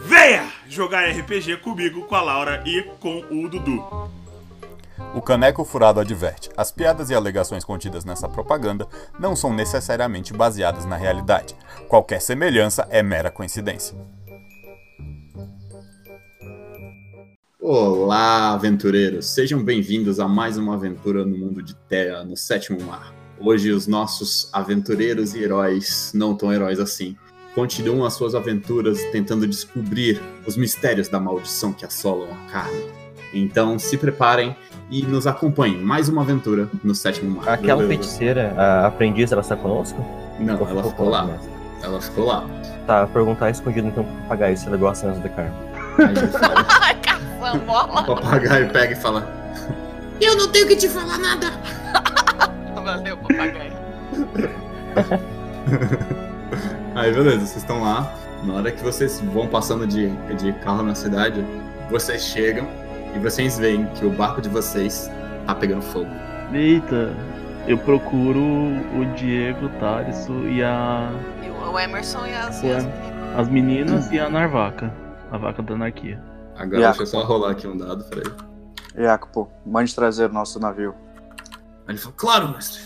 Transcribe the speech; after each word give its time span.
Venha 0.00 0.52
jogar 0.68 1.10
RPG 1.10 1.56
comigo, 1.56 2.02
com 2.02 2.14
a 2.14 2.22
Laura 2.22 2.62
e 2.64 2.82
com 3.00 3.18
o 3.30 3.48
Dudu. 3.48 3.82
O 5.12 5.20
Caneco 5.20 5.64
Furado 5.64 5.98
adverte: 5.98 6.50
as 6.56 6.70
piadas 6.70 7.10
e 7.10 7.14
alegações 7.14 7.64
contidas 7.64 8.04
nessa 8.04 8.28
propaganda 8.28 8.86
não 9.18 9.34
são 9.34 9.52
necessariamente 9.52 10.32
baseadas 10.32 10.84
na 10.84 10.96
realidade. 10.96 11.56
Qualquer 11.88 12.20
semelhança 12.20 12.86
é 12.90 13.02
mera 13.02 13.28
coincidência. 13.28 13.98
Olá, 17.60 18.52
aventureiros! 18.52 19.26
Sejam 19.26 19.64
bem-vindos 19.64 20.20
a 20.20 20.28
mais 20.28 20.56
uma 20.56 20.74
aventura 20.74 21.24
no 21.24 21.36
mundo 21.36 21.60
de 21.60 21.74
Terra, 21.74 22.22
no 22.22 22.36
sétimo 22.36 22.80
mar. 22.82 23.12
Hoje, 23.40 23.72
os 23.72 23.88
nossos 23.88 24.48
aventureiros 24.52 25.34
e 25.34 25.42
heróis 25.42 26.12
não 26.14 26.36
tão 26.36 26.52
heróis 26.52 26.78
assim 26.78 27.16
continuam 27.58 28.04
as 28.04 28.14
suas 28.14 28.36
aventuras 28.36 29.02
tentando 29.10 29.44
descobrir 29.44 30.22
os 30.46 30.56
mistérios 30.56 31.08
da 31.08 31.18
maldição 31.18 31.72
que 31.72 31.84
assolam 31.84 32.28
a 32.30 32.52
carne. 32.52 32.84
Então 33.34 33.76
se 33.80 33.98
preparem 33.98 34.56
e 34.88 35.02
nos 35.02 35.26
acompanhem 35.26 35.78
mais 35.78 36.08
uma 36.08 36.22
aventura 36.22 36.70
no 36.84 36.94
sétimo 36.94 37.40
mar. 37.40 37.48
Aquela 37.48 37.84
feiticeira, 37.84 38.54
a 38.56 38.86
aprendiz, 38.86 39.32
ela 39.32 39.40
está 39.40 39.56
conosco? 39.56 39.98
Não, 40.38 40.54
ela 40.54 40.84
ficou 40.84 41.08
lá. 41.08 41.24
Mesmo? 41.24 41.48
Ela 41.82 42.00
ficou 42.00 42.26
lá. 42.26 42.46
Tá, 42.86 43.08
perguntar 43.08 43.50
escondido 43.50 43.88
então 43.88 44.04
pro 44.04 44.14
papagaio 44.22 44.56
se 44.56 44.68
ela 44.68 44.76
gosta 44.76 45.08
mesmo 45.08 45.22
de 45.24 45.28
carne. 45.30 45.56
O 47.48 48.04
papagaio 48.04 48.70
pega 48.70 48.92
e 48.92 48.96
fala: 48.96 49.26
Eu 50.20 50.36
não 50.36 50.48
tenho 50.48 50.68
que 50.68 50.76
te 50.76 50.88
falar 50.88 51.18
nada! 51.18 51.50
Valeu, 52.84 53.16
papagaio. 53.16 53.72
Aí 56.98 57.12
beleza, 57.12 57.46
vocês 57.46 57.58
estão 57.58 57.80
lá. 57.80 58.12
Na 58.42 58.54
hora 58.54 58.72
que 58.72 58.82
vocês 58.82 59.20
vão 59.20 59.46
passando 59.46 59.86
de, 59.86 60.10
de 60.34 60.52
carro 60.54 60.82
na 60.82 60.96
cidade, 60.96 61.46
vocês 61.88 62.22
chegam 62.22 62.66
e 63.14 63.20
vocês 63.20 63.56
veem 63.56 63.86
que 63.94 64.04
o 64.04 64.10
barco 64.10 64.42
de 64.42 64.48
vocês 64.48 65.08
tá 65.46 65.54
pegando 65.54 65.80
fogo. 65.80 66.10
Eita, 66.52 67.14
eu 67.68 67.78
procuro 67.78 68.40
o 68.40 69.04
Diego, 69.14 69.66
o 69.66 69.68
Thaleso 69.78 70.32
e 70.48 70.60
a. 70.60 71.08
E 71.40 71.48
o 71.48 71.78
Emerson 71.78 72.26
e 72.26 72.34
as, 72.34 72.64
e 72.64 72.72
as 72.72 72.84
meninas. 72.84 73.38
As 73.38 73.48
meninas 73.48 74.10
e 74.10 74.18
a 74.18 74.28
Narvaca, 74.28 74.92
a 75.30 75.38
vaca 75.38 75.62
da 75.62 75.74
anarquia. 75.74 76.20
Agora 76.56 76.80
Jacopo. 76.80 76.98
deixa 76.98 77.02
eu 77.02 77.06
só 77.06 77.24
rolar 77.24 77.52
aqui 77.52 77.68
um 77.68 77.76
dado 77.76 78.02
pra 78.06 78.18
ele. 78.18 78.34
Jacopo, 78.96 79.48
mande 79.64 79.94
trazer 79.94 80.28
o 80.28 80.32
nosso 80.32 80.58
navio. 80.58 80.96
Aí 81.86 81.94
ele 81.94 81.98
falou, 81.98 82.14
claro, 82.16 82.48
mestre. 82.48 82.82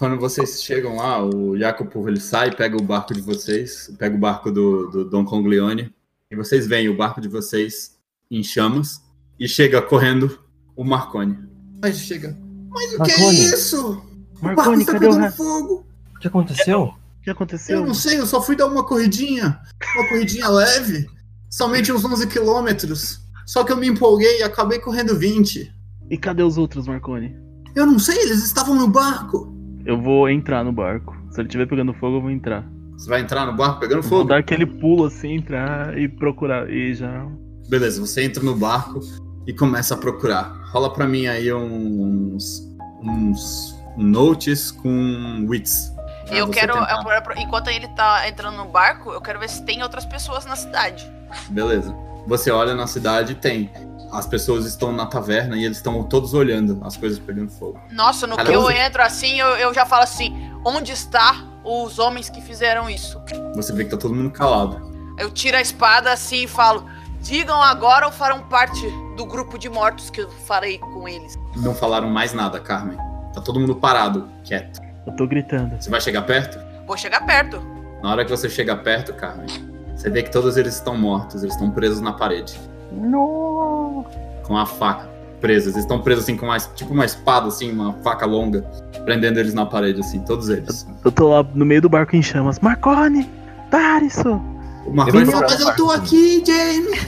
Quando 0.00 0.18
vocês 0.18 0.62
chegam 0.62 0.96
lá, 0.96 1.22
o 1.22 1.58
Jacopo 1.58 2.08
ele 2.08 2.18
sai, 2.18 2.50
pega 2.56 2.74
o 2.74 2.82
barco 2.82 3.12
de 3.12 3.20
vocês, 3.20 3.94
pega 3.98 4.16
o 4.16 4.18
barco 4.18 4.50
do, 4.50 4.88
do 4.88 5.04
Don 5.04 5.26
Conglione, 5.26 5.94
e 6.30 6.34
vocês 6.34 6.66
veem 6.66 6.88
o 6.88 6.96
barco 6.96 7.20
de 7.20 7.28
vocês 7.28 7.98
em 8.30 8.42
chamas, 8.42 9.02
e 9.38 9.46
chega 9.46 9.82
correndo 9.82 10.40
o 10.74 10.84
Marconi. 10.84 11.38
Aí 11.82 11.92
chega, 11.92 12.34
mas 12.70 12.94
o 12.94 12.98
Marconi. 13.00 13.14
que 13.14 13.20
é 13.20 13.32
isso? 13.54 14.02
Marconi, 14.40 14.84
o 14.84 14.86
barco 14.86 14.86
tá 14.86 14.92
cadê 14.92 15.06
o 15.06 15.32
fogo. 15.32 15.86
O 16.16 16.18
que 16.18 16.28
aconteceu? 16.28 16.82
O 16.84 17.22
que 17.22 17.28
aconteceu? 17.28 17.76
Eu 17.80 17.84
não 17.84 17.92
sei, 17.92 18.18
eu 18.18 18.26
só 18.26 18.40
fui 18.40 18.56
dar 18.56 18.68
uma 18.68 18.82
corridinha, 18.82 19.60
uma 19.96 20.08
corridinha 20.08 20.48
leve, 20.48 21.10
somente 21.50 21.92
uns 21.92 22.02
11 22.02 22.26
quilômetros. 22.26 23.20
Só 23.44 23.64
que 23.64 23.72
eu 23.72 23.76
me 23.76 23.88
empolguei 23.88 24.38
e 24.38 24.42
acabei 24.42 24.78
correndo 24.78 25.14
20. 25.14 25.70
E 26.08 26.16
cadê 26.16 26.42
os 26.42 26.56
outros, 26.56 26.86
Marconi? 26.86 27.36
Eu 27.76 27.84
não 27.84 27.98
sei, 27.98 28.16
eles 28.16 28.42
estavam 28.42 28.74
no 28.74 28.88
barco. 28.88 29.59
Eu 29.84 30.00
vou 30.00 30.28
entrar 30.28 30.64
no 30.64 30.72
barco. 30.72 31.16
Se 31.30 31.40
ele 31.40 31.48
estiver 31.48 31.66
pegando 31.66 31.92
fogo, 31.94 32.16
eu 32.16 32.20
vou 32.20 32.30
entrar. 32.30 32.64
Você 32.96 33.08
vai 33.08 33.20
entrar 33.20 33.46
no 33.46 33.56
barco 33.56 33.80
pegando 33.80 34.02
fogo? 34.02 34.16
Vou 34.16 34.24
dar 34.24 34.38
aquele 34.38 34.66
pulo 34.66 35.06
assim, 35.06 35.36
entrar 35.36 35.96
e 35.98 36.08
procurar. 36.08 36.68
E 36.70 36.94
já. 36.94 37.26
Beleza, 37.68 38.00
você 38.00 38.22
entra 38.22 38.42
no 38.42 38.54
barco 38.54 39.00
e 39.46 39.52
começa 39.52 39.94
a 39.94 39.96
procurar. 39.96 40.52
Rola 40.70 40.92
pra 40.92 41.06
mim 41.06 41.26
aí 41.26 41.52
uns. 41.52 42.68
uns 43.02 43.74
notes 43.96 44.70
com 44.70 45.46
wits. 45.48 45.92
Eu 46.30 46.48
quero. 46.48 46.74
Eu, 46.74 47.42
enquanto 47.42 47.68
ele 47.68 47.88
tá 47.88 48.28
entrando 48.28 48.56
no 48.56 48.66
barco, 48.66 49.10
eu 49.10 49.20
quero 49.20 49.40
ver 49.40 49.48
se 49.48 49.64
tem 49.64 49.82
outras 49.82 50.04
pessoas 50.04 50.44
na 50.46 50.56
cidade. 50.56 51.10
Beleza. 51.48 51.94
Você 52.26 52.50
olha 52.50 52.74
na 52.74 52.86
cidade 52.86 53.32
e 53.32 53.34
tem 53.34 53.70
as 54.12 54.26
pessoas 54.26 54.66
estão 54.66 54.92
na 54.92 55.06
taverna 55.06 55.56
e 55.56 55.64
eles 55.64 55.76
estão 55.76 56.02
todos 56.02 56.34
olhando 56.34 56.80
as 56.84 56.96
coisas 56.96 57.18
pegando 57.18 57.50
fogo. 57.50 57.80
Nossa, 57.90 58.26
no 58.26 58.36
que 58.36 58.52
eu 58.52 58.70
entro 58.70 59.02
assim, 59.02 59.38
eu, 59.38 59.48
eu 59.56 59.74
já 59.74 59.86
falo 59.86 60.02
assim: 60.02 60.50
onde 60.64 60.92
está 60.92 61.36
os 61.64 61.98
homens 61.98 62.28
que 62.28 62.40
fizeram 62.40 62.88
isso? 62.88 63.20
Você 63.54 63.72
vê 63.72 63.84
que 63.84 63.90
tá 63.90 63.96
todo 63.96 64.14
mundo 64.14 64.30
calado. 64.30 64.90
Eu 65.18 65.30
tiro 65.30 65.56
a 65.56 65.60
espada 65.60 66.12
assim 66.12 66.44
e 66.44 66.48
falo: 66.48 66.84
digam 67.20 67.60
agora 67.62 68.06
ou 68.06 68.12
farão 68.12 68.40
parte 68.48 68.86
do 69.16 69.24
grupo 69.24 69.58
de 69.58 69.68
mortos 69.68 70.10
que 70.10 70.22
eu 70.22 70.30
farei 70.30 70.78
com 70.78 71.08
eles. 71.08 71.38
Não 71.56 71.74
falaram 71.74 72.08
mais 72.08 72.32
nada, 72.32 72.58
Carmen. 72.58 72.96
Tá 73.32 73.40
todo 73.40 73.60
mundo 73.60 73.76
parado, 73.76 74.28
quieto. 74.42 74.80
Eu 75.06 75.14
tô 75.14 75.26
gritando. 75.26 75.80
Você 75.80 75.88
vai 75.88 76.00
chegar 76.00 76.22
perto? 76.22 76.58
Vou 76.86 76.96
chegar 76.96 77.24
perto. 77.24 77.62
Na 78.02 78.10
hora 78.10 78.24
que 78.24 78.30
você 78.30 78.48
chega 78.48 78.74
perto, 78.74 79.12
Carmen, 79.14 79.46
você 79.94 80.08
vê 80.10 80.22
que 80.22 80.30
todos 80.30 80.56
eles 80.56 80.74
estão 80.74 80.96
mortos, 80.96 81.42
eles 81.42 81.54
estão 81.54 81.70
presos 81.70 82.00
na 82.00 82.12
parede. 82.12 82.58
Não. 82.92 84.04
Com 84.44 84.56
a 84.56 84.66
faca 84.66 85.10
presos. 85.40 85.72
Eles 85.72 85.84
estão 85.84 86.00
presos 86.00 86.24
assim 86.24 86.36
com 86.36 86.46
mais 86.46 86.70
tipo 86.74 86.92
uma 86.92 87.04
espada, 87.04 87.48
assim, 87.48 87.72
uma 87.72 87.94
faca 88.04 88.26
longa, 88.26 88.62
prendendo 89.04 89.40
eles 89.40 89.54
na 89.54 89.66
parede, 89.66 90.00
assim, 90.00 90.20
todos 90.20 90.48
eles. 90.48 90.86
Eu, 90.88 90.96
eu 91.06 91.12
tô 91.12 91.28
lá 91.28 91.44
no 91.54 91.64
meio 91.64 91.82
do 91.82 91.88
barco 91.88 92.14
em 92.14 92.22
chamas. 92.22 92.60
Marconi! 92.60 93.28
Dariso! 93.70 94.40
O 94.86 94.92
Marconi 94.92 95.26
fala, 95.26 95.42
mas 95.42 95.60
eu 95.60 95.76
tô 95.76 95.90
aqui, 95.90 96.42
Jamie! 96.46 96.98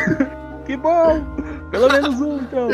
que 0.66 0.76
bom! 0.76 1.20
Pelo 1.70 1.88
menos 1.92 2.20
um, 2.20 2.36
então. 2.38 2.68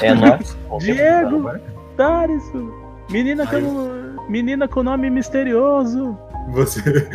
É 0.00 0.14
nós. 0.14 0.56
Diego! 0.80 1.50
Dariso! 1.96 2.72
Menina 3.10 3.46
com, 3.46 4.28
menina 4.28 4.66
com 4.66 4.82
nome 4.82 5.10
misterioso! 5.10 6.16
Você, 6.50 7.08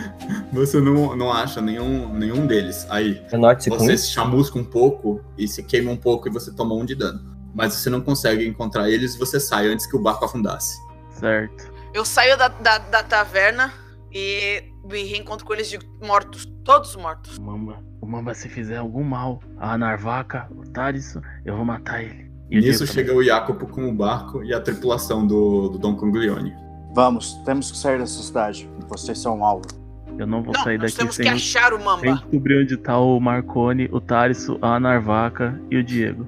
você 0.52 0.80
não, 0.80 1.16
não 1.16 1.32
acha 1.32 1.62
nenhum, 1.62 2.14
nenhum 2.14 2.46
deles. 2.46 2.86
Aí 2.90 3.22
você 3.68 3.98
se 3.98 4.12
chamusca 4.12 4.58
um 4.58 4.64
pouco 4.64 5.22
e 5.38 5.48
se 5.48 5.64
queima 5.64 5.92
um 5.92 5.98
pouco 5.98 6.28
e 6.28 6.32
você 6.32 6.52
toma 6.54 6.76
um 6.76 6.86
de 6.86 6.96
dano. 6.96 7.20
Mas 7.54 7.74
você 7.74 7.90
não 7.90 8.02
consegue 8.02 8.48
encontrar 8.48 8.90
eles 8.90 9.16
e 9.16 9.20
você 9.20 9.40
sai 9.40 9.68
antes 9.68 9.86
que 9.86 9.96
o 9.96 10.00
barco 10.00 10.26
afundasse. 10.26 10.78
Certo. 11.12 11.72
Eu 11.94 12.06
saio 12.06 12.38
da, 12.38 12.48
da, 12.48 12.78
da 12.78 13.04
taverna 13.04 13.74
e 14.12 14.64
me 14.86 15.04
reencontro 15.04 15.46
com 15.46 15.54
eles 15.54 15.70
de 15.70 15.80
mortos. 16.02 16.46
Todos 16.64 16.96
mortos. 16.96 17.38
O 17.38 17.42
Mamba, 17.42 17.84
o 18.02 18.06
Mamba 18.06 18.34
se 18.34 18.48
fizer 18.48 18.78
algum 18.78 19.04
mal 19.04 19.40
a 19.58 19.78
Narvaca, 19.78 20.48
o 20.56 20.62
Tariso, 20.70 21.22
eu 21.46 21.56
vou 21.56 21.66
matar 21.66 22.04
ele. 22.04 22.28
E 22.50 22.60
Nisso 22.62 22.88
chega 22.88 23.14
o 23.14 23.24
Jacopo 23.24 23.68
com 23.68 23.90
o 23.90 23.94
barco 23.94 24.44
e 24.44 24.54
a 24.54 24.62
tripulação 24.62 25.26
do, 25.26 25.70
do 25.70 25.78
Dom 25.78 25.96
Conglione. 25.96 26.54
Vamos, 26.94 27.34
temos 27.46 27.70
que 27.72 27.78
sair 27.78 28.00
dessa 28.00 28.22
cidade. 28.22 28.70
Vocês 28.88 29.20
são 29.20 29.40
um 29.40 29.46
alvo. 29.46 29.87
Eu 30.18 30.26
não 30.26 30.42
vou 30.42 30.54
não, 30.54 30.64
sair 30.64 30.78
nós 30.78 30.92
daqui 30.92 30.98
temos 30.98 31.16
sem, 31.16 31.26
que 31.26 31.32
achar 31.32 31.74
o 31.74 31.84
Mamba. 31.84 32.02
sem 32.02 32.14
descobrir 32.14 32.64
onde 32.64 32.78
tá 32.78 32.98
o 32.98 33.20
Marconi, 33.20 33.88
o 33.92 34.02
Tariso, 34.02 34.58
a 34.62 34.80
Narvaca 34.80 35.60
e 35.70 35.78
o 35.78 35.84
Diego. 35.84 36.26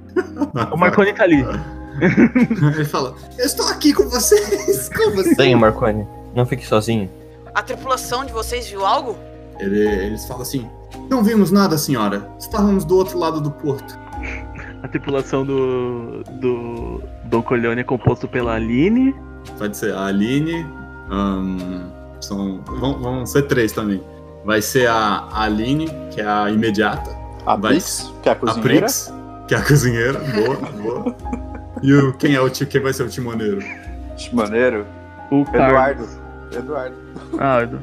o 0.72 0.78
Marconi 0.78 1.14
tá 1.14 1.24
ali. 1.24 1.44
Ele 2.76 2.86
fala: 2.86 3.16
Eu 3.38 3.46
estou 3.46 3.68
aqui 3.68 3.94
com 3.94 4.08
vocês. 4.10 4.90
Como 4.90 5.20
assim? 5.20 5.36
Venha, 5.36 5.58
Marconi. 5.58 6.08
Não 6.36 6.46
fique 6.46 6.66
sozinho. 6.66 7.10
A 7.54 7.62
tripulação 7.62 8.26
de 8.26 8.32
vocês 8.32 8.68
viu 8.70 8.86
algo? 8.86 9.18
Ele, 9.60 9.80
eles 9.80 10.26
falam 10.26 10.44
assim: 10.44 10.70
Não 11.10 11.24
vimos 11.24 11.52
nada, 11.52 11.78
senhora. 11.78 12.30
Estávamos 12.40 12.86
do 12.86 12.96
outro 12.96 13.18
lado 13.18 13.42
do 13.42 13.52
porto. 13.52 13.98
a 14.82 14.88
tripulação 14.88 15.46
do. 15.46 16.24
do. 16.40 17.04
Don 17.26 17.42
Corleone 17.42 17.82
é 17.82 17.84
composto 17.84 18.28
pela 18.28 18.56
Aline. 18.56 19.14
Pode 19.58 19.78
ser 19.78 19.94
a 19.94 20.06
Aline. 20.06 20.66
ahn, 21.12 21.99
são, 22.21 22.62
vão, 22.66 23.00
vão 23.00 23.25
ser 23.25 23.44
três 23.44 23.71
também. 23.71 24.04
Vai 24.45 24.62
ser 24.62 24.88
a 24.88 25.27
Aline, 25.33 25.89
que 26.12 26.21
é 26.21 26.25
a 26.25 26.50
imediata. 26.50 27.10
A 27.45 27.56
Vai- 27.56 27.74
Prix, 27.74 28.12
que 28.24 28.30
é 28.30 28.31
a 28.31 28.36
A 28.36 28.38
cozinheira. 28.38 28.80
Prix, 28.80 29.13
que 29.48 29.56
é 29.56 29.57
a 29.57 29.62
cozinheira. 29.66 30.19
Boa, 30.19 30.56
boa. 30.56 31.16
E 31.81 31.94
o, 31.94 32.13
quem 32.13 32.36
é 32.36 32.42
o 32.42 32.50
quem 32.50 32.81
vai 32.81 32.94
ser 32.94 33.04
o 33.04 33.10
timoneiro? 33.10 33.60
Maneiro. 34.33 34.86
O 35.31 35.42
Eduardo. 35.54 36.07
Eduardo. 36.51 36.95
Ah, 37.39 37.62
Edu- 37.62 37.80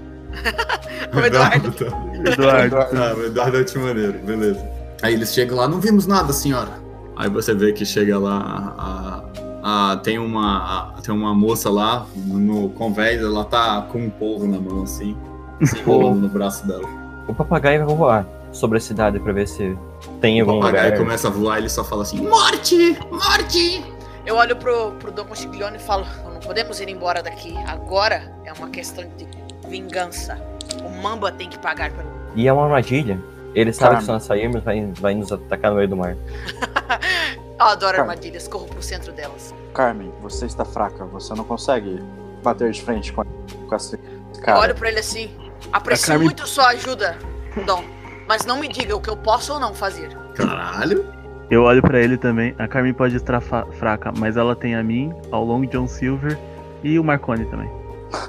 O 1.15 1.21
Eduardo. 1.21 1.71
tá. 1.71 1.87
Eduardo. 2.33 2.77
Ah, 2.77 3.15
o 3.17 3.23
Eduardo 3.25 3.57
é 3.59 3.61
o 3.61 3.65
timoneiro, 3.65 4.19
beleza. 4.19 4.69
Aí 5.01 5.15
eles 5.15 5.33
chegam 5.33 5.57
lá, 5.57 5.69
não 5.69 5.81
vimos 5.81 6.09
nada, 6.09 6.33
senhora. 6.33 6.73
Aí 7.17 7.31
você 7.31 7.55
vê 7.55 7.73
que 7.73 7.87
chega 7.87 8.19
lá, 8.19 9.25
a, 9.67 9.93
a- 9.93 9.97
tem, 9.97 10.19
uma, 10.19 10.93
a- 10.97 11.01
tem 11.03 11.15
uma 11.15 11.35
moça 11.35 11.69
lá 11.71 12.07
no 12.17 12.69
convés, 12.71 13.21
ela 13.21 13.45
tá 13.45 13.83
com 13.91 13.99
um 13.99 14.11
polvo 14.11 14.47
na 14.47 14.59
mão, 14.61 14.83
assim, 14.85 15.17
se 15.65 15.79
enrolando 15.79 16.21
no 16.21 16.29
braço 16.29 16.67
dela. 16.67 16.89
O 17.29 17.35
papagaio 17.35 17.85
vai 17.85 17.95
voar 17.97 18.27
sobre 18.53 18.79
a 18.79 18.81
cidade 18.81 19.19
pra 19.19 19.33
ver 19.33 19.49
se 19.49 19.77
tem 20.21 20.41
O 20.43 20.49
algum 20.49 20.61
papagaio 20.61 20.85
lugar. 20.93 20.99
começa 21.01 21.29
a 21.29 21.31
voar 21.31 21.57
e 21.57 21.63
ele 21.63 21.69
só 21.69 21.83
fala 21.85 22.03
assim, 22.03 22.21
morte, 22.27 22.97
morte. 23.11 23.85
Eu 24.25 24.37
olho 24.37 24.57
pro, 24.57 24.93
pro 24.93 25.13
Don 25.13 25.25
Consiglione 25.25 25.77
e 25.77 25.81
falo: 25.81 26.05
não 26.33 26.41
podemos 26.41 26.81
ir 26.81 26.89
embora 26.89 27.23
daqui. 27.23 27.55
Agora 27.67 28.33
é 28.45 28.53
uma 28.53 28.69
questão 28.71 29.05
de 29.17 29.27
vingança. 29.69 30.37
O 30.85 31.03
Mamba 31.03 31.31
tem 31.31 31.49
que 31.49 31.59
pagar 31.59 31.91
pelo. 31.93 32.09
E 32.35 32.47
é 32.49 32.53
uma 32.53 32.65
armadilha. 32.65 33.21
Ele 33.55 33.73
sabe 33.73 33.83
Caramba. 33.95 33.99
que 34.01 34.05
se 34.05 34.11
nós 34.13 34.23
sairmos, 34.25 34.63
vai, 34.65 34.85
vai 35.01 35.15
nos 35.15 35.31
atacar 35.31 35.71
no 35.71 35.77
meio 35.77 35.89
do 35.89 35.97
mar. 35.97 36.17
Eu 37.59 37.67
adoro 37.67 37.93
Cara. 37.97 38.03
armadilhas, 38.03 38.47
corro 38.49 38.67
pro 38.67 38.83
centro 38.83 39.13
delas. 39.13 39.55
Carmen, 39.73 40.13
você 40.21 40.47
está 40.47 40.65
fraca. 40.65 41.05
Você 41.07 41.35
não 41.35 41.45
consegue 41.45 42.03
bater 42.43 42.71
de 42.71 42.83
frente 42.83 43.13
com, 43.13 43.25
com 43.25 43.75
esse 43.77 43.95
Eu 43.97 44.41
cara. 44.43 44.59
olho 44.61 44.75
pra 44.75 44.89
ele 44.89 44.99
assim: 45.01 45.31
aprecio 45.73 46.09
Carmen- 46.09 46.27
muito 46.27 46.47
sua 46.47 46.69
ajuda, 46.69 47.17
Dom. 47.65 47.83
Mas 48.29 48.45
não 48.45 48.59
me 48.59 48.69
diga 48.69 48.95
o 48.97 49.01
que 49.01 49.09
eu 49.09 49.17
posso 49.17 49.53
ou 49.55 49.61
não 49.61 49.73
fazer. 49.75 50.09
Caralho. 50.35 51.07
Eu 51.49 51.63
olho 51.63 51.81
pra 51.81 52.01
ele 52.01 52.17
também. 52.19 52.55
A 52.59 52.67
Carmen 52.67 52.93
pode 52.93 53.15
estar 53.17 53.41
fraca, 53.41 54.13
mas 54.19 54.37
ela 54.37 54.57
tem 54.57 54.75
a 54.75 54.83
mim, 54.83 55.15
ao 55.31 55.45
Long 55.45 55.65
John 55.67 55.87
Silver 55.87 56.37
e 56.83 56.99
o 56.99 57.05
Marconi 57.05 57.45
também. 57.47 57.71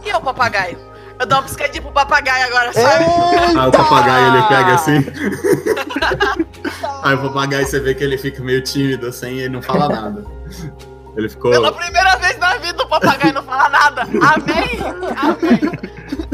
E 0.05 0.09
eu, 0.09 0.21
papagaio? 0.21 0.77
Eu 1.19 1.25
dou 1.25 1.39
uma 1.39 1.43
piscadinha 1.45 1.81
pro 1.81 1.91
papagaio 1.91 2.45
agora, 2.45 2.71
sabe? 2.73 3.05
Aí 3.59 3.67
o 3.67 3.71
papagaio 3.71 4.35
ele 4.35 4.47
pega 4.47 4.73
assim. 4.75 5.03
Aí 7.03 7.15
o 7.15 7.21
papagaio 7.21 7.65
você 7.65 7.79
vê 7.79 7.93
que 7.93 8.03
ele 8.03 8.17
fica 8.17 8.43
meio 8.43 8.61
tímido 8.61 9.07
assim 9.07 9.27
e 9.33 9.39
ele 9.41 9.49
não 9.49 9.61
fala 9.61 9.87
nada. 9.89 10.25
Ele 11.15 11.29
ficou. 11.29 11.51
Pela 11.51 11.71
primeira 11.71 12.15
vez 12.17 12.37
na 12.37 12.57
vida 12.57 12.83
o 12.83 12.87
papagaio 12.87 13.33
não 13.33 13.43
fala 13.43 13.69
nada. 13.69 14.01
Amém! 14.03 14.79
Amém! 15.17 15.71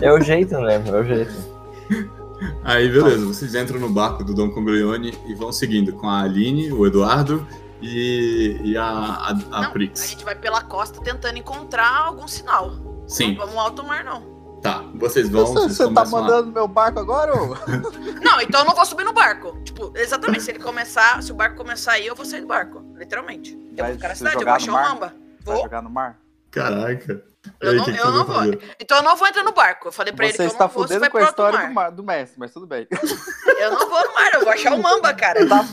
É 0.01 0.11
o 0.11 0.19
jeito, 0.19 0.57
né? 0.59 0.83
É 0.85 0.91
o 0.91 1.03
jeito. 1.03 1.53
Aí, 2.63 2.89
beleza, 2.89 3.25
vocês 3.25 3.55
entram 3.55 3.79
no 3.79 3.89
barco 3.89 4.23
do 4.23 4.33
Dom 4.33 4.49
Conglione 4.49 5.17
e 5.27 5.33
vão 5.33 5.51
seguindo 5.51 5.93
com 5.93 6.09
a 6.09 6.21
Aline, 6.21 6.71
o 6.71 6.85
Eduardo 6.85 7.45
e, 7.81 8.59
e 8.63 8.77
a, 8.77 8.83
a, 8.83 9.29
a 9.29 9.33
Não, 9.33 9.63
a 9.63 9.69
Prix. 9.69 10.09
gente 10.09 10.25
vai 10.25 10.35
pela 10.35 10.61
costa 10.61 11.01
tentando 11.01 11.37
encontrar 11.37 12.05
algum 12.05 12.27
sinal. 12.27 12.73
Sim, 13.07 13.29
Não 13.35 13.45
vamos 13.45 13.55
ao 13.55 13.61
alto 13.65 13.83
mar, 13.85 14.03
não. 14.03 14.32
Tá. 14.63 14.83
Vocês 14.95 15.29
vão. 15.29 15.45
Você, 15.45 15.53
vocês 15.53 15.77
você 15.77 15.93
tá 15.93 16.05
mandando 16.05 16.51
meu 16.51 16.67
barco 16.67 16.99
agora, 16.99 17.35
ô? 17.35 17.55
Não, 18.23 18.41
então 18.41 18.61
eu 18.61 18.65
não 18.65 18.73
vou 18.73 18.85
subir 18.85 19.03
no 19.03 19.13
barco. 19.13 19.55
Tipo, 19.63 19.91
exatamente, 19.95 20.41
se 20.43 20.51
ele 20.51 20.59
começar, 20.59 21.21
se 21.21 21.31
o 21.31 21.35
barco 21.35 21.57
começar 21.57 21.93
aí, 21.93 22.07
eu 22.07 22.15
vou 22.15 22.25
sair 22.25 22.41
do 22.41 22.47
barco. 22.47 22.81
Literalmente. 22.95 23.51
Eu 23.71 23.75
Vai 23.77 23.87
vou 23.87 23.95
ficar 23.95 24.07
na 24.09 24.15
cidade, 24.15 24.35
eu 24.37 24.43
vou 24.45 24.53
achar 24.53 24.67
no 24.67 24.71
o 24.71 24.75
mar? 24.75 24.89
Mamba. 24.93 25.13
Vai 25.43 25.55
Vou. 25.55 25.63
jogar 25.63 25.81
no 25.81 25.89
mar? 25.89 26.17
Caraca. 26.49 27.23
Eu 27.59 27.71
aí, 27.71 27.77
não, 27.77 27.87
eu 27.89 28.11
não 28.11 28.25
vou. 28.25 28.35
fazer? 28.35 28.75
Então 28.79 28.97
eu 28.97 29.03
não 29.03 29.17
vou 29.17 29.27
entrar 29.27 29.43
no 29.43 29.51
barco. 29.51 29.89
Eu 29.89 29.91
falei 29.91 30.13
pra 30.13 30.25
ele 30.25 30.33
Você 30.33 30.43
que 30.43 30.49
eu 30.49 30.53
está 30.53 30.63
não 30.65 30.69
vou, 30.71 30.83
você 30.83 30.93
fudendo 30.93 30.99
vai 31.01 31.09
com 31.09 31.17
a 31.17 31.19
pro 31.19 31.27
outro 31.27 31.43
história 31.45 31.67
do, 31.67 31.73
mar. 31.73 31.91
do 31.91 32.03
mestre, 32.03 32.39
mas 32.39 32.53
tudo 32.53 32.65
bem. 32.65 32.87
Eu 33.59 33.71
não 33.71 33.89
vou 33.89 34.01
no 34.07 34.13
mar, 34.13 34.33
eu 34.33 34.41
vou 34.41 34.49
achar 34.49 34.73
o 34.73 34.81
Mamba, 34.81 35.13
cara. 35.13 35.47
Tá, 35.47 35.65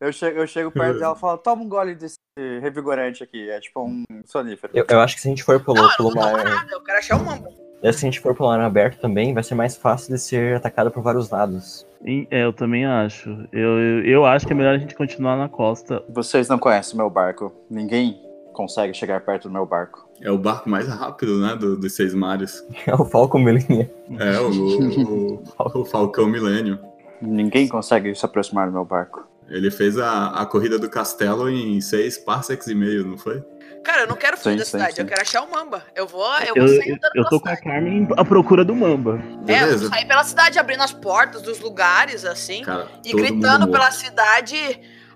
eu, 0.00 0.12
chego, 0.12 0.38
eu 0.38 0.46
chego 0.46 0.70
perto 0.70 1.00
dela 1.00 1.14
e 1.16 1.18
falo, 1.18 1.38
toma 1.38 1.62
um 1.62 1.68
gole 1.68 1.94
desse 1.94 2.16
revigorante 2.60 3.24
aqui. 3.24 3.48
É 3.50 3.58
tipo 3.60 3.82
um 3.82 4.04
sonífero. 4.24 4.72
Eu, 4.76 4.84
eu 4.88 5.00
acho 5.00 5.16
que 5.16 5.22
se 5.22 5.26
a 5.28 5.30
gente 5.30 5.42
for 5.42 5.58
pelo, 5.58 5.74
Não, 5.76 5.82
eu 5.84 5.88
não 5.88 5.96
pelo 5.96 6.10
vou 6.10 6.22
tomar 6.22 6.32
mar. 6.32 6.44
nada, 6.44 6.72
eu 6.72 6.80
quero 6.82 6.98
achar 6.98 7.16
o 7.16 7.24
Mamba. 7.24 7.48
Se 7.92 7.98
a 7.98 8.08
gente 8.08 8.20
for 8.20 8.34
pelo 8.34 8.48
mar 8.48 8.60
aberto 8.60 8.98
também, 9.00 9.34
vai 9.34 9.42
ser 9.42 9.54
mais 9.54 9.76
fácil 9.76 10.14
de 10.14 10.20
ser 10.20 10.56
atacado 10.56 10.90
por 10.90 11.02
vários 11.02 11.30
lados. 11.30 11.86
E- 12.04 12.26
é, 12.30 12.44
eu 12.44 12.52
também 12.52 12.84
acho. 12.84 13.28
Eu, 13.52 13.78
eu, 13.78 14.04
eu 14.04 14.24
acho 14.26 14.46
que 14.46 14.52
é 14.52 14.56
melhor 14.56 14.74
a 14.74 14.78
gente 14.78 14.94
continuar 14.94 15.36
na 15.36 15.48
costa. 15.48 16.02
Vocês 16.08 16.48
não 16.48 16.58
conhecem 16.58 16.96
meu 16.96 17.10
barco. 17.10 17.52
Ninguém 17.70 18.20
consegue 18.52 18.94
chegar 18.94 19.20
perto 19.22 19.48
do 19.48 19.52
meu 19.52 19.66
barco. 19.66 20.08
É 20.20 20.30
o 20.30 20.38
barco 20.38 20.68
mais 20.70 20.86
rápido, 20.88 21.40
né? 21.40 21.56
do- 21.56 21.76
dos 21.76 21.92
seis 21.94 22.14
mares. 22.14 22.64
É 22.86 22.94
o 22.94 23.04
Falcon 23.04 23.38
Millennium. 23.38 23.88
É, 24.18 24.38
o, 24.40 24.50
o, 24.50 25.42
o 25.80 25.84
Falcão 25.84 26.26
Milênio. 26.28 26.78
Ninguém 27.20 27.66
consegue 27.68 28.14
se 28.14 28.24
aproximar 28.24 28.66
do 28.68 28.72
meu 28.72 28.84
barco. 28.84 29.26
Ele 29.48 29.70
fez 29.70 29.98
a, 29.98 30.28
a 30.28 30.46
corrida 30.46 30.78
do 30.78 30.88
castelo 30.88 31.50
em 31.50 31.80
seis 31.80 32.16
parsecs 32.16 32.66
e 32.66 32.74
meio, 32.74 33.04
não 33.06 33.18
foi? 33.18 33.42
Cara, 33.84 34.02
eu 34.02 34.06
não 34.08 34.16
quero 34.16 34.36
fugir 34.36 34.52
Sim, 34.52 34.58
da 34.58 34.64
sim, 34.64 34.70
cidade, 34.70 34.94
sim. 34.94 35.02
eu 35.02 35.06
quero 35.06 35.20
achar 35.20 35.42
o 35.42 35.50
Mamba. 35.50 35.82
Eu 35.94 36.06
vou, 36.06 36.24
eu 36.38 36.54
Eu, 36.56 36.66
vou 36.66 36.68
sair 36.68 36.88
eu, 36.88 36.94
andando 36.96 37.12
eu 37.16 37.24
tô 37.26 37.40
com 37.40 37.48
a. 37.50 37.56
Carmen 37.56 38.08
à 38.16 38.24
procura 38.24 38.64
do 38.64 38.74
Mamba. 38.74 39.22
É, 39.46 39.62
eu 39.64 39.78
vou 39.78 39.88
sair 39.88 40.06
pela 40.06 40.24
cidade, 40.24 40.58
abrindo 40.58 40.82
as 40.82 40.92
portas 40.92 41.42
dos 41.42 41.60
lugares, 41.60 42.24
assim, 42.24 42.62
Cara, 42.62 42.88
e 43.04 43.12
gritando 43.12 43.68
pela 43.68 43.90
cidade: 43.90 44.56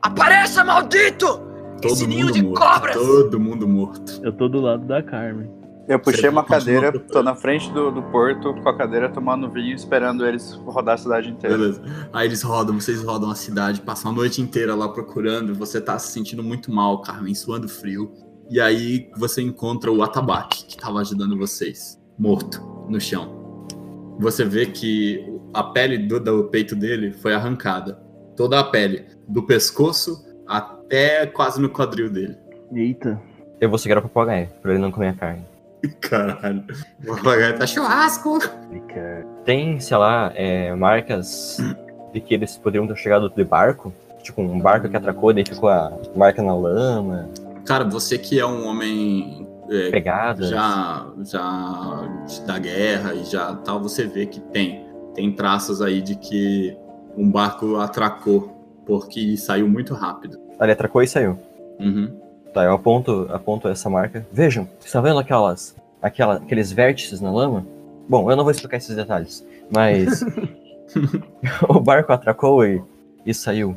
Apareça, 0.02 0.62
maldito! 0.64 1.46
Todo 1.80 1.92
Esse 1.92 2.06
ninho 2.06 2.26
mundo 2.26 2.34
de 2.34 2.42
morto. 2.42 2.60
cobras! 2.60 2.96
Todo 2.96 3.40
mundo 3.40 3.68
morto. 3.68 4.20
Eu 4.22 4.32
tô 4.32 4.48
do 4.48 4.60
lado 4.60 4.84
da 4.84 5.02
Carmen. 5.02 5.50
Eu 5.88 5.98
puxei 5.98 6.28
uma 6.28 6.44
cadeira, 6.44 6.92
tô 6.92 7.22
na 7.22 7.34
frente 7.34 7.70
do, 7.70 7.90
do 7.90 8.02
porto 8.02 8.52
com 8.62 8.68
a 8.68 8.76
cadeira 8.76 9.08
tomando 9.08 9.48
vinho, 9.50 9.74
esperando 9.74 10.26
eles 10.26 10.52
rodar 10.66 10.96
a 10.96 10.98
cidade 10.98 11.30
inteira. 11.30 11.56
Beleza. 11.56 11.80
Aí 12.12 12.26
eles 12.26 12.42
rodam, 12.42 12.78
vocês 12.78 13.02
rodam 13.02 13.30
a 13.30 13.34
cidade, 13.34 13.80
passam 13.80 14.10
a 14.10 14.14
noite 14.14 14.42
inteira 14.42 14.74
lá 14.74 14.86
procurando, 14.90 15.54
você 15.54 15.80
tá 15.80 15.98
se 15.98 16.12
sentindo 16.12 16.42
muito 16.42 16.70
mal, 16.70 17.00
Carmen, 17.00 17.34
suando 17.34 17.66
frio. 17.70 18.12
E 18.50 18.60
aí 18.60 19.10
você 19.16 19.42
encontra 19.42 19.92
o 19.92 20.02
atabaque, 20.02 20.64
que 20.64 20.76
tava 20.76 21.00
ajudando 21.00 21.36
vocês, 21.36 22.00
morto, 22.18 22.60
no 22.88 23.00
chão. 23.00 23.66
Você 24.18 24.44
vê 24.44 24.66
que 24.66 25.24
a 25.52 25.62
pele 25.62 25.98
do, 25.98 26.18
do 26.18 26.44
peito 26.44 26.74
dele 26.74 27.12
foi 27.12 27.34
arrancada. 27.34 28.00
Toda 28.36 28.58
a 28.58 28.64
pele, 28.64 29.04
do 29.28 29.42
pescoço 29.42 30.24
até 30.46 31.26
quase 31.26 31.60
no 31.60 31.68
quadril 31.68 32.10
dele. 32.10 32.36
Eita. 32.72 33.20
Eu 33.60 33.68
vou 33.68 33.78
segurar 33.78 34.00
o 34.00 34.08
papagaio, 34.08 34.48
pra 34.62 34.72
ele 34.72 34.80
não 34.80 34.90
comer 34.90 35.08
a 35.08 35.14
carne. 35.14 35.44
Caralho. 36.00 36.64
O 37.02 37.16
papagaio 37.16 37.58
tá 37.58 37.66
churrasco. 37.66 38.38
Tem, 39.44 39.78
sei 39.78 39.96
lá, 39.96 40.32
é, 40.34 40.74
marcas 40.74 41.58
de 42.12 42.20
que 42.20 42.34
eles 42.34 42.56
poderiam 42.56 42.86
ter 42.86 42.96
chegado 42.96 43.28
de 43.28 43.44
barco. 43.44 43.92
Tipo, 44.22 44.42
um 44.42 44.58
barco 44.58 44.88
que 44.88 44.96
atracou, 44.96 45.32
daí 45.32 45.44
ficou 45.44 45.68
a 45.68 45.92
marca 46.16 46.42
na 46.42 46.54
lama, 46.54 47.28
Cara, 47.68 47.84
você 47.84 48.16
que 48.16 48.40
é 48.40 48.46
um 48.46 48.66
homem 48.66 49.46
é, 49.68 49.90
pegadas. 49.90 50.48
já, 50.48 51.06
já 51.22 52.08
da 52.46 52.58
guerra 52.58 53.12
e 53.12 53.24
já 53.24 53.54
tal, 53.56 53.78
você 53.78 54.06
vê 54.06 54.24
que 54.24 54.40
tem. 54.40 54.86
Tem 55.14 55.30
traços 55.30 55.82
aí 55.82 56.00
de 56.00 56.14
que 56.14 56.74
um 57.14 57.30
barco 57.30 57.76
atracou, 57.76 58.82
porque 58.86 59.36
saiu 59.36 59.68
muito 59.68 59.92
rápido. 59.92 60.38
Ele 60.58 60.72
atracou 60.72 61.02
e 61.02 61.06
saiu. 61.06 61.38
Uhum. 61.78 62.10
Tá, 62.54 62.64
eu 62.64 62.72
aponto, 62.72 63.28
aponto 63.30 63.68
essa 63.68 63.90
marca. 63.90 64.26
Vejam, 64.32 64.66
estão 64.80 65.02
vendo 65.02 65.18
aquelas, 65.18 65.76
aquela, 66.00 66.36
aqueles 66.36 66.72
vértices 66.72 67.20
na 67.20 67.30
lama? 67.30 67.66
Bom, 68.08 68.30
eu 68.30 68.36
não 68.36 68.44
vou 68.44 68.50
explicar 68.50 68.78
esses 68.78 68.96
detalhes, 68.96 69.46
mas 69.70 70.24
o 71.68 71.78
barco 71.78 72.14
atracou 72.14 72.64
e, 72.64 72.82
e 73.26 73.34
saiu. 73.34 73.76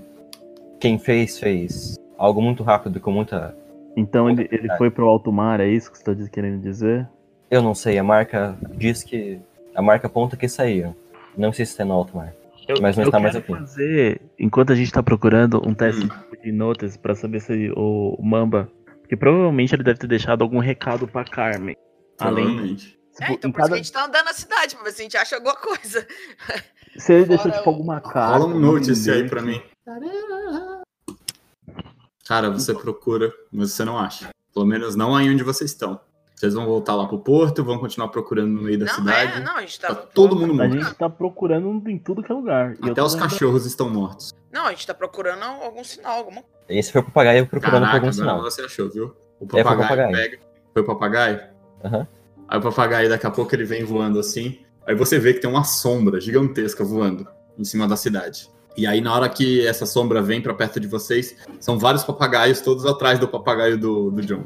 Quem 0.80 0.98
fez, 0.98 1.38
fez 1.38 2.00
algo 2.18 2.42
muito 2.42 2.64
rápido 2.64 3.00
com 3.00 3.12
muita. 3.12 3.60
Então 3.96 4.30
ele, 4.30 4.48
ele 4.52 4.70
foi 4.78 4.90
pro 4.90 5.08
alto 5.08 5.32
mar, 5.32 5.60
é 5.60 5.68
isso 5.68 5.92
que 5.92 5.98
você 5.98 6.04
tá 6.04 6.16
querendo 6.32 6.62
dizer? 6.62 7.08
Eu 7.50 7.62
não 7.62 7.76
sei, 7.76 7.98
a 7.98 8.04
marca 8.04 8.58
diz 8.76 9.04
que. 9.04 9.40
A 9.76 9.82
marca 9.82 10.08
aponta 10.08 10.36
que 10.38 10.48
saiu. 10.48 10.96
Não 11.38 11.52
sei 11.54 11.66
se 11.66 11.72
está 11.74 11.84
no 11.86 11.94
alto 11.94 12.16
mar. 12.16 12.34
Mas 12.82 12.96
não 12.96 13.04
eu 13.04 13.08
está 13.10 13.20
mais 13.20 13.34
quero 13.36 13.44
aqui. 13.54 13.54
fazer, 13.66 14.22
enquanto 14.40 14.72
a 14.72 14.76
gente 14.76 14.92
tá 14.92 15.02
procurando, 15.04 15.62
um 15.68 15.74
teste 15.74 16.06
Hum. 16.06 16.10
de 16.44 16.52
notas 16.52 16.96
pra 16.96 17.16
saber 17.16 17.42
se 17.42 17.72
o 17.76 18.18
Mamba. 18.22 18.70
Porque 19.02 19.18
provavelmente 19.18 19.74
ele 19.76 19.84
deve 19.84 20.00
ter 20.00 20.08
deixado 20.08 20.42
algum 20.42 20.60
recado 20.60 21.08
pra 21.08 21.26
Carmen. 21.26 21.76
Além. 22.20 22.78
É, 23.20 23.26
Tipo, 23.26 23.34
então 23.34 23.52
por 23.52 23.60
isso 23.60 23.62
que 23.62 23.62
cada- 23.62 23.74
a 23.74 23.78
gente 23.78 23.92
tá 23.92 24.06
andando 24.06 24.26
na 24.26 24.34
cidade, 24.34 24.76
pra 24.76 24.86
ver 24.86 24.92
se 24.92 25.02
a 25.02 25.04
gente 25.04 25.18
acha 25.18 25.36
alguma 25.36 25.56
coisa. 25.56 26.08
Se 26.98 27.14
ele 27.14 27.26
deixou, 27.26 27.52
Fora 27.52 27.58
tipo, 27.58 27.70
o- 27.70 27.74
alguma 27.74 28.00
carta. 28.00 28.38
Rola 28.38 28.46
um 28.56 28.60
notice 28.60 29.12
aí 29.12 29.28
pra 29.30 29.42
mim. 29.42 29.62
Cara, 32.32 32.50
você 32.50 32.74
procura, 32.74 33.30
mas 33.52 33.74
você 33.74 33.84
não 33.84 34.00
acha. 34.00 34.30
Pelo 34.54 34.66
menos 34.66 34.96
não 34.96 35.14
aí 35.14 35.30
onde 35.30 35.44
vocês 35.44 35.72
estão. 35.72 36.00
Vocês 36.34 36.54
vão 36.54 36.66
voltar 36.66 36.96
lá 36.96 37.06
pro 37.06 37.20
porto, 37.20 37.62
vão 37.62 37.78
continuar 37.78 38.08
procurando 38.08 38.48
no 38.48 38.62
meio 38.62 38.80
da 38.80 38.86
Não, 38.86 38.94
cidade. 38.94 39.34
é, 39.34 39.44
não, 39.44 39.58
a 39.58 39.60
gente 39.60 39.78
tá. 39.78 39.90
Tá 39.90 39.96
todo 39.96 40.34
mundo 40.34 40.52
A 40.54 40.66
morto. 40.66 40.82
gente 40.82 40.96
tá 40.96 41.10
procurando 41.10 41.90
em 41.90 41.98
tudo 42.00 42.24
que 42.24 42.32
é 42.32 42.36
lugar. 42.36 42.78
Eu 42.82 42.94
Até 42.94 43.04
os 43.04 43.12
lembrando- 43.16 43.32
cachorros 43.34 43.66
estão 43.66 43.90
mortos. 43.90 44.34
Não, 44.50 44.66
a 44.66 44.70
gente 44.70 44.88
tá 44.88 44.94
procurando 44.94 45.44
algum 45.44 45.84
sinal, 45.84 46.20
alguma 46.20 46.42
Esse 46.70 46.94
foi 46.94 47.02
o 47.02 47.04
papagaio 47.04 47.46
procurando 47.48 47.74
por 47.82 47.86
Caraca, 47.88 47.98
algum 48.06 48.14
sinal. 48.14 48.42
você 48.42 48.62
achou, 48.62 48.90
viu? 48.90 49.14
O 49.38 49.44
É, 49.44 49.50
foi 49.50 49.60
o 49.60 49.64
papagaio, 49.66 49.90
papagaio. 49.90 50.12
pega. 50.16 50.40
Foi 50.72 50.82
o 50.82 50.86
papagaio? 50.86 51.40
Aham. 51.84 52.08
Aí 52.48 52.58
o 52.60 52.62
papagaio, 52.62 53.10
daqui 53.10 53.28
a 53.28 53.32
pouco, 53.32 53.54
ele 53.54 53.66
vem 53.66 53.84
voando 53.84 54.18
assim. 54.20 54.58
Aí 54.88 54.96
você 54.96 55.20
vê 55.20 55.34
que 55.34 55.42
tem 55.42 55.50
uma 55.50 55.66
sombra 55.66 56.22
gigantesca 56.22 56.82
voando 56.82 57.28
em 57.60 57.66
cima 57.66 57.90
da 57.90 57.98
cidade. 57.98 58.50
E 58.78 58.88
aí, 58.88 59.02
na 59.02 59.14
hora 59.14 59.28
que 59.30 59.66
essa 59.68 59.86
sombra 59.86 60.22
vem 60.22 60.42
pra 60.42 60.54
perto 60.54 60.80
de 60.80 60.88
vocês, 60.88 61.36
são 61.60 61.78
vários 61.78 62.04
papagaios, 62.04 62.62
todos 62.62 62.86
atrás 62.86 63.20
do 63.20 63.28
papagaio 63.28 63.78
do, 63.78 64.12
do 64.12 64.22
John. 64.22 64.44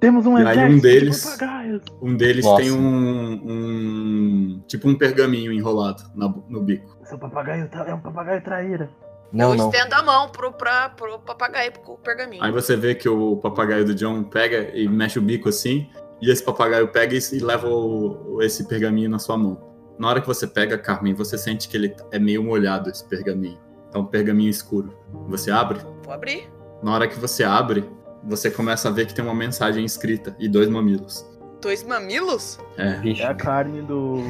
Temos 0.00 0.24
um 0.26 0.38
E 0.38 0.46
aí, 0.46 0.58
um 0.72 0.78
deles- 0.78 1.16
de 1.22 1.24
papagaios. 1.24 1.82
Um 2.00 2.16
deles 2.16 2.44
Nossa. 2.44 2.62
tem 2.62 2.72
um, 2.72 3.40
um. 3.44 4.62
Tipo 4.66 4.88
um 4.88 4.94
pergaminho 4.96 5.52
enrolado 5.52 6.04
na- 6.14 6.32
no 6.48 6.60
bico. 6.62 6.96
Seu 7.04 7.18
papagaio 7.18 7.68
é 7.86 7.94
um 7.94 8.00
papagaio 8.00 8.42
traíra. 8.42 8.88
Não, 9.32 9.50
eu 9.50 9.56
não. 9.56 9.70
estendo 9.70 9.94
a 9.94 10.02
mão 10.02 10.28
pro, 10.30 10.52
pra, 10.52 10.88
pro 10.90 11.18
papagaio, 11.18 11.72
pro 11.72 11.96
pergaminho. 11.98 12.42
Aí 12.42 12.50
você 12.50 12.76
vê 12.76 12.94
que 12.94 13.08
o 13.08 13.36
papagaio 13.36 13.84
do 13.84 13.94
John 13.94 14.22
pega 14.24 14.70
e 14.74 14.88
mexe 14.88 15.18
o 15.18 15.22
bico 15.22 15.48
assim, 15.50 15.86
e 16.22 16.30
esse 16.30 16.42
papagaio 16.42 16.88
pega 16.88 17.14
e, 17.14 17.18
e 17.32 17.38
leva 17.40 17.68
o- 17.68 18.38
esse 18.40 18.66
pergaminho 18.66 19.10
na 19.10 19.18
sua 19.18 19.36
mão. 19.36 19.67
Na 19.98 20.08
hora 20.08 20.20
que 20.20 20.26
você 20.26 20.46
pega, 20.46 20.78
Carmen, 20.78 21.14
você 21.14 21.36
sente 21.36 21.68
que 21.68 21.76
ele 21.76 21.94
é 22.12 22.18
meio 22.18 22.42
molhado, 22.42 22.88
esse 22.88 23.04
pergaminho. 23.04 23.58
É 23.92 23.98
um 23.98 24.04
pergaminho 24.04 24.50
escuro. 24.50 24.94
Você 25.28 25.50
abre. 25.50 25.80
Vou 26.04 26.12
abrir. 26.12 26.48
Na 26.82 26.94
hora 26.94 27.08
que 27.08 27.18
você 27.18 27.42
abre, 27.42 27.88
você 28.22 28.50
começa 28.50 28.88
a 28.88 28.92
ver 28.92 29.06
que 29.06 29.14
tem 29.14 29.24
uma 29.24 29.34
mensagem 29.34 29.84
escrita 29.84 30.36
e 30.38 30.48
dois 30.48 30.68
mamilos. 30.68 31.26
Dois 31.60 31.82
mamilos? 31.82 32.58
É. 32.76 32.92
Vixe, 33.00 33.22
É 33.22 33.26
a 33.26 33.34
carne 33.34 33.82
do. 33.82 34.22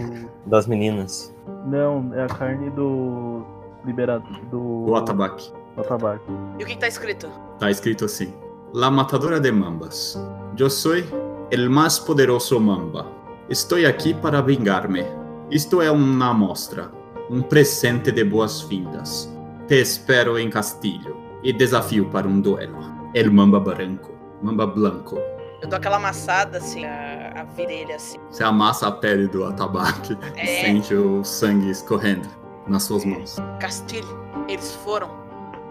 das 0.47 0.67
meninas. 0.67 1.35
Não, 1.67 2.15
é 2.15 2.25
a 2.25 2.29
carne 2.29 2.71
do. 2.71 3.45
Liberado. 3.85 4.25
Do. 4.51 4.61
O 4.91 4.97
atabaque. 4.97 5.53
do 5.77 5.83
tabaco. 5.85 6.25
E 6.59 6.63
o 6.65 6.67
que, 6.67 6.75
que 6.75 6.81
tá 6.81 6.89
escrito? 6.89 7.29
Tá 7.59 7.71
escrito 7.71 8.05
assim: 8.07 8.33
La 8.73 8.91
matadora 8.91 9.39
de 9.39 9.53
mambas. 9.53 10.19
Yo 10.57 10.71
soy 10.71 11.05
el 11.51 11.69
más 11.69 12.01
poderoso 12.01 12.59
mamba. 12.59 13.07
Estou 13.51 13.79
aqui 13.87 14.15
para 14.15 14.41
vingar-me. 14.41 15.05
Isto 15.51 15.81
é 15.81 15.91
uma 15.91 16.31
amostra, 16.31 16.91
um 17.31 17.41
presente 17.43 18.13
de 18.13 18.25
boas-vindas. 18.25 19.33
Te 19.67 19.81
espero 19.81 20.39
em 20.39 20.51
Castilho 20.51 21.17
e 21.43 21.53
desafio 21.53 22.07
para 22.11 22.27
um 22.29 22.41
duelo. 22.41 22.79
El 23.15 23.31
mamba 23.33 23.59
branco, 23.61 24.13
mamba 24.43 24.67
blanco. 24.67 25.19
Eu 25.63 25.69
dou 25.69 25.77
aquela 25.79 25.97
amassada, 25.97 26.59
assim, 26.59 26.85
a, 26.85 27.33
a 27.41 27.45
virilha, 27.45 27.97
assim. 27.97 28.19
Você 28.31 28.45
amassa 28.45 28.87
a 28.89 28.93
pele 28.93 29.27
do 29.27 29.45
atabaque 29.45 30.17
e 30.37 30.41
É. 30.41 30.47
sente 30.61 30.95
o 30.95 31.25
sangue 31.25 31.71
escorrendo 31.71 32.29
nas 32.67 32.83
suas 32.85 33.05
mãos. 33.05 33.37
Castilho, 33.59 34.07
eles 34.49 34.75
foram 34.85 35.11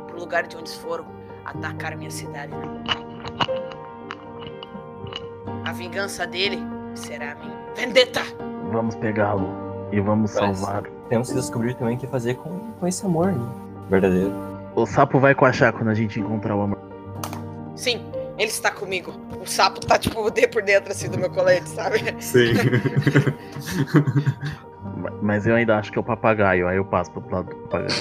pro 0.08 0.20
lugar 0.20 0.48
de 0.48 0.58
onde 0.58 0.70
eles 0.72 0.76
foram 0.82 1.06
atacar 1.46 1.96
minha 1.96 2.12
cidade. 2.12 2.52
A 5.66 5.72
vingança 5.72 6.26
dele 6.26 6.60
será 6.96 7.34
a 7.34 7.36
minha 7.36 7.58
vendetta. 7.76 8.22
Vamos 8.72 8.96
pegá-lo 8.96 9.67
e 9.92 10.00
vamos 10.00 10.34
Parece. 10.34 10.62
salvar. 10.62 10.84
Temos 11.10 11.30
que 11.30 11.36
descobrir 11.36 11.74
também 11.76 11.96
o 11.96 12.00
que 12.00 12.08
fazer 12.08 12.36
com, 12.36 12.50
com 12.80 12.88
esse 12.88 13.06
amor, 13.06 13.32
né? 13.32 13.48
Verdadeiro. 13.90 14.34
O 14.76 14.86
sapo 14.86 15.20
vai 15.20 15.34
coachar 15.34 15.74
quando 15.74 15.90
a 15.90 15.94
gente 15.94 16.20
encontrar 16.20 16.56
o 16.56 16.62
amor. 16.62 16.78
Sim, 17.76 18.06
ele 18.38 18.50
está 18.50 18.70
comigo. 18.72 19.12
O 19.42 19.46
sapo 19.46 19.80
tá, 19.80 19.98
tipo, 19.98 20.30
de 20.30 20.48
por 20.48 20.62
dentro, 20.62 20.92
assim, 20.92 21.10
do 21.10 21.18
meu 21.18 21.30
colete, 21.30 21.70
sabe? 21.70 22.00
Sim. 22.20 22.54
Ma- 24.98 25.12
Mas 25.22 25.48
eu 25.48 25.56
ainda 25.56 25.78
acho 25.78 25.92
que 25.92 25.98
é 25.98 26.02
o 26.02 26.04
papagaio, 26.04 26.68
aí 26.68 26.78
eu 26.78 26.86
passo 26.86 27.12
pro 27.12 27.36
lado 27.36 27.50
do 27.50 27.56
papagaio. 27.56 27.92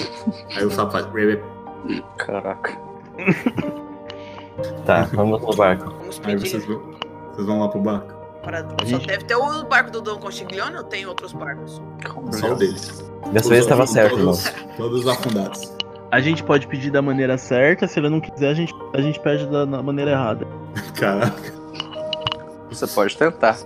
Aí 0.55 0.65
o 0.65 0.71
sapo 0.71 0.91
faz. 0.91 1.07
Caraca. 2.17 2.77
Tá, 4.85 5.07
vamos 5.13 5.41
no 5.41 5.55
barco. 5.55 5.85
Vamos 5.99 6.21
Aí 6.23 6.35
vocês 6.37 6.65
vão, 6.65 6.81
vocês 7.33 7.47
vão 7.47 7.59
lá 7.59 7.69
pro 7.69 7.79
barco. 7.81 8.16
Para... 8.47 8.65
Só 8.85 8.97
deve 8.97 9.25
ter 9.25 9.35
o 9.35 9.63
barco 9.65 9.91
do 9.91 10.01
Dom 10.01 10.17
Conchiglione 10.17 10.77
ou 10.77 10.83
tem 10.85 11.05
outros 11.05 11.33
barcos? 11.33 11.81
Só 12.31 12.53
o 12.53 12.55
dele. 12.55 12.79
Dessa 13.33 13.49
vez 13.49 13.63
estava 13.63 13.81
Todos- 13.81 13.91
certo, 13.93 14.17
irmão. 14.17 14.33
todos, 14.33 14.53
todos 14.77 15.07
afundados. 15.07 15.73
A 16.09 16.21
gente 16.21 16.41
pode 16.41 16.65
pedir 16.67 16.89
da 16.89 17.01
maneira 17.01 17.37
certa, 17.37 17.85
se 17.85 17.99
ele 17.99 18.07
não 18.07 18.21
quiser, 18.21 18.47
a 18.49 18.53
gente, 18.53 18.73
a 18.93 19.01
gente 19.01 19.19
pede 19.19 19.45
da 19.47 19.65
na 19.65 19.83
maneira 19.83 20.11
errada. 20.11 20.47
Caraca. 20.97 21.53
Você 22.69 22.87
pode 22.87 23.17
tentar. 23.17 23.57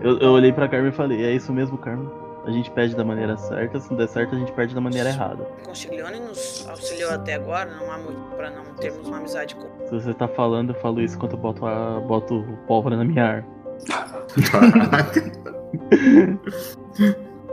Eu, 0.00 0.18
eu 0.18 0.30
olhei 0.30 0.52
pra 0.52 0.68
Carmen 0.68 0.90
e 0.90 0.94
falei, 0.94 1.24
é 1.24 1.32
isso 1.32 1.52
mesmo, 1.52 1.76
Carmen? 1.76 2.08
A 2.46 2.50
gente 2.50 2.70
pede 2.70 2.94
da 2.96 3.04
maneira 3.04 3.36
certa, 3.36 3.78
se 3.80 3.90
não 3.90 3.98
der 3.98 4.08
certo, 4.08 4.34
a 4.34 4.38
gente 4.38 4.52
pede 4.52 4.74
da 4.74 4.80
maneira 4.80 5.10
errada. 5.10 5.42
O 5.62 5.66
Conchiglione 5.68 6.20
nos 6.20 6.66
auxiliou 6.68 7.10
até 7.10 7.34
agora, 7.34 7.70
não 7.70 7.90
há 7.92 7.98
muito 7.98 8.36
para 8.36 8.50
não 8.50 8.64
termos 8.76 9.06
uma 9.06 9.18
amizade 9.18 9.54
com 9.56 9.68
Se 9.86 9.90
você 9.90 10.14
tá 10.14 10.26
falando, 10.28 10.70
eu 10.70 10.80
falo 10.80 11.00
isso 11.02 11.16
enquanto 11.16 11.32
eu 11.32 11.38
boto, 11.38 11.66
a, 11.66 12.00
boto 12.00 12.36
o 12.36 12.56
pólvora 12.66 12.96
na 12.96 13.04
minha 13.04 13.24
arma. 13.24 13.59
Caraca. 14.50 15.32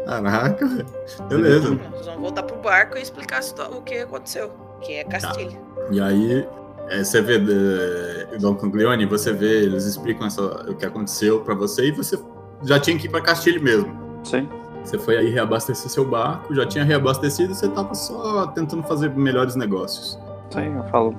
Caraca, 0.05 0.65
velho. 0.67 0.85
Beleza. 1.27 1.69
Nós 1.91 2.05
vamos 2.05 2.21
voltar 2.21 2.43
pro 2.43 2.57
barco 2.57 2.97
e 2.97 3.01
explicar 3.01 3.41
o 3.71 3.81
que 3.81 3.95
aconteceu, 3.99 4.51
que 4.81 4.93
é 4.93 5.03
Castilho. 5.03 5.57
E 5.91 5.99
aí, 5.99 6.47
é, 6.89 7.03
você 7.03 7.21
vê 7.21 7.35
é, 8.33 8.37
Dom 8.37 8.55
Conglione, 8.55 9.05
você 9.05 9.33
vê, 9.33 9.63
eles 9.63 9.85
explicam 9.85 10.27
essa- 10.27 10.69
o 10.69 10.75
que 10.75 10.85
aconteceu 10.85 11.41
pra 11.41 11.53
você 11.55 11.87
e 11.87 11.91
você 11.91 12.17
já 12.63 12.79
tinha 12.79 12.97
que 12.97 13.07
ir 13.07 13.09
pra 13.09 13.21
Castilho 13.21 13.61
mesmo. 13.61 13.93
Sim. 14.23 14.47
Você 14.83 14.97
foi 14.97 15.17
aí 15.17 15.29
reabastecer 15.29 15.89
seu 15.91 16.05
barco, 16.05 16.55
já 16.55 16.65
tinha 16.65 16.83
reabastecido 16.85 17.51
e 17.51 17.55
você 17.55 17.67
tava 17.67 17.93
só 17.93 18.47
tentando 18.47 18.83
fazer 18.83 19.09
melhores 19.09 19.55
negócios. 19.55 20.17
Sim, 20.49 20.75
eu 20.77 20.83
falo. 20.85 21.13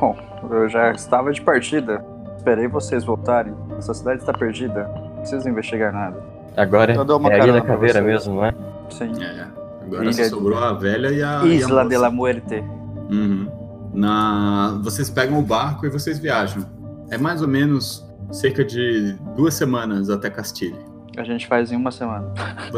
Bom, 0.00 0.16
eu 0.50 0.66
já 0.70 0.92
estava 0.92 1.30
de 1.30 1.42
partida. 1.42 2.02
Esperei 2.38 2.66
vocês 2.66 3.04
voltarem. 3.04 3.54
Essa 3.82 3.94
cidade 3.94 4.20
está 4.20 4.32
perdida. 4.32 4.88
Não 4.94 5.16
preciso 5.16 5.48
investigar 5.48 5.92
nada. 5.92 6.22
Agora 6.56 6.94
Eu 6.94 7.04
dou 7.04 7.18
uma 7.18 7.30
é 7.32 7.40
a 7.40 7.44
Ilha 7.44 7.52
da 7.54 7.60
Caveira 7.62 8.00
mesmo, 8.00 8.36
não 8.36 8.44
é? 8.44 8.54
Sim. 8.90 9.10
É, 9.20 9.46
agora 9.84 10.04
Ilha 10.04 10.12
só 10.12 10.22
de- 10.22 10.28
sobrou 10.28 10.56
a 10.58 10.72
velha 10.72 11.08
e 11.08 11.20
a. 11.20 11.42
e 11.44 11.50
a 11.50 11.54
Isla 11.54 11.84
de 11.88 11.96
la 11.96 12.10
Muerte. 12.10 12.62
Uhum. 13.10 13.48
Na... 13.92 14.78
Vocês 14.84 15.10
pegam 15.10 15.38
o 15.40 15.42
barco 15.42 15.84
e 15.84 15.88
vocês 15.90 16.18
viajam. 16.20 16.64
É 17.10 17.18
mais 17.18 17.42
ou 17.42 17.48
menos 17.48 18.08
cerca 18.30 18.64
de 18.64 19.14
duas 19.34 19.54
semanas 19.54 20.08
até 20.10 20.30
Castilho. 20.30 20.78
A 21.16 21.24
gente 21.24 21.46
faz 21.48 21.72
em 21.72 21.76
uma 21.76 21.90
semana. 21.90 22.32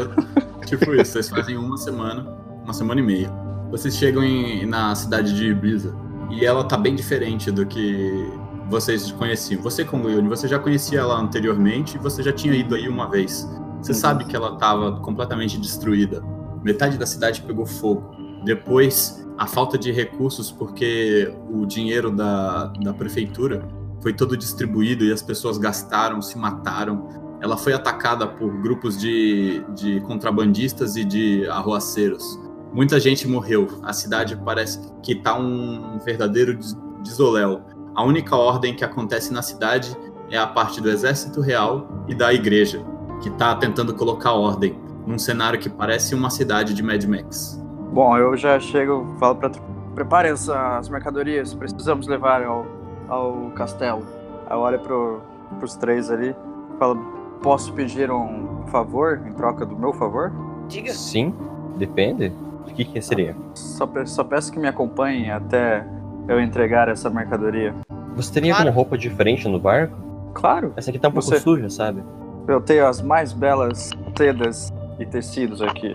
tipo 0.65 0.93
isso, 0.95 1.11
vocês 1.13 1.29
fazem 1.29 1.55
uma 1.55 1.77
semana, 1.77 2.25
uma 2.63 2.73
semana 2.73 2.99
e 2.99 3.03
meia. 3.03 3.29
Vocês 3.69 3.95
chegam 3.95 4.23
em- 4.23 4.65
na 4.65 4.95
cidade 4.95 5.35
de 5.35 5.51
Ibiza 5.51 5.93
e 6.31 6.43
ela 6.43 6.63
tá 6.63 6.75
bem 6.77 6.95
diferente 6.95 7.51
do 7.51 7.63
que 7.65 8.27
vocês 8.69 9.11
conheciam. 9.11 9.61
Você, 9.61 9.83
como 9.85 10.09
Yuri, 10.09 10.27
você 10.27 10.47
já 10.47 10.57
conhecia 10.59 10.99
ela 10.99 11.19
anteriormente 11.19 11.95
e 11.95 11.99
você 11.99 12.21
já 12.23 12.31
tinha 12.31 12.53
ido 12.53 12.75
aí 12.75 12.87
uma 12.87 13.09
vez. 13.09 13.47
Você 13.81 13.91
Uhum. 13.91 13.97
sabe 13.97 14.25
que 14.25 14.35
ela 14.35 14.57
tava 14.57 14.99
completamente 15.01 15.59
destruída. 15.59 16.23
Metade 16.63 16.97
da 16.97 17.05
cidade 17.05 17.41
pegou 17.41 17.65
fogo. 17.65 18.09
Depois, 18.43 19.25
a 19.37 19.45
falta 19.47 19.77
de 19.77 19.91
recursos, 19.91 20.51
porque 20.51 21.33
o 21.51 21.65
dinheiro 21.65 22.09
da, 22.11 22.67
da 22.83 22.93
prefeitura 22.93 23.67
foi 24.01 24.13
todo 24.13 24.35
distribuído 24.37 25.03
e 25.03 25.11
as 25.11 25.21
pessoas 25.21 25.57
gastaram, 25.57 26.21
se 26.21 26.37
mataram. 26.37 27.07
Ela 27.41 27.57
foi 27.57 27.73
atacada 27.73 28.25
por 28.27 28.49
grupos 28.61 28.97
de, 28.99 29.63
de 29.75 29.99
contrabandistas 30.01 30.95
e 30.95 31.03
de 31.03 31.47
arruaceiros. 31.49 32.39
Muita 32.73 32.99
gente 32.99 33.27
morreu. 33.27 33.67
A 33.83 33.93
cidade 33.93 34.35
parece 34.43 34.79
que 35.03 35.15
tá 35.15 35.37
um 35.37 35.99
verdadeiro 36.03 36.55
des- 36.57 36.75
desoléu. 37.03 37.61
A 37.95 38.03
única 38.03 38.35
ordem 38.35 38.75
que 38.75 38.83
acontece 38.83 39.31
na 39.31 39.41
cidade 39.41 39.95
é 40.29 40.37
a 40.37 40.45
parte 40.45 40.81
do 40.81 40.89
exército 40.89 41.39
real 41.39 41.87
e 42.09 42.13
da 42.13 42.33
igreja, 42.33 42.83
que 43.23 43.29
tá 43.29 43.55
tentando 43.55 43.93
colocar 43.93 44.33
ordem 44.33 44.77
num 45.07 45.17
cenário 45.17 45.57
que 45.57 45.69
parece 45.69 46.13
uma 46.13 46.29
cidade 46.29 46.73
de 46.73 46.83
Mad 46.83 47.01
Max. 47.05 47.57
Bom, 47.93 48.17
eu 48.17 48.35
já 48.35 48.59
chego, 48.59 49.15
falo 49.17 49.35
pra. 49.35 49.49
Preparem 49.93 50.33
as, 50.33 50.49
as 50.49 50.89
mercadorias, 50.89 51.53
precisamos 51.53 52.05
levar 52.05 52.43
ao, 52.43 52.65
ao 53.07 53.51
castelo. 53.55 54.03
Aí 54.45 54.57
eu 54.57 54.59
olho 54.59 54.79
pro, 54.81 55.21
pros 55.57 55.77
três 55.77 56.11
ali, 56.11 56.35
falo: 56.77 56.97
posso 57.41 57.71
pedir 57.71 58.11
um 58.11 58.65
favor 58.67 59.21
em 59.25 59.31
troca 59.31 59.65
do 59.65 59.73
meu 59.73 59.93
favor? 59.93 60.33
Diga. 60.67 60.91
Sim, 60.91 61.33
depende. 61.77 62.33
O 62.67 62.73
que, 62.73 62.83
que 62.83 63.01
seria? 63.01 63.37
Só, 63.53 63.89
só 64.05 64.21
peço 64.25 64.51
que 64.51 64.59
me 64.59 64.67
acompanhem 64.67 65.31
até 65.31 65.87
eu 66.27 66.41
entregar 66.41 66.89
essa 66.89 67.09
mercadoria. 67.09 67.73
Você 68.15 68.31
teria 68.33 68.51
Claro. 68.53 68.67
alguma 68.69 68.75
roupa 68.83 68.97
diferente 68.97 69.47
no 69.47 69.59
barco? 69.59 69.95
Claro, 70.33 70.73
Essa 70.75 70.89
aqui 70.89 70.99
tá 70.99 71.07
um 71.07 71.11
pouco 71.11 71.27
Você- 71.27 71.39
suja, 71.39 71.69
sabe? 71.69 72.03
eu 72.47 72.61
tenho 72.61 72.85
as 72.87 73.01
mais 73.01 73.33
belas 73.33 73.89
sedas 74.17 74.71
e 74.99 75.05
tecidos 75.05 75.61
aqui. 75.61 75.93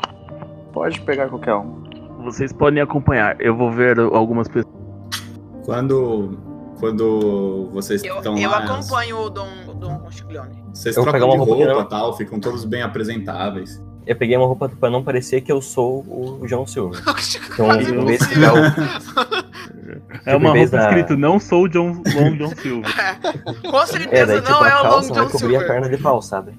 Pode 0.73 1.01
pegar 1.03 1.29
qualquer 1.29 1.55
um. 1.55 1.83
Vocês 2.25 2.53
podem 2.53 2.83
acompanhar. 2.83 3.41
Eu 3.41 3.57
vou 3.57 3.71
ver 3.71 3.99
algumas 3.99 4.47
pessoas. 4.49 4.75
Quando, 5.65 6.39
quando 6.79 7.69
vocês 7.73 8.03
Eu, 8.05 8.17
estão 8.17 8.37
eu 8.37 8.51
lá... 8.51 8.59
acompanho 8.59 9.19
o 9.19 9.31
Dom, 9.31 9.49
o 9.69 9.75
Dom. 9.75 10.01
Vocês 10.73 10.97
Eu 10.97 11.03
trocam 11.03 11.21
de 11.29 11.37
uma 11.37 11.45
roupa 11.45 11.81
e 11.83 11.89
tal, 11.89 12.17
ficam 12.17 12.39
todos 12.41 12.65
bem 12.65 12.83
apresentáveis. 12.83 13.83
Eu 14.07 14.17
peguei 14.17 14.37
uma 14.37 14.47
roupa 14.47 14.69
pra 14.69 14.91
não 14.91 15.05
parecer 15.05 15.41
que 15.43 15.53
eu 15.53 15.61
sou 15.61 16.01
o 16.41 16.47
John 16.47 16.67
Silver. 16.67 17.01
Então, 17.53 17.77
de 17.77 17.91
impossível. 17.95 18.29
pegar 18.29 18.53
o- 18.55 19.80
É 20.27 20.35
uma 20.37 20.51
roupa 20.53 20.71
da- 20.77 20.83
escrito 20.89 21.17
não 21.17 21.39
sou 21.39 21.69
John, 21.69 22.03
Long 22.15 22.37
John 22.37 22.55
Silver. 22.57 22.91
Com 23.71 23.79
É, 23.81 23.87
certeza 23.87 24.27
daí 24.27 24.41
tipo, 24.41 24.51
não 24.53 24.63
a 24.63 24.69
é 24.69 24.75
o 24.75 24.77
Long 24.83 24.91
calça 24.91 25.15
vai 25.15 25.25
John 25.25 25.31
cobrir 25.31 25.57
a 25.57 25.59
Silver. 25.61 25.67
perna 25.69 25.89
de 25.97 26.03
pau, 26.03 26.23
sabe? 26.23 26.53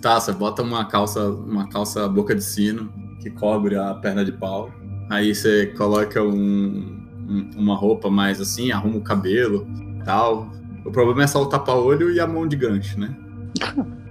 Tá, 0.00 0.18
você 0.20 0.32
bota 0.32 0.62
uma 0.62 0.84
calça, 0.86 1.20
uma 1.28 1.68
calça 1.68 2.08
boca 2.08 2.34
de 2.34 2.42
sino 2.42 2.92
que 3.20 3.30
cobre 3.30 3.76
a 3.76 3.94
perna 3.94 4.24
de 4.24 4.32
pau. 4.32 4.70
Aí 5.10 5.34
você 5.34 5.66
coloca 5.76 6.22
um, 6.22 6.98
um- 7.28 7.50
uma 7.56 7.74
roupa 7.76 8.10
mais 8.10 8.40
assim, 8.40 8.72
arruma 8.72 8.96
o 8.96 9.00
cabelo 9.02 9.66
tal. 10.04 10.48
O 10.84 10.90
problema 10.90 11.22
é 11.22 11.26
só 11.28 11.40
o 11.42 11.46
tapa-olho 11.46 12.10
e 12.10 12.18
a 12.18 12.26
mão 12.26 12.46
de 12.46 12.56
gancho, 12.56 12.98
né? 12.98 13.14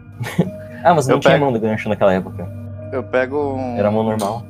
Ah, 0.83 0.95
mas 0.95 1.05
não 1.07 1.15
Eu 1.15 1.19
tinha 1.19 1.33
pego- 1.33 1.45
mão 1.45 1.53
de 1.53 1.59
gancho 1.59 1.87
naquela 1.89 2.11
época. 2.13 2.49
Eu 2.91 3.03
pego 3.03 3.53
um. 3.55 3.77
Era 3.77 3.91
mão 3.91 4.03
normal. 4.03 4.43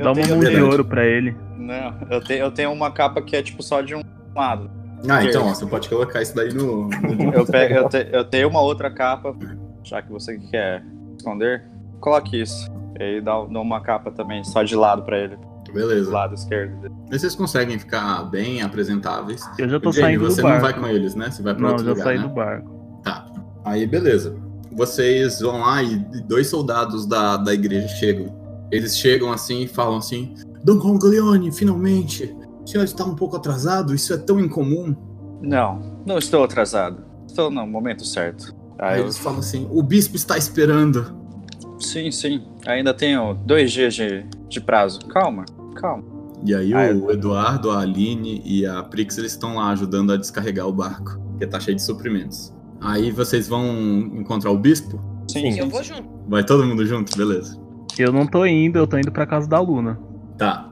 Eu 0.00 0.04
Dá 0.04 0.12
uma 0.12 0.26
mão 0.26 0.40
de 0.40 0.60
ouro 0.62 0.84
pra 0.84 1.04
ele. 1.06 1.36
Não, 1.56 1.94
eu 2.10 2.20
tenho, 2.24 2.40
eu 2.44 2.50
tenho 2.50 2.72
uma 2.72 2.90
capa 2.90 3.20
que 3.22 3.36
é 3.36 3.42
tipo 3.42 3.62
só 3.62 3.80
de 3.80 3.94
um 3.94 4.02
lado. 4.34 4.70
Ah, 5.08 5.24
então, 5.24 5.46
ó, 5.46 5.54
você 5.54 5.64
pode 5.66 5.88
colocar 5.88 6.20
isso 6.20 6.34
daí 6.34 6.52
no. 6.52 6.88
no- 6.88 7.32
Eu, 7.34 7.46
pego, 7.46 7.74
eu, 7.74 7.88
te- 7.88 8.08
eu 8.12 8.24
tenho 8.24 8.48
uma 8.48 8.60
outra 8.60 8.90
capa, 8.90 9.34
já 9.82 10.02
que 10.02 10.10
você 10.10 10.38
quer 10.50 10.82
esconder, 11.16 11.64
coloque 12.00 12.40
isso. 12.40 12.70
E 12.98 13.02
aí 13.02 13.20
dá, 13.20 13.32
dá 13.44 13.60
uma 13.60 13.80
capa 13.80 14.10
também, 14.10 14.44
só 14.44 14.62
de 14.62 14.74
lado 14.76 15.02
pra 15.02 15.18
ele, 15.18 15.36
do 15.64 15.72
Beleza. 15.72 16.10
lado 16.10 16.34
esquerdo 16.34 16.76
dele. 16.82 16.94
Aí 17.10 17.18
vocês 17.18 17.34
conseguem 17.34 17.78
ficar 17.78 18.24
bem 18.24 18.60
apresentáveis. 18.60 19.42
Eu 19.58 19.68
já 19.70 19.80
tô 19.80 19.90
Jamie, 19.90 20.06
saindo 20.18 20.24
do 20.26 20.30
você 20.30 20.42
não 20.42 20.50
barco. 20.50 20.64
vai 20.64 20.74
com 20.74 20.86
eles, 20.86 21.14
né? 21.14 21.30
Você 21.30 21.42
vai 21.42 21.54
pra 21.54 21.62
Não, 21.62 21.70
outro 21.70 21.84
já 21.86 21.90
lugar, 21.92 22.04
saí 22.04 22.18
né? 22.18 22.22
do 22.22 22.28
barco. 22.34 23.00
Tá. 23.02 23.26
Aí, 23.64 23.86
beleza. 23.86 24.36
Vocês 24.72 25.40
vão 25.40 25.60
lá 25.60 25.82
e 25.82 25.96
dois 26.28 26.46
soldados 26.48 27.06
da, 27.06 27.36
da 27.38 27.52
igreja 27.54 27.88
chegam. 27.88 28.38
Eles 28.70 28.96
chegam 28.96 29.32
assim 29.32 29.62
e 29.62 29.68
falam 29.68 29.98
assim: 29.98 30.34
Dom 30.64 30.78
Conglione, 30.78 31.50
finalmente! 31.52 32.34
O 32.62 32.66
senhor 32.66 32.84
está 32.84 33.04
um 33.04 33.14
pouco 33.14 33.36
atrasado? 33.36 33.94
Isso 33.94 34.12
é 34.12 34.16
tão 34.18 34.38
incomum. 34.38 34.94
Não, 35.42 36.02
não 36.06 36.18
estou 36.18 36.44
atrasado. 36.44 37.02
Estou 37.26 37.50
no 37.50 37.66
momento 37.66 38.04
certo. 38.04 38.54
Aí 38.78 38.94
Aí 38.94 38.98
eu, 39.00 39.04
eles 39.04 39.18
falam 39.18 39.38
assim: 39.40 39.66
O 39.70 39.82
bispo 39.82 40.16
está 40.16 40.36
esperando. 40.38 41.16
sim, 41.78 42.10
sim. 42.10 42.42
Ainda 42.66 42.92
tenho 42.94 43.34
dois 43.46 43.72
dias 43.72 43.94
de, 43.94 44.24
de 44.48 44.60
prazo. 44.60 45.00
Calma, 45.06 45.44
calma. 45.76 46.04
E 46.44 46.54
aí 46.54 46.72
Ah, 46.72 46.94
o 46.94 47.10
Eduardo, 47.10 47.70
a 47.70 47.80
Aline 47.80 48.40
e 48.44 48.64
a 48.66 48.82
Prix 48.82 49.18
eles 49.18 49.32
estão 49.32 49.56
lá 49.56 49.70
ajudando 49.70 50.12
a 50.12 50.16
descarregar 50.16 50.66
o 50.66 50.72
barco, 50.72 51.18
que 51.38 51.46
tá 51.46 51.58
cheio 51.60 51.76
de 51.76 51.82
suprimentos. 51.82 52.52
Aí 52.80 53.10
vocês 53.10 53.46
vão 53.48 53.66
encontrar 54.14 54.50
o 54.50 54.56
bispo? 54.56 54.98
Sim, 55.30 55.48
Eu 55.58 55.64
sim, 55.64 55.68
vou 55.70 55.84
sim. 55.84 55.94
junto. 55.94 56.08
Vai 56.28 56.42
todo 56.44 56.64
mundo 56.64 56.84
junto? 56.86 57.14
Beleza. 57.16 57.58
Eu 57.98 58.12
não 58.12 58.26
tô 58.26 58.44
indo, 58.46 58.78
eu 58.78 58.86
tô 58.86 58.96
indo 58.98 59.10
pra 59.12 59.26
casa 59.26 59.48
da 59.48 59.60
Luna. 59.60 59.98
Tá. 60.38 60.70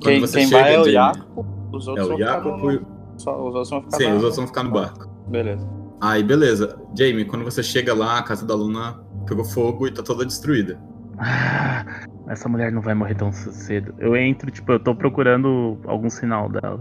Quem, 0.00 0.20
você 0.20 0.38
quem 0.40 0.48
chega, 0.48 0.62
vai 0.62 0.74
é 0.74 0.80
o 0.80 0.90
Jacopo, 0.90 1.46
os 1.72 1.86
É 1.86 1.90
outros 1.90 2.06
o 2.06 2.08
vão 2.08 2.16
ficar 2.18 2.40
no- 2.44 2.72
e... 2.72 2.80
só- 3.16 3.38
Os 3.38 3.54
outros 3.54 3.70
vão 3.70 3.82
ficar 3.82 3.96
Sim, 3.96 4.04
na- 4.08 4.10
os 4.14 4.22
outros 4.22 4.36
vão 4.36 4.46
ficar 4.46 4.62
no 4.62 4.70
barco. 4.70 5.08
Beleza. 5.28 5.68
Aí, 6.00 6.22
beleza. 6.22 6.78
Jamie, 6.96 7.24
quando 7.24 7.44
você 7.44 7.62
chega 7.62 7.92
lá, 7.92 8.18
a 8.18 8.22
casa 8.22 8.46
da 8.46 8.54
Luna 8.54 9.00
pegou 9.26 9.44
fogo 9.44 9.86
e 9.86 9.90
tá 9.90 10.02
toda 10.02 10.24
destruída. 10.24 10.78
Ah, 11.18 11.84
essa 12.28 12.48
mulher 12.48 12.70
não 12.70 12.80
vai 12.80 12.94
morrer 12.94 13.16
tão 13.16 13.32
cedo. 13.32 13.92
Eu 13.98 14.16
entro, 14.16 14.48
tipo, 14.50 14.70
eu 14.70 14.78
tô 14.78 14.94
procurando 14.94 15.76
algum 15.86 16.08
sinal 16.08 16.48
dela. 16.48 16.80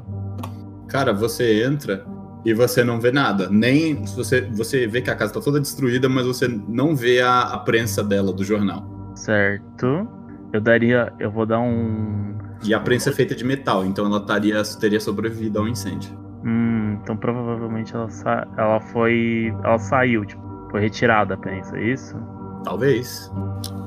Cara, 0.88 1.12
você 1.12 1.64
entra 1.66 2.06
e 2.46 2.54
você 2.54 2.84
não 2.84 3.00
vê 3.02 3.12
nada. 3.12 3.50
Nem 3.50 3.96
você, 4.06 4.42
você 4.42 4.86
vê 4.86 5.02
que 5.02 5.10
a 5.10 5.16
casa 5.16 5.34
tá 5.34 5.42
toda 5.42 5.60
destruída, 5.60 6.08
mas 6.08 6.28
você 6.28 6.48
não 6.48 6.96
vê 6.96 7.20
a, 7.20 7.42
a 7.42 7.58
prensa 7.58 8.04
dela 8.04 8.32
do 8.32 8.44
jornal. 8.44 8.88
Certo. 9.18 10.08
Eu 10.54 10.62
daria. 10.62 11.12
Eu 11.20 11.32
vou 11.32 11.46
dar 11.46 11.60
um. 11.60 12.38
E 12.64 12.74
a 12.74 12.80
prensa 12.80 13.10
é 13.10 13.14
feita 13.14 13.36
de 13.36 13.44
metal, 13.44 13.86
então 13.86 14.06
ela 14.06 14.20
taria, 14.20 14.62
teria 14.80 15.00
sobrevivido 15.00 15.60
ao 15.60 15.68
incêndio. 15.68 16.18
Hum, 16.44 16.98
então 17.02 17.18
provavelmente 17.18 17.96
ela, 17.96 18.10
sa... 18.10 18.48
ela 18.58 18.80
foi. 18.80 19.54
Ela 19.64 19.80
saiu, 19.80 20.26
tipo, 20.26 20.42
foi 20.72 20.82
retirada 20.82 21.34
a 21.34 21.38
prensa, 21.38 21.78
é 21.78 21.84
isso? 21.84 22.16
Talvez. 22.64 23.32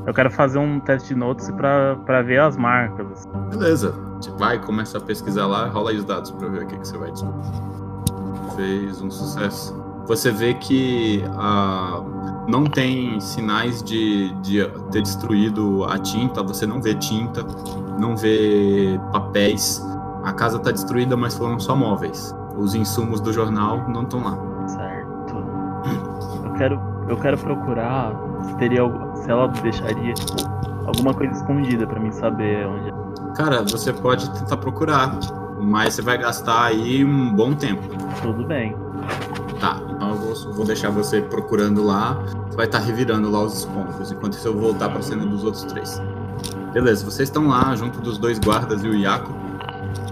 Eu 0.07 0.15
quero 0.15 0.31
fazer 0.31 0.59
um 0.59 0.81
teste 0.81 1.11
de 1.11 1.15
notice 1.15 1.53
pra, 1.53 1.97
pra 2.07 2.23
ver 2.23 2.41
as 2.41 2.57
marcas. 2.57 3.27
Beleza. 3.51 3.93
Você 4.21 4.31
vai, 4.33 4.59
começa 4.59 4.99
a 4.99 5.01
pesquisar 5.01 5.47
lá, 5.47 5.67
rola 5.67 5.91
aí 5.91 5.97
os 5.97 6.05
dados 6.05 6.31
pra 6.33 6.49
ver 6.49 6.65
o 6.65 6.67
que, 6.67 6.79
que 6.79 6.87
você 6.87 6.99
vai 6.99 7.11
descobrir. 7.11 7.47
Fez 8.57 9.01
um 9.01 9.11
sucesso. 9.11 9.75
Você 10.07 10.31
vê 10.31 10.55
que 10.55 11.23
ah, 11.35 12.03
não 12.51 12.65
tem 12.65 13.21
sinais 13.21 13.83
de, 13.83 14.33
de 14.43 14.67
ter 14.91 15.03
destruído 15.03 15.85
a 15.85 15.99
tinta, 15.99 16.43
você 16.43 16.67
não 16.67 16.83
vê 16.83 16.95
tinta, 16.95 17.47
não 17.99 18.17
vê 18.17 18.99
papéis. 19.13 19.81
A 20.25 20.33
casa 20.33 20.59
tá 20.59 20.71
destruída, 20.71 21.17
mas 21.17 21.37
foram 21.37 21.59
só 21.61 21.77
móveis. 21.77 22.35
Os 22.57 22.75
insumos 22.75 23.21
do 23.21 23.33
jornal 23.33 23.89
não 23.89 24.03
estão 24.03 24.23
lá. 24.23 24.37
Certo. 24.67 25.37
Eu 26.45 26.53
quero. 26.55 26.91
Eu 27.09 27.17
quero 27.17 27.39
procurar 27.39 28.13
se 28.45 28.55
teria 28.57 28.83
se 29.15 29.31
ela 29.31 29.49
deixaria, 29.49 30.15
tipo, 30.15 30.33
alguma 30.87 31.13
coisa 31.13 31.33
escondida 31.33 31.85
pra 31.87 31.99
mim 31.99 32.13
saber 32.13 32.67
onde 32.67 32.89
é. 32.89 32.93
Cara, 33.35 33.63
você 33.63 33.93
pode 33.93 34.31
tentar 34.31 34.57
procurar, 34.59 35.19
mas 35.61 35.95
você 35.95 36.03
vai 36.03 36.19
gastar 36.19 36.67
aí 36.67 37.05
um 37.05 37.35
bom 37.35 37.53
tempo. 37.55 37.83
Tudo 38.23 38.45
bem. 38.45 38.77
Tá, 40.41 40.45
vou, 40.45 40.53
vou 40.53 40.67
deixar 40.67 40.91
você 40.91 41.21
procurando 41.21 41.83
lá. 41.83 42.15
Você 42.49 42.57
vai 42.57 42.67
estar 42.67 42.79
revirando 42.79 43.31
lá 43.31 43.43
os 43.43 43.59
escombros, 43.59 44.11
enquanto 44.11 44.35
isso 44.35 44.49
eu 44.49 44.59
voltar 44.59 44.89
pra 44.89 45.03
cena 45.03 45.25
dos 45.27 45.45
outros 45.45 45.65
três. 45.65 46.01
Beleza, 46.73 47.05
vocês 47.05 47.29
estão 47.29 47.49
lá 47.49 47.75
junto 47.75 48.01
dos 48.01 48.19
dois 48.19 48.39
guardas 48.39 48.83
e 48.85 48.89
o 48.89 48.95
Iaco. 48.95 49.35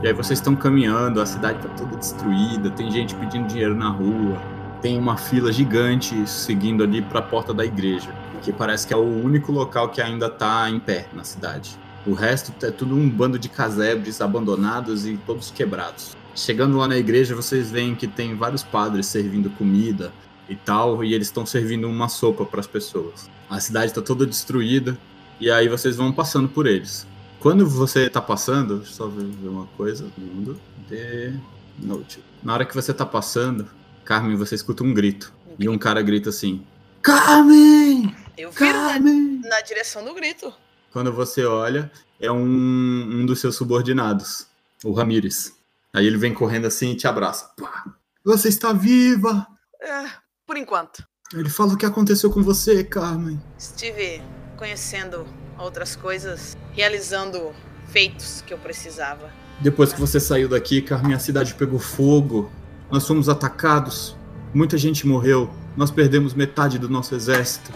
E 0.02 0.06
aí 0.06 0.12
vocês 0.12 0.38
estão 0.38 0.54
caminhando, 0.54 1.20
a 1.20 1.26
cidade 1.26 1.58
tá 1.60 1.68
toda 1.74 1.96
destruída, 1.96 2.70
tem 2.70 2.90
gente 2.90 3.14
pedindo 3.14 3.48
dinheiro 3.48 3.74
na 3.74 3.88
rua. 3.88 4.36
Tem 4.80 4.98
uma 4.98 5.16
fila 5.16 5.52
gigante 5.52 6.28
seguindo 6.28 6.84
ali 6.84 7.02
pra 7.02 7.20
porta 7.20 7.52
da 7.52 7.64
igreja, 7.64 8.10
que 8.42 8.52
parece 8.52 8.86
que 8.86 8.94
é 8.94 8.96
o 8.96 9.24
único 9.24 9.50
local 9.50 9.88
que 9.88 10.00
ainda 10.00 10.28
tá 10.28 10.70
em 10.70 10.78
pé 10.78 11.08
na 11.12 11.24
cidade. 11.24 11.76
O 12.06 12.12
resto 12.14 12.52
é 12.64 12.70
tudo 12.70 12.94
um 12.94 13.08
bando 13.08 13.38
de 13.38 13.48
casebres 13.48 14.20
abandonados 14.20 15.04
e 15.04 15.16
todos 15.26 15.50
quebrados. 15.50 16.16
Chegando 16.34 16.76
lá 16.76 16.86
na 16.86 16.96
igreja, 16.96 17.34
vocês 17.34 17.70
veem 17.70 17.94
que 17.94 18.06
tem 18.06 18.36
vários 18.36 18.62
padres 18.62 19.06
servindo 19.06 19.50
comida 19.50 20.12
e 20.48 20.54
tal, 20.54 21.04
e 21.04 21.14
eles 21.14 21.28
estão 21.28 21.44
servindo 21.44 21.88
uma 21.88 22.08
sopa 22.08 22.44
para 22.44 22.60
as 22.60 22.66
pessoas. 22.66 23.28
A 23.50 23.60
cidade 23.60 23.86
está 23.86 24.00
toda 24.00 24.26
destruída, 24.26 24.98
e 25.40 25.50
aí 25.50 25.68
vocês 25.68 25.96
vão 25.96 26.12
passando 26.12 26.48
por 26.48 26.66
eles. 26.66 27.06
Quando 27.40 27.68
você 27.68 28.08
tá 28.08 28.20
passando, 28.20 28.78
deixa 28.78 28.92
eu 28.92 28.96
só 28.96 29.06
ver 29.08 29.48
uma 29.48 29.66
coisa, 29.76 30.10
mundo 30.16 30.60
de 30.88 31.34
note. 31.78 32.22
Na 32.42 32.54
hora 32.54 32.64
que 32.64 32.74
você 32.74 32.92
tá 32.92 33.06
passando, 33.06 33.68
Carmen, 34.04 34.36
você 34.36 34.54
escuta 34.54 34.82
um 34.82 34.92
grito. 34.92 35.32
E 35.58 35.68
um 35.68 35.76
cara 35.76 36.00
grita 36.02 36.30
assim: 36.30 36.64
Carmen! 37.02 38.14
Eu 38.36 38.50
viro 38.50 38.72
na, 38.72 38.92
Carmen! 38.92 39.40
na 39.44 39.60
direção 39.60 40.04
do 40.04 40.14
grito. 40.14 40.52
Quando 40.92 41.12
você 41.12 41.44
olha, 41.44 41.90
é 42.18 42.30
um, 42.30 42.44
um 42.44 43.26
dos 43.26 43.40
seus 43.40 43.56
subordinados, 43.56 44.46
o 44.82 44.92
Ramires. 44.92 45.57
Aí 45.98 46.06
ele 46.06 46.16
vem 46.16 46.32
correndo 46.32 46.64
assim 46.64 46.92
e 46.92 46.94
te 46.94 47.08
abraça. 47.08 47.50
Pá, 47.56 47.84
Você 48.24 48.48
está 48.48 48.72
viva! 48.72 49.44
É, 49.82 50.04
por 50.46 50.56
enquanto. 50.56 51.04
Ele 51.34 51.50
fala 51.50 51.74
o 51.74 51.76
que 51.76 51.84
aconteceu 51.84 52.30
com 52.30 52.40
você, 52.40 52.84
Carmen. 52.84 53.42
Estive 53.58 54.22
conhecendo 54.56 55.26
outras 55.58 55.96
coisas, 55.96 56.56
realizando 56.72 57.52
feitos 57.88 58.44
que 58.46 58.54
eu 58.54 58.58
precisava. 58.58 59.28
Depois 59.58 59.92
que 59.92 60.00
você 60.00 60.20
saiu 60.20 60.48
daqui, 60.48 60.80
Carmen, 60.80 61.14
a 61.14 61.18
cidade 61.18 61.52
pegou 61.54 61.80
fogo. 61.80 62.48
Nós 62.92 63.04
fomos 63.04 63.28
atacados. 63.28 64.16
Muita 64.54 64.78
gente 64.78 65.04
morreu. 65.04 65.50
Nós 65.76 65.90
perdemos 65.90 66.32
metade 66.32 66.78
do 66.78 66.88
nosso 66.88 67.12
exército. 67.16 67.72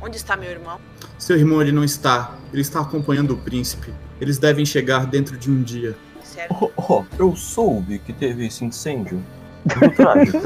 Onde 0.00 0.16
está 0.16 0.36
meu 0.36 0.50
irmão? 0.50 0.80
Seu 1.16 1.36
irmão, 1.36 1.62
ele 1.62 1.70
não 1.70 1.84
está. 1.84 2.36
Ele 2.52 2.62
está 2.62 2.80
acompanhando 2.80 3.34
o 3.34 3.36
príncipe. 3.36 3.94
Eles 4.20 4.36
devem 4.36 4.66
chegar 4.66 5.06
dentro 5.06 5.38
de 5.38 5.48
um 5.48 5.62
dia. 5.62 5.96
Sério? 6.32 6.56
Oh, 6.60 6.70
oh, 6.76 7.04
eu 7.18 7.34
soube 7.36 7.98
que 7.98 8.12
teve 8.12 8.46
esse 8.46 8.64
incêndio. 8.64 9.22
No 9.80 9.90
traje. 9.90 10.32
Com 10.32 10.38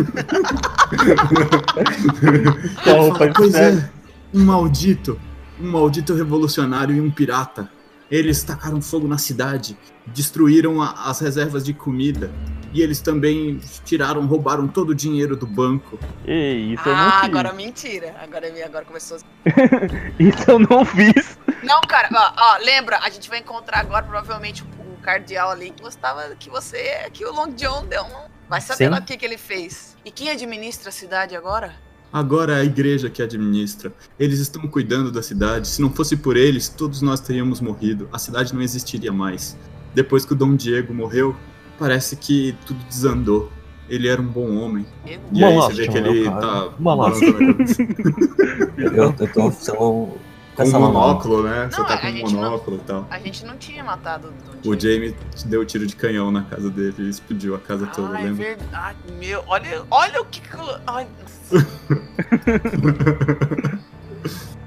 a 2.91 2.93
Ele 2.93 2.99
roupa 2.99 3.19
fala, 3.19 3.33
pois 3.35 3.55
é, 3.55 3.91
um 4.35 4.45
maldito, 4.45 5.19
um 5.61 5.71
maldito 5.71 6.15
revolucionário 6.15 6.95
e 6.95 7.01
um 7.01 7.11
pirata. 7.11 7.69
Eles 8.11 8.43
tacaram 8.45 8.81
fogo 8.81 9.09
na 9.09 9.19
cidade, 9.19 9.77
destruíram 10.07 10.81
a- 10.81 10.95
as 11.07 11.19
reservas 11.21 11.65
de 11.65 11.75
comida 11.75 12.31
e 12.73 12.81
eles 12.81 13.01
também 13.01 13.59
tiraram, 13.85 14.25
roubaram 14.27 14.69
todo 14.69 14.91
o 14.91 14.95
dinheiro 14.95 15.35
do 15.37 15.47
banco. 15.47 15.99
Ei, 16.25 16.75
isso 16.75 16.89
eu 16.89 16.95
não 16.95 17.09
ah, 17.09 17.21
fiz. 17.21 17.25
agora 17.31 17.53
mentira. 17.53 18.15
Agora, 18.23 18.47
agora 18.65 18.85
começou. 18.85 19.19
Isso 20.21 20.51
eu 20.51 20.59
não 20.59 20.85
fiz. 20.85 21.37
Não, 21.65 21.81
cara, 21.81 22.09
ó, 22.15 22.33
ó, 22.37 22.59
lembra, 22.65 22.99
a 22.99 23.11
gente 23.11 23.29
vai 23.29 23.41
encontrar 23.41 23.81
agora 23.81 24.05
provavelmente 24.05 24.63
o 24.63 24.67
cardeal 25.07 25.51
ali 25.53 25.71
que 25.71 25.81
você 25.81 25.97
tava, 25.97 26.35
que 26.35 26.51
você, 26.51 27.09
que 27.13 27.25
o 27.25 27.33
Long 27.33 27.53
John 27.53 27.87
deu 27.87 28.03
um, 28.03 28.29
vai 28.49 28.61
saber 28.61 28.87
Sim. 28.87 28.91
lá 28.91 28.99
o 28.99 29.05
que 29.05 29.17
que 29.17 29.25
ele 29.25 29.39
fez. 29.39 29.97
E 30.05 30.11
quem 30.11 30.29
administra 30.31 30.89
a 30.89 30.93
cidade 30.93 31.37
agora? 31.37 31.73
Agora 32.13 32.55
é 32.55 32.61
a 32.61 32.65
igreja 32.65 33.09
que 33.09 33.23
administra. 33.23 33.93
Eles 34.19 34.41
estão 34.41 34.67
cuidando 34.67 35.13
da 35.13 35.23
cidade. 35.23 35.69
Se 35.69 35.81
não 35.81 35.91
fosse 35.93 36.17
por 36.17 36.37
eles, 36.37 36.69
todos 36.69 37.03
nós 37.03 37.21
teríamos 37.21 37.61
morrido. 37.61 38.09
A 38.13 38.19
cidade 38.19 38.53
não 38.53 38.63
existiria 38.63 39.13
mais. 39.13 39.57
Depois 39.95 40.25
que 40.25 40.33
o 40.33 40.37
Dom 40.37 40.57
Diego 40.57 40.93
morreu, 40.93 41.37
parece 41.79 42.17
que 42.17 42.57
tudo 42.67 42.83
desandou. 42.85 43.53
Ele 43.89 44.09
era 44.09 44.21
um 44.21 44.27
bom 44.27 44.57
homem. 44.57 44.85
E 45.33 45.39
Uma 45.39 45.49
aí 45.49 45.55
você 45.55 45.75
vê 45.75 45.89
que 45.89 45.99
ele 45.99 46.23
meu 46.23 46.33
cara. 46.33 46.41
tá 46.41 46.75
Uma. 46.79 47.13
Eu, 48.77 49.15
eu 49.19 49.33
tô 49.33 49.53
sendo. 49.53 50.19
Com 50.57 50.63
um 50.63 50.67
essa 50.67 50.79
mão. 50.79 50.93
monóculo, 50.93 51.43
né? 51.43 51.69
Você 51.71 51.79
Não, 51.79 51.87
tá 51.87 51.95
a 51.95 51.99
com 51.99 52.07
um 52.07 52.11
gente 52.11 52.35
não- 52.35 52.43
monóculo 52.43 52.77
e 52.77 52.81
tal. 52.81 53.07
A 53.11 53.19
gente 53.19 53.45
não 53.45 53.57
tinha 53.57 53.85
matado 53.85 54.29
o 54.29 54.57
Don 54.63 54.71
O. 54.71 54.81
Jamie 54.81 55.15
deu 55.47 55.65
tiro 55.65 55.87
de 55.87 55.95
canhão 55.95 56.31
na 56.31 56.43
casa 56.43 56.71
dele 56.71 56.95
e 56.99 57.09
explodiu 57.09 57.55
a 57.55 57.59
casa 57.59 57.87
toda, 57.87 58.17
Ah, 58.17 58.21
é 58.21 58.25
lembra? 58.25 58.45
verdade. 58.45 58.99
Meu, 59.19 59.45
olha, 59.47 59.85
olha 59.91 60.23
o 60.23 60.25
que. 60.25 60.43
Ai. 60.87 61.07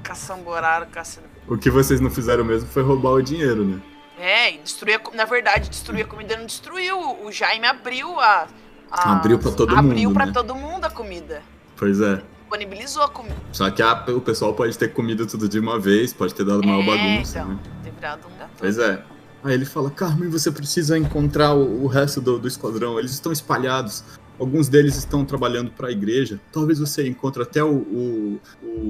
Caçamboraram, 0.02 0.86
caçando. 0.90 1.26
O 1.46 1.56
que 1.56 1.70
vocês 1.70 2.00
não 2.00 2.10
fizeram 2.10 2.44
mesmo 2.44 2.68
foi 2.68 2.82
roubar 2.82 3.10
o 3.10 3.22
dinheiro, 3.22 3.64
né? 3.64 3.80
É, 4.18 4.54
e 4.54 4.58
destruir 4.58 5.00
a, 5.00 5.16
na 5.16 5.24
verdade, 5.24 5.68
destruir 5.70 6.04
a 6.04 6.06
comida 6.06 6.36
não 6.36 6.46
destruiu. 6.46 6.98
O 7.24 7.32
Jaime 7.32 7.66
abriu 7.66 8.18
a... 8.20 8.46
a- 8.90 9.12
Abriu 9.12 9.38
pra 9.38 9.50
todo 9.50 9.74
Abriu 9.76 10.08
mundo, 10.08 10.14
pra 10.14 10.26
né? 10.26 10.32
todo 10.32 10.54
mundo 10.54 10.84
a 10.84 10.90
comida. 10.90 11.42
Pois 11.76 12.00
é. 12.00 12.22
Disponibilizou 12.50 13.04
a 13.04 13.08
comida. 13.08 13.36
Só 13.52 13.70
que 13.70 13.80
a- 13.80 14.04
o 14.08 14.20
pessoal 14.20 14.52
pode 14.52 14.76
ter 14.76 14.92
comido 14.92 15.24
tudo 15.24 15.48
de 15.48 15.60
uma 15.60 15.78
vez, 15.78 16.12
pode 16.12 16.34
ter 16.34 16.44
dado 16.44 16.66
maior 16.66 16.82
é, 16.82 16.86
bagunça, 16.86 17.38
então, 17.38 17.50
né? 17.52 17.58
ter 17.84 17.92
virado 17.92 18.26
um. 18.26 18.46
Pois 18.58 18.76
é. 18.76 19.00
Aí 19.44 19.54
ele 19.54 19.64
fala, 19.64 19.88
Carmen, 19.88 20.28
você 20.28 20.50
precisa 20.50 20.98
encontrar 20.98 21.54
o, 21.54 21.84
o 21.84 21.86
resto 21.86 22.20
do, 22.20 22.40
do 22.40 22.48
esquadrão. 22.48 22.98
Eles 22.98 23.12
estão 23.12 23.30
espalhados. 23.30 24.02
Alguns 24.38 24.68
deles 24.68 24.96
estão 24.96 25.24
trabalhando 25.24 25.70
para 25.70 25.88
a 25.88 25.90
igreja. 25.92 26.40
Talvez 26.52 26.80
você 26.80 27.06
encontre 27.06 27.40
até 27.40 27.62
o, 27.62 27.70
o, 27.72 28.40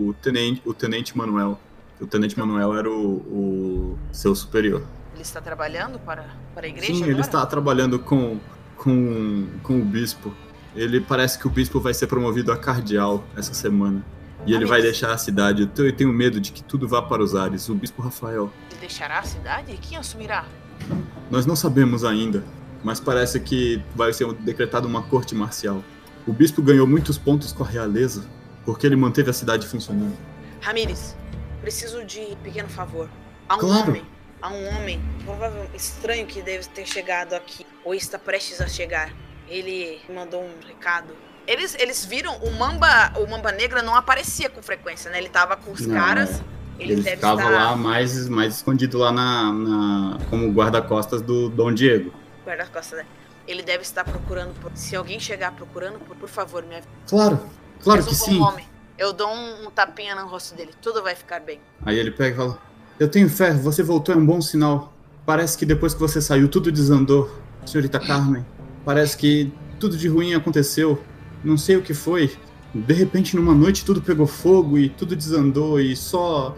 o 0.09 0.15
tenente, 0.23 0.63
o 0.65 0.73
tenente 0.73 1.17
Manuel. 1.17 1.61
O 2.01 2.07
tenente 2.07 2.39
Manuel 2.39 2.75
era 2.75 2.91
o, 2.91 3.17
o 3.19 3.99
seu 4.11 4.35
superior. 4.35 4.83
Ele 5.13 5.23
está 5.23 5.41
trabalhando 5.41 5.99
para, 5.99 6.25
para 6.55 6.65
a 6.65 6.69
igreja 6.69 6.87
Sim, 6.87 6.97
agora? 7.01 7.13
ele 7.13 7.21
está 7.21 7.45
trabalhando 7.45 7.99
com, 7.99 8.39
com, 8.79 9.47
com 9.63 9.81
o 9.81 9.85
bispo. 9.85 10.35
Ele 10.75 11.01
parece 11.01 11.39
que 11.39 11.47
o 11.47 11.51
bispo 11.51 11.81
vai 11.81 11.93
ser 11.95 12.07
promovido 12.07 12.53
a 12.53 12.57
cardeal 12.57 13.25
essa 13.37 13.53
semana. 13.55 14.05
E 14.47 14.55
ele 14.55 14.65
vai 14.65 14.81
deixar 14.81 15.13
a 15.13 15.19
cidade. 15.19 15.63
Eu 15.63 15.69
te- 15.69 15.83
Eu 15.83 15.93
tenho 15.95 16.13
medo 16.13 16.41
de 16.41 16.51
que 16.53 16.63
tudo 16.63 16.89
vá 16.89 17.03
para 17.03 17.23
os 17.23 17.35
ares. 17.35 17.69
O 17.69 17.75
bispo 17.75 18.01
Rafael. 18.01 18.51
Ele 18.71 18.81
deixará 18.81 19.19
a 19.19 19.23
cidade? 19.23 19.77
Quem 19.83 19.99
assumirá? 19.99 20.47
Nós 21.31 21.45
não 21.45 21.55
sabemos 21.55 22.05
ainda, 22.05 22.43
mas 22.83 22.99
parece 23.01 23.39
que 23.41 23.83
vai 23.95 24.13
ser 24.13 24.33
decretada 24.35 24.87
uma 24.87 25.03
corte 25.03 25.35
marcial. 25.35 25.83
O 26.27 26.33
bispo 26.33 26.63
ganhou 26.63 26.87
muitos 26.87 27.19
pontos 27.19 27.53
com 27.53 27.65
a 27.65 27.67
realeza 27.67 28.25
porque 28.65 28.87
ele 28.87 28.97
manteve 28.97 29.29
a 29.31 29.33
cidade 29.33 29.67
funcionando. 29.67 30.17
Ramires, 30.61 31.17
preciso 31.61 32.05
de 32.05 32.21
um 32.21 32.37
pequeno 32.37 32.69
favor. 32.69 33.09
Há 33.49 33.57
um 33.57 33.59
Claro. 33.59 33.89
homem, 33.91 34.03
há 34.41 34.51
um 34.51 34.69
homem, 34.77 35.01
provavelmente 35.25 35.77
estranho 35.77 36.27
que 36.27 36.41
deve 36.41 36.67
ter 36.69 36.87
chegado 36.87 37.35
aqui, 37.35 37.67
ou 37.85 37.95
está 37.95 38.19
prestes 38.19 38.61
a 38.61 38.67
chegar. 38.67 39.13
Ele 39.51 40.01
mandou 40.09 40.43
um 40.43 40.67
recado. 40.67 41.13
Eles, 41.47 41.75
eles 41.79 42.05
viram 42.05 42.37
o 42.39 42.51
Mamba, 42.53 43.13
o 43.19 43.27
Mamba 43.29 43.51
Negra 43.51 43.83
não 43.83 43.95
aparecia 43.97 44.49
com 44.49 44.63
frequência, 44.63 45.11
né? 45.11 45.19
Ele 45.19 45.29
tava 45.29 45.57
com 45.57 45.73
os 45.73 45.81
Não, 45.85 45.95
caras. 45.97 46.41
Ele, 46.79 46.93
Ele 46.95 47.03
deve 47.03 47.17
ficava 47.17 47.43
estar 47.43 47.51
lá 47.53 47.77
mais, 47.77 48.29
mais 48.29 48.57
escondido 48.57 48.97
lá 48.99 49.11
na, 49.13 49.53
na- 49.53 50.19
como 50.31 50.51
guarda-costas 50.53 51.21
do 51.21 51.49
Dom 51.51 51.73
Diego. 51.75 52.13
guarda-costas, 52.47 53.01
né? 53.01 53.07
Ele 53.49 53.63
deve 53.63 53.83
estar 53.83 54.05
procurando. 54.05 54.55
por- 54.61 54.71
Se 54.75 54.95
alguém 54.95 55.19
chegar 55.19 55.53
procurando, 55.53 55.99
por, 55.99 56.17
por 56.17 56.29
favor, 56.29 56.63
me 56.63 56.77
avise. 56.77 56.89
Claro, 57.09 57.41
claro 57.83 58.05
que 58.05 58.15
sim. 58.15 58.41
homem. 58.41 58.67
Eu 58.97 59.13
dou 59.13 59.29
um, 59.29 59.67
um 59.67 59.71
tapinha 59.71 60.15
no 60.15 60.27
rosto 60.29 60.55
dele. 60.55 60.71
Tudo 60.81 61.03
vai 61.03 61.15
ficar 61.17 61.41
bem. 61.41 61.59
Aí 61.85 61.99
ele 61.99 62.11
pega 62.13 62.35
e 62.35 62.37
fala: 62.37 62.59
Eu 62.99 63.11
tenho 63.11 63.29
fé, 63.29 63.53
você 63.53 63.83
voltou 63.83 64.15
é 64.15 64.19
um 64.19 64.25
bom 64.25 64.41
sinal. 64.41 64.93
Parece 65.27 65.59
que 65.59 65.67
depois 65.67 65.93
que 65.95 66.01
você 66.01 66.21
saiu, 66.21 66.49
tudo 66.49 66.71
desandou, 66.71 67.31
senhorita 67.67 67.99
Carmen. 67.99 68.45
Parece 68.85 69.17
que 69.17 69.53
tudo 69.79 69.97
de 69.97 70.09
ruim 70.09 70.35
aconteceu. 70.35 71.03
Não 71.43 71.57
sei 71.57 71.77
o 71.77 71.83
que 71.83 71.95
foi. 71.95 72.31
De 72.75 72.95
repente, 72.95 73.35
numa 73.35 73.55
noite, 73.55 73.85
tudo 73.85 74.01
pegou 74.01 74.27
fogo 74.27 74.79
e 74.79 74.89
tudo 74.89 75.17
desandou 75.17 75.81
e 75.81 75.97
só. 75.97 76.57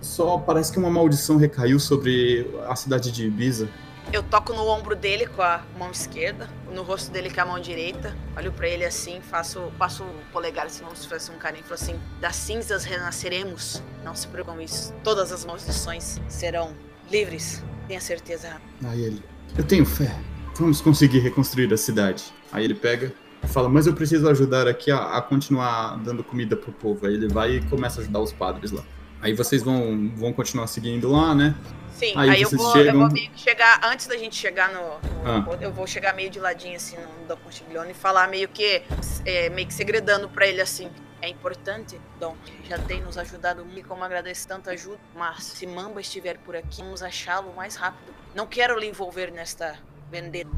Só 0.00 0.38
parece 0.38 0.70
que 0.72 0.78
uma 0.78 0.90
maldição 0.90 1.36
recaiu 1.36 1.80
sobre 1.80 2.48
a 2.68 2.76
cidade 2.76 3.10
de 3.10 3.26
Ibiza. 3.26 3.68
Eu 4.12 4.22
toco 4.22 4.52
no 4.52 4.66
ombro 4.66 4.96
dele 4.96 5.26
com 5.26 5.40
a 5.40 5.62
mão 5.78 5.90
esquerda, 5.90 6.48
no 6.74 6.82
rosto 6.82 7.10
dele 7.12 7.30
com 7.30 7.40
a 7.40 7.46
mão 7.46 7.60
direita. 7.60 8.16
Olho 8.36 8.52
pra 8.52 8.68
ele 8.68 8.84
assim, 8.84 9.20
faço, 9.20 9.60
passo 9.78 10.02
o 10.02 10.32
polegar 10.32 10.66
assim, 10.66 10.82
como 10.82 10.96
se 10.96 11.06
fosse 11.06 11.30
um 11.30 11.38
carinho. 11.38 11.62
Falo 11.64 11.74
assim: 11.74 11.94
das 12.20 12.36
cinzas 12.36 12.84
renasceremos. 12.84 13.82
Não 14.04 14.14
se 14.14 14.26
preocupem 14.26 14.58
com 14.58 14.64
isso. 14.64 14.92
Todas 15.04 15.32
as 15.32 15.44
maldições 15.44 16.20
serão 16.28 16.74
livres. 17.10 17.62
Tenha 17.86 18.00
certeza. 18.00 18.60
Aí 18.84 19.02
ele: 19.02 19.22
Eu 19.56 19.64
tenho 19.64 19.86
fé. 19.86 20.14
Vamos 20.58 20.80
conseguir 20.80 21.20
reconstruir 21.20 21.72
a 21.72 21.76
cidade. 21.76 22.24
Aí 22.52 22.64
ele 22.64 22.74
pega 22.74 23.12
e 23.42 23.48
fala: 23.48 23.68
Mas 23.68 23.86
eu 23.86 23.94
preciso 23.94 24.28
ajudar 24.28 24.66
aqui 24.68 24.90
a, 24.90 25.16
a 25.16 25.22
continuar 25.22 25.96
dando 26.02 26.22
comida 26.22 26.56
pro 26.56 26.72
povo. 26.72 27.06
Aí 27.06 27.14
ele 27.14 27.28
vai 27.28 27.56
e 27.56 27.60
começa 27.66 28.00
a 28.00 28.02
ajudar 28.02 28.20
os 28.20 28.32
padres 28.32 28.70
lá. 28.70 28.82
Aí 29.22 29.32
vocês 29.34 29.62
vão, 29.62 30.10
vão 30.16 30.32
continuar 30.32 30.66
seguindo 30.66 31.10
lá, 31.10 31.34
né? 31.34 31.54
Sim, 31.92 32.14
Aí 32.16 32.30
aí, 32.30 32.42
eu, 32.42 32.48
vou, 32.50 32.66
eu 32.66 32.72
chegam- 32.72 33.00
vou 33.00 33.10
meio 33.12 33.30
que 33.30 33.40
chegar. 33.40 33.80
Antes 33.84 34.06
da 34.06 34.16
gente 34.16 34.34
chegar 34.34 34.70
no. 34.72 34.80
no- 34.80 35.52
Ah. 35.52 35.58
Eu 35.60 35.72
vou 35.72 35.86
chegar 35.86 36.14
meio 36.14 36.30
de 36.30 36.38
ladinho 36.40 36.76
assim 36.76 36.96
no 36.96 37.26
Dom 37.28 37.36
Contiglione 37.36 37.90
e 37.90 37.94
falar 37.94 38.28
meio 38.28 38.48
que. 38.48 38.82
é, 39.24 39.48
meio 39.50 39.66
que 39.66 39.74
segredando 39.74 40.28
pra 40.28 40.46
ele 40.46 40.60
assim. 40.60 40.90
É 41.22 41.28
importante, 41.28 42.00
Dom. 42.18 42.34
Já 42.66 42.78
tem 42.78 43.02
nos 43.02 43.18
ajudado 43.18 43.62
muito, 43.62 43.86
como 43.86 44.02
agradeço 44.02 44.48
tanta 44.48 44.70
ajuda. 44.70 44.98
Mas 45.14 45.44
se 45.44 45.66
Mamba 45.66 46.00
estiver 46.00 46.38
por 46.38 46.56
aqui, 46.56 46.82
vamos 46.82 47.02
achá-lo 47.02 47.50
o 47.50 47.56
mais 47.56 47.76
rápido. 47.76 48.10
Não 48.34 48.46
quero 48.46 48.78
lhe 48.78 48.86
envolver 48.86 49.30
nesta 49.30 49.76
vendetta. 50.10 50.50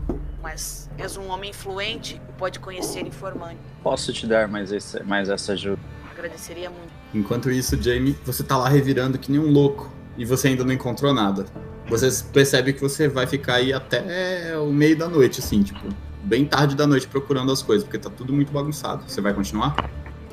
Mas 0.42 0.90
és 0.98 1.16
um 1.16 1.28
homem 1.28 1.50
influente 1.50 2.20
e 2.28 2.32
pode 2.32 2.58
conhecer 2.58 3.06
informante. 3.06 3.58
Posso 3.82 4.12
te 4.12 4.26
dar 4.26 4.48
mais, 4.48 4.72
esse, 4.72 5.02
mais 5.04 5.28
essa 5.28 5.52
ajuda? 5.52 5.78
Agradeceria 6.10 6.68
muito. 6.68 6.92
Enquanto 7.14 7.50
isso, 7.50 7.80
Jamie, 7.80 8.16
você 8.24 8.42
tá 8.42 8.56
lá 8.56 8.68
revirando 8.68 9.18
que 9.18 9.30
nem 9.30 9.40
um 9.40 9.50
louco. 9.50 9.92
E 10.16 10.24
você 10.24 10.48
ainda 10.48 10.64
não 10.64 10.72
encontrou 10.72 11.14
nada. 11.14 11.46
Você 11.88 12.08
percebe 12.32 12.72
que 12.72 12.80
você 12.80 13.08
vai 13.08 13.26
ficar 13.26 13.54
aí 13.54 13.72
até 13.72 14.56
o 14.58 14.66
meio 14.66 14.96
da 14.96 15.08
noite, 15.08 15.40
assim, 15.40 15.62
tipo, 15.62 15.80
bem 16.22 16.44
tarde 16.44 16.76
da 16.76 16.86
noite 16.86 17.06
procurando 17.06 17.50
as 17.50 17.62
coisas, 17.62 17.84
porque 17.84 17.98
tá 17.98 18.10
tudo 18.10 18.32
muito 18.32 18.52
bagunçado. 18.52 19.04
Você 19.06 19.20
vai 19.20 19.32
continuar? 19.32 19.74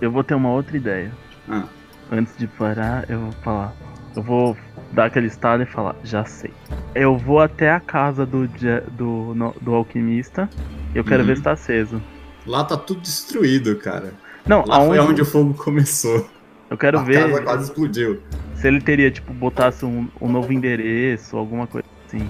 Eu 0.01 0.11
vou 0.11 0.23
ter 0.23 0.33
uma 0.33 0.51
outra 0.51 0.75
ideia. 0.75 1.11
Ah, 1.47 1.63
Antes 2.11 2.35
de 2.37 2.47
parar, 2.47 3.09
eu 3.09 3.19
vou 3.19 3.31
falar. 3.43 3.73
Eu 4.15 4.23
vou 4.23 4.57
dar 4.91 5.05
aquele 5.05 5.27
estalo 5.27 5.63
e 5.63 5.65
falar, 5.65 5.95
já 6.03 6.25
sei. 6.25 6.51
Eu 6.95 7.17
vou 7.17 7.39
até 7.39 7.71
a 7.71 7.79
casa 7.79 8.25
do, 8.25 8.47
do, 8.91 9.33
no- 9.35 9.55
do 9.61 9.73
alquimista. 9.75 10.49
Eu 10.95 11.03
quero 11.03 11.21
Uhum. 11.21 11.27
ver 11.27 11.37
se 11.37 11.43
tá 11.43 11.51
aceso. 11.51 12.01
lá 12.45 12.63
tá 12.63 12.75
tudo 12.75 13.01
destruído, 13.01 13.75
cara. 13.77 14.13
Não, 14.47 14.65
Lá 14.65 14.77
aonde, 14.77 14.97
foi 14.97 14.99
onde 14.99 15.21
o 15.21 15.25
fogo 15.25 15.53
começou. 15.53 16.27
eu 16.69 16.77
quero 16.77 16.97
a 16.99 17.03
ver 17.03 17.29
casa 17.29 17.41
quase 17.43 17.63
explodiu. 17.65 18.19
se 18.55 18.67
ele 18.67 18.81
teria, 18.81 19.11
tipo, 19.11 19.31
botasse 19.33 19.85
um, 19.85 20.07
um 20.19 20.27
novo 20.31 20.51
endereço, 20.51 21.37
alguma 21.37 21.67
coisa 21.67 21.87
assim. 22.07 22.27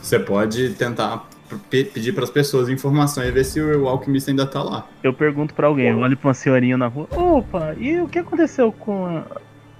Você 0.00 0.18
pode 0.18 0.70
tentar 0.70 1.28
pe- 1.68 1.84
pedir 1.84 2.14
pras 2.14 2.30
pessoas 2.30 2.70
informação 2.70 3.22
e 3.22 3.30
ver 3.30 3.44
se 3.44 3.60
o 3.60 3.86
alquimista 3.86 4.30
ainda 4.30 4.46
tá 4.46 4.62
lá. 4.62 4.86
Eu 5.02 5.12
pergunto 5.12 5.52
pra 5.52 5.66
alguém, 5.66 5.88
eu 5.88 5.98
olho 5.98 6.16
pra 6.16 6.28
uma 6.28 6.34
senhorinha 6.34 6.78
na 6.78 6.86
rua. 6.86 7.06
Opa, 7.14 7.74
e 7.78 8.00
o 8.00 8.08
que 8.08 8.18
aconteceu 8.20 8.72
com 8.72 9.04
a, 9.06 9.24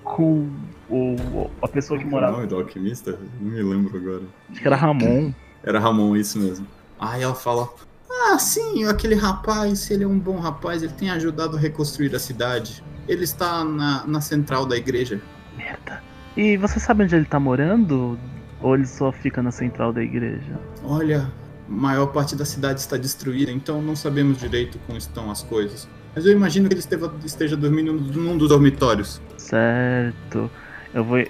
com 0.04 0.50
o, 0.90 1.50
a 1.62 1.68
pessoa 1.68 1.98
que 1.98 2.04
é 2.04 2.08
morava? 2.08 2.36
nome 2.36 2.46
do 2.46 2.56
alquimista? 2.56 3.18
Não 3.40 3.50
me 3.50 3.62
lembro 3.62 3.96
agora. 3.96 4.22
Acho 4.50 4.60
que 4.60 4.66
era 4.66 4.76
Ramon. 4.76 5.32
Era 5.62 5.78
Ramon, 5.78 6.16
isso 6.16 6.38
mesmo. 6.38 6.66
Aí 6.98 7.22
ela 7.22 7.34
fala: 7.34 7.68
Ah, 8.10 8.38
sim, 8.38 8.84
aquele 8.84 9.14
rapaz, 9.14 9.90
ele 9.90 10.04
é 10.04 10.06
um 10.06 10.18
bom 10.18 10.38
rapaz, 10.38 10.82
ele 10.82 10.92
tem 10.92 11.10
ajudado 11.10 11.56
a 11.56 11.60
reconstruir 11.60 12.14
a 12.14 12.18
cidade. 12.18 12.82
Ele 13.06 13.24
está 13.24 13.64
na, 13.64 14.06
na 14.06 14.20
central 14.20 14.66
da 14.66 14.76
igreja. 14.76 15.20
Merda. 15.56 16.02
E 16.36 16.56
você 16.56 16.78
sabe 16.78 17.04
onde 17.04 17.14
ele 17.14 17.24
tá 17.24 17.40
morando? 17.40 18.18
Ou 18.60 18.74
ele 18.74 18.86
só 18.86 19.12
fica 19.12 19.42
na 19.42 19.50
central 19.50 19.92
da 19.92 20.02
igreja? 20.02 20.58
Olha, 20.84 21.30
a 21.68 21.72
maior 21.72 22.06
parte 22.06 22.34
da 22.34 22.44
cidade 22.44 22.80
está 22.80 22.96
destruída, 22.96 23.50
então 23.50 23.80
não 23.80 23.94
sabemos 23.94 24.38
direito 24.38 24.78
como 24.86 24.98
estão 24.98 25.30
as 25.30 25.42
coisas. 25.42 25.88
Mas 26.14 26.26
eu 26.26 26.32
imagino 26.32 26.68
que 26.68 26.74
ele 26.74 26.84
esteja 27.24 27.56
dormindo 27.56 27.92
num 27.92 28.36
dos 28.36 28.48
dormitórios. 28.48 29.20
Certo. 29.36 30.50
Eu 30.94 31.04
vou. 31.04 31.24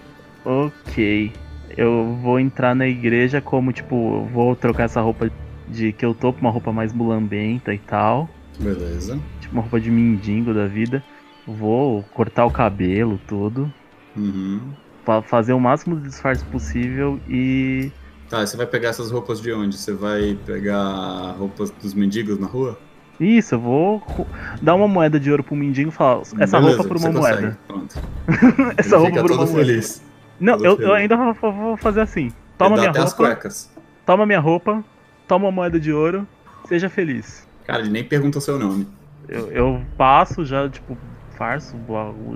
Ok. 0.45 1.33
Eu 1.77 2.17
vou 2.23 2.41
entrar 2.41 2.75
na 2.75 2.87
igreja 2.87 3.41
como, 3.41 3.73
tipo, 3.73 4.25
vou 4.33 4.57
trocar 4.57 4.85
essa 4.85 5.01
roupa 5.01 5.31
de 5.69 5.93
que 5.93 6.05
eu 6.05 6.15
tô 6.15 6.33
pra 6.33 6.41
uma 6.41 6.51
roupa 6.51 6.73
mais 6.73 6.93
mulambenta 6.93 7.73
e 7.75 7.79
tal. 7.79 8.29
Beleza. 8.59 9.19
Tipo, 9.41 9.55
uma 9.55 9.63
roupa 9.63 9.81
de 9.81 9.91
mendigo 9.91 10.53
da 10.55 10.67
vida. 10.67 11.03
Vou 11.47 12.03
cortar 12.15 12.47
o 12.47 12.51
cabelo, 12.51 13.21
tudo. 13.27 13.73
Uhum. 14.17 14.61
fa- 15.05 15.23
Fazer 15.23 15.53
o 15.53 15.61
máximo 15.61 15.97
de 15.97 16.09
disfarce 16.09 16.45
possível 16.47 17.21
e. 17.29 17.91
Tá, 18.29 18.47
você 18.47 18.57
vai 18.57 18.67
pegar 18.67 18.91
essas 18.91 19.11
roupas 19.11 19.41
de 19.41 19.53
onde? 19.53 19.77
Você 19.79 19.93
vai 19.93 20.37
pegar 20.45 21.33
roupas 21.39 21.71
dos 21.71 21.95
mendigos 21.95 22.39
na 22.39 22.47
rua? 22.47 22.79
Isso, 23.21 23.55
eu 23.57 23.61
vou 23.61 24.03
dar 24.63 24.75
uma 24.75 24.87
moeda 24.87 25.19
de 25.19 25.31
ouro 25.31 25.43
pro 25.43 25.57
mendigo 25.57 25.89
e 25.91 25.93
falar, 25.93 26.21
essa 26.21 26.37
Beleza, 26.37 26.59
roupa 26.61 26.85
por 26.85 26.97
uma 26.99 27.13
consegue. 27.13 27.41
moeda. 27.43 27.59
Pronto. 27.67 27.99
essa 28.77 28.97
Ele 28.97 29.05
roupa 29.05 29.21
por 29.23 29.31
uma 29.33 29.47
moeda. 29.47 29.53
feliz. 29.67 30.03
Não, 30.39 30.55
eu, 30.65 30.81
eu 30.81 30.95
ainda 30.95 31.17
vou, 31.17 31.77
fazer 31.77 32.01
assim. 32.01 32.31
Toma 32.57 32.77
minha 32.77 32.91
roupa, 32.93 33.13
cuecas. 33.17 33.73
toma 34.07 34.25
minha 34.27 34.39
roupa, 34.41 34.85
toma 35.27 35.47
uma 35.47 35.53
moeda 35.53 35.81
de 35.81 35.93
ouro, 35.93 36.27
seja 36.67 36.89
feliz. 36.89 37.47
Cara, 37.67 37.81
ele 37.81 37.91
nem 37.91 38.05
pergunta 38.05 38.41
seu 38.41 38.59
nome. 38.59 38.87
Eu, 39.29 39.51
eu 39.51 39.83
passo 39.97 40.45
já, 40.45 40.69
tipo, 40.69 40.97
farso, 41.37 41.77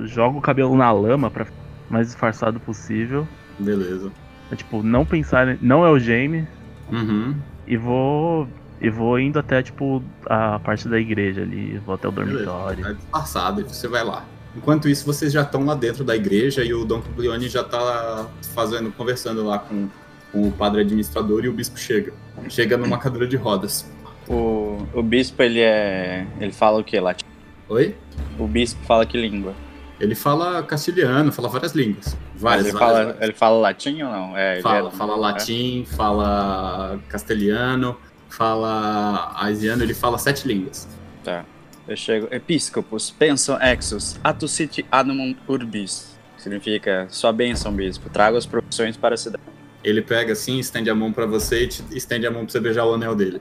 jogo 0.04 0.38
o 0.38 0.42
cabelo 0.42 0.76
na 0.76 0.90
lama 0.92 1.30
pra 1.30 1.44
ficar 1.44 1.56
o 1.88 1.92
mais 1.92 2.08
disfarçado 2.08 2.58
possível. 2.60 3.26
Beleza. 3.58 4.10
É, 4.50 4.56
tipo, 4.56 4.82
não 4.82 5.04
pensar, 5.06 5.48
em- 5.48 5.58
não 5.62 5.86
é 5.86 5.90
o 5.90 5.98
Jamie, 5.98 6.46
Uhum. 6.90 7.34
e 7.66 7.76
vou. 7.76 8.46
E 8.82 8.90
vou 8.90 9.16
indo 9.16 9.38
até, 9.38 9.62
tipo, 9.62 10.02
a 10.26 10.58
parte 10.58 10.88
da 10.88 10.98
igreja 10.98 11.42
ali, 11.42 11.78
vou 11.78 11.94
até 11.94 12.08
o 12.08 12.10
dormitório. 12.10 12.84
É 12.84 12.92
disfarçado 12.94 13.60
e 13.60 13.64
você 13.64 13.86
vai 13.86 14.02
lá. 14.02 14.24
Enquanto 14.56 14.88
isso, 14.88 15.06
vocês 15.06 15.32
já 15.32 15.42
estão 15.42 15.64
lá 15.64 15.76
dentro 15.76 16.02
da 16.02 16.16
igreja 16.16 16.64
e 16.64 16.74
o 16.74 16.84
Dom 16.84 17.00
Corleone 17.00 17.48
já 17.48 17.62
tá 17.62 18.26
fazendo, 18.52 18.90
conversando 18.90 19.44
lá 19.44 19.60
com, 19.60 19.88
com 20.32 20.48
o 20.48 20.50
padre 20.50 20.80
administrador 20.80 21.44
e 21.44 21.48
o 21.48 21.52
bispo 21.52 21.78
chega. 21.78 22.12
Chega 22.48 22.76
numa 22.76 22.98
cadeira 22.98 23.26
de 23.26 23.36
rodas. 23.36 23.88
O, 24.28 24.84
o 24.92 25.00
bispo, 25.02 25.40
ele 25.44 25.60
é. 25.60 26.26
Ele 26.40 26.52
fala 26.52 26.80
o 26.80 26.84
que? 26.84 26.98
Latim? 26.98 27.24
Oi? 27.68 27.96
O 28.36 28.48
bispo 28.48 28.84
fala 28.84 29.06
que 29.06 29.16
língua? 29.16 29.54
Ele 30.00 30.16
fala 30.16 30.60
castilhano, 30.64 31.30
fala 31.30 31.48
várias 31.48 31.72
línguas. 31.72 32.16
Várias, 32.34 32.66
ele, 32.66 32.76
várias, 32.76 32.78
fala, 32.78 33.04
várias. 33.04 33.22
ele 33.22 33.32
fala 33.32 33.58
latim 33.60 34.02
ou 34.02 34.10
não? 34.10 34.36
É, 34.36 34.54
ele 34.54 34.62
Fala, 34.62 34.88
é- 34.88 34.90
fala 34.90 35.14
latim, 35.16 35.84
fala 35.96 36.98
castelhano, 37.08 37.96
fala 38.32 39.32
aisiano, 39.36 39.82
ele 39.82 39.94
fala 39.94 40.18
sete 40.18 40.46
línguas. 40.48 40.88
Tá. 41.22 41.44
Eu 41.86 41.96
chego. 41.96 42.28
Episcopos, 42.30 43.10
pensam 43.10 43.60
exos, 43.60 44.18
atuciti 44.22 44.86
anumum 44.90 45.34
urbis. 45.48 46.16
Significa, 46.38 47.06
sua 47.10 47.32
bênção, 47.32 47.72
bispo. 47.72 48.08
Traga 48.10 48.38
as 48.38 48.46
profissões 48.46 48.96
para 48.96 49.14
a 49.14 49.18
cidade. 49.18 49.42
Ele 49.84 50.00
pega 50.00 50.32
assim, 50.32 50.58
estende 50.58 50.90
a 50.90 50.94
mão 50.94 51.12
pra 51.12 51.26
você 51.26 51.64
e 51.64 51.68
te 51.68 51.84
estende 51.92 52.26
a 52.26 52.30
mão 52.30 52.44
pra 52.44 52.52
você 52.52 52.60
beijar 52.60 52.84
o 52.84 52.94
anel 52.94 53.14
dele. 53.14 53.40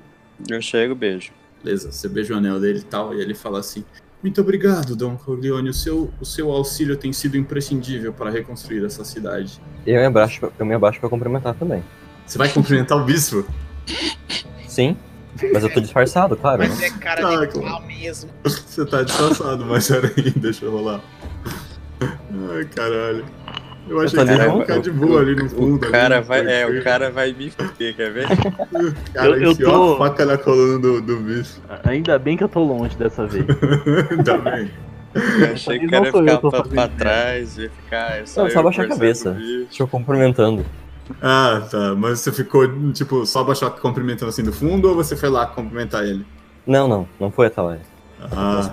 Eu 0.49 0.62
chego, 0.62 0.93
beijo. 0.93 1.32
Beleza, 1.63 1.91
você 1.91 2.10
beija 2.10 2.34
o 2.34 2.38
anel 2.38 2.60
dele 2.60 2.80
e 2.80 2.84
tal, 2.84 3.13
e 3.13 3.21
ele 3.21 3.34
fala 3.34 3.60
assim: 3.60 3.84
Muito 4.21 4.41
obrigado, 4.41 4.95
Dom 4.95 5.15
Corleone. 5.15 5.69
O 5.69 5.73
seu, 5.73 6.12
o 6.19 6.25
seu 6.25 6.51
auxílio 6.51 6.97
tem 6.97 7.13
sido 7.13 7.38
imprescindível 7.38 8.12
para 8.12 8.30
reconstruir 8.30 8.84
essa 8.84 9.06
cidade. 9.06 9.62
Eu 9.86 9.99
me 9.99 10.06
abaixo, 10.06 10.51
eu 10.58 10.65
me 10.65 10.73
abaixo 10.73 10.99
pra 10.99 11.10
cumprimentar 11.10 11.54
também. 11.56 11.84
Você 12.25 12.38
vai 12.38 12.49
cumprimentar 12.49 12.97
o 12.97 13.04
bispo? 13.04 13.45
Sim, 14.71 14.95
mas 15.53 15.63
eu 15.63 15.69
tô 15.73 15.81
disfarçado, 15.81 16.36
claro. 16.38 16.60
Mas 16.60 16.79
né? 16.79 16.88
é 16.88 16.89
cara 16.91 17.27
Ah, 17.27 17.45
de 17.45 17.47
claro. 17.51 17.69
pau 17.69 17.81
mesmo. 17.88 18.29
Você 18.43 18.86
tá 18.86 19.03
disfarçado, 19.03 19.65
mas 19.65 19.88
peraí, 19.89 20.31
deixa 20.36 20.63
eu 20.65 20.71
rolar. 20.71 21.01
Ai, 22.01 22.65
caralho. 22.73 23.25
Eu 23.89 23.99
achei 23.99 24.19
tô 24.19 24.25
que 24.25 24.31
ia 24.31 24.51
ficar 24.62 24.79
de 24.79 24.91
boa 24.91 25.19
ali 25.21 25.36
no 25.36 25.49
fundo. 25.49 25.75
O 25.88 25.91
cara 25.91 26.17
ali, 26.17 26.25
vai. 26.25 26.62
É, 26.62 26.65
o 26.65 26.84
cara 26.84 27.12
vai 27.12 27.34
me 27.34 27.49
fuder, 27.49 27.95
quer 27.95 28.12
ver? 28.13 28.25
O 28.25 29.12
cara 29.13 29.27
Eu- 29.27 29.41
eu 29.41 29.51
enfiou 29.51 29.71
tô- 29.97 30.03
a 30.03 30.07
faca 30.10 30.25
na 30.25 30.38
coluna 30.38 30.79
do, 30.79 31.01
do 31.01 31.17
bispo. 31.17 31.60
Ainda 31.84 32.17
bem 32.17 32.38
que 32.38 32.43
eu 32.43 32.49
tô 32.49 32.63
longe 32.63 32.95
dessa 32.95 33.25
vez. 33.27 33.45
Tá 34.23 34.38
bem. 34.38 34.71
Eu 35.13 35.51
achei 35.51 35.79
que 35.79 35.86
o 35.88 35.89
cara 35.89 36.05
ia 36.05 36.10
eu 36.12 36.36
ficar 36.36 36.38
pra, 36.49 36.63
pra 36.63 36.86
isso. 36.86 36.95
trás, 36.97 37.57
ia 37.57 37.69
ficar. 37.69 38.12
é 38.17 38.23
Não, 38.38 38.45
eu 38.45 38.51
só 38.51 38.60
abaixar 38.60 38.86
a 38.86 38.88
cabeça. 38.88 39.31
o 39.31 39.34
bicho. 39.34 39.84
Eu 39.84 39.88
cumprimentando. 39.88 40.65
Ah, 41.21 41.67
tá. 41.69 41.95
Mas 41.95 42.19
você 42.19 42.31
ficou, 42.31 42.91
tipo, 42.91 43.25
só 43.25 43.41
abaixou 43.41 43.69
cumprimentando 43.71 44.29
assim 44.29 44.43
do 44.43 44.53
fundo 44.53 44.89
ou 44.89 44.95
você 44.95 45.15
foi 45.15 45.29
lá 45.29 45.45
cumprimentar 45.45 46.03
ele? 46.05 46.25
Não, 46.65 46.87
não, 46.87 47.07
não 47.19 47.31
foi 47.31 47.47
até 47.47 47.61
lá. 47.61 47.77
Ah. 48.31 48.69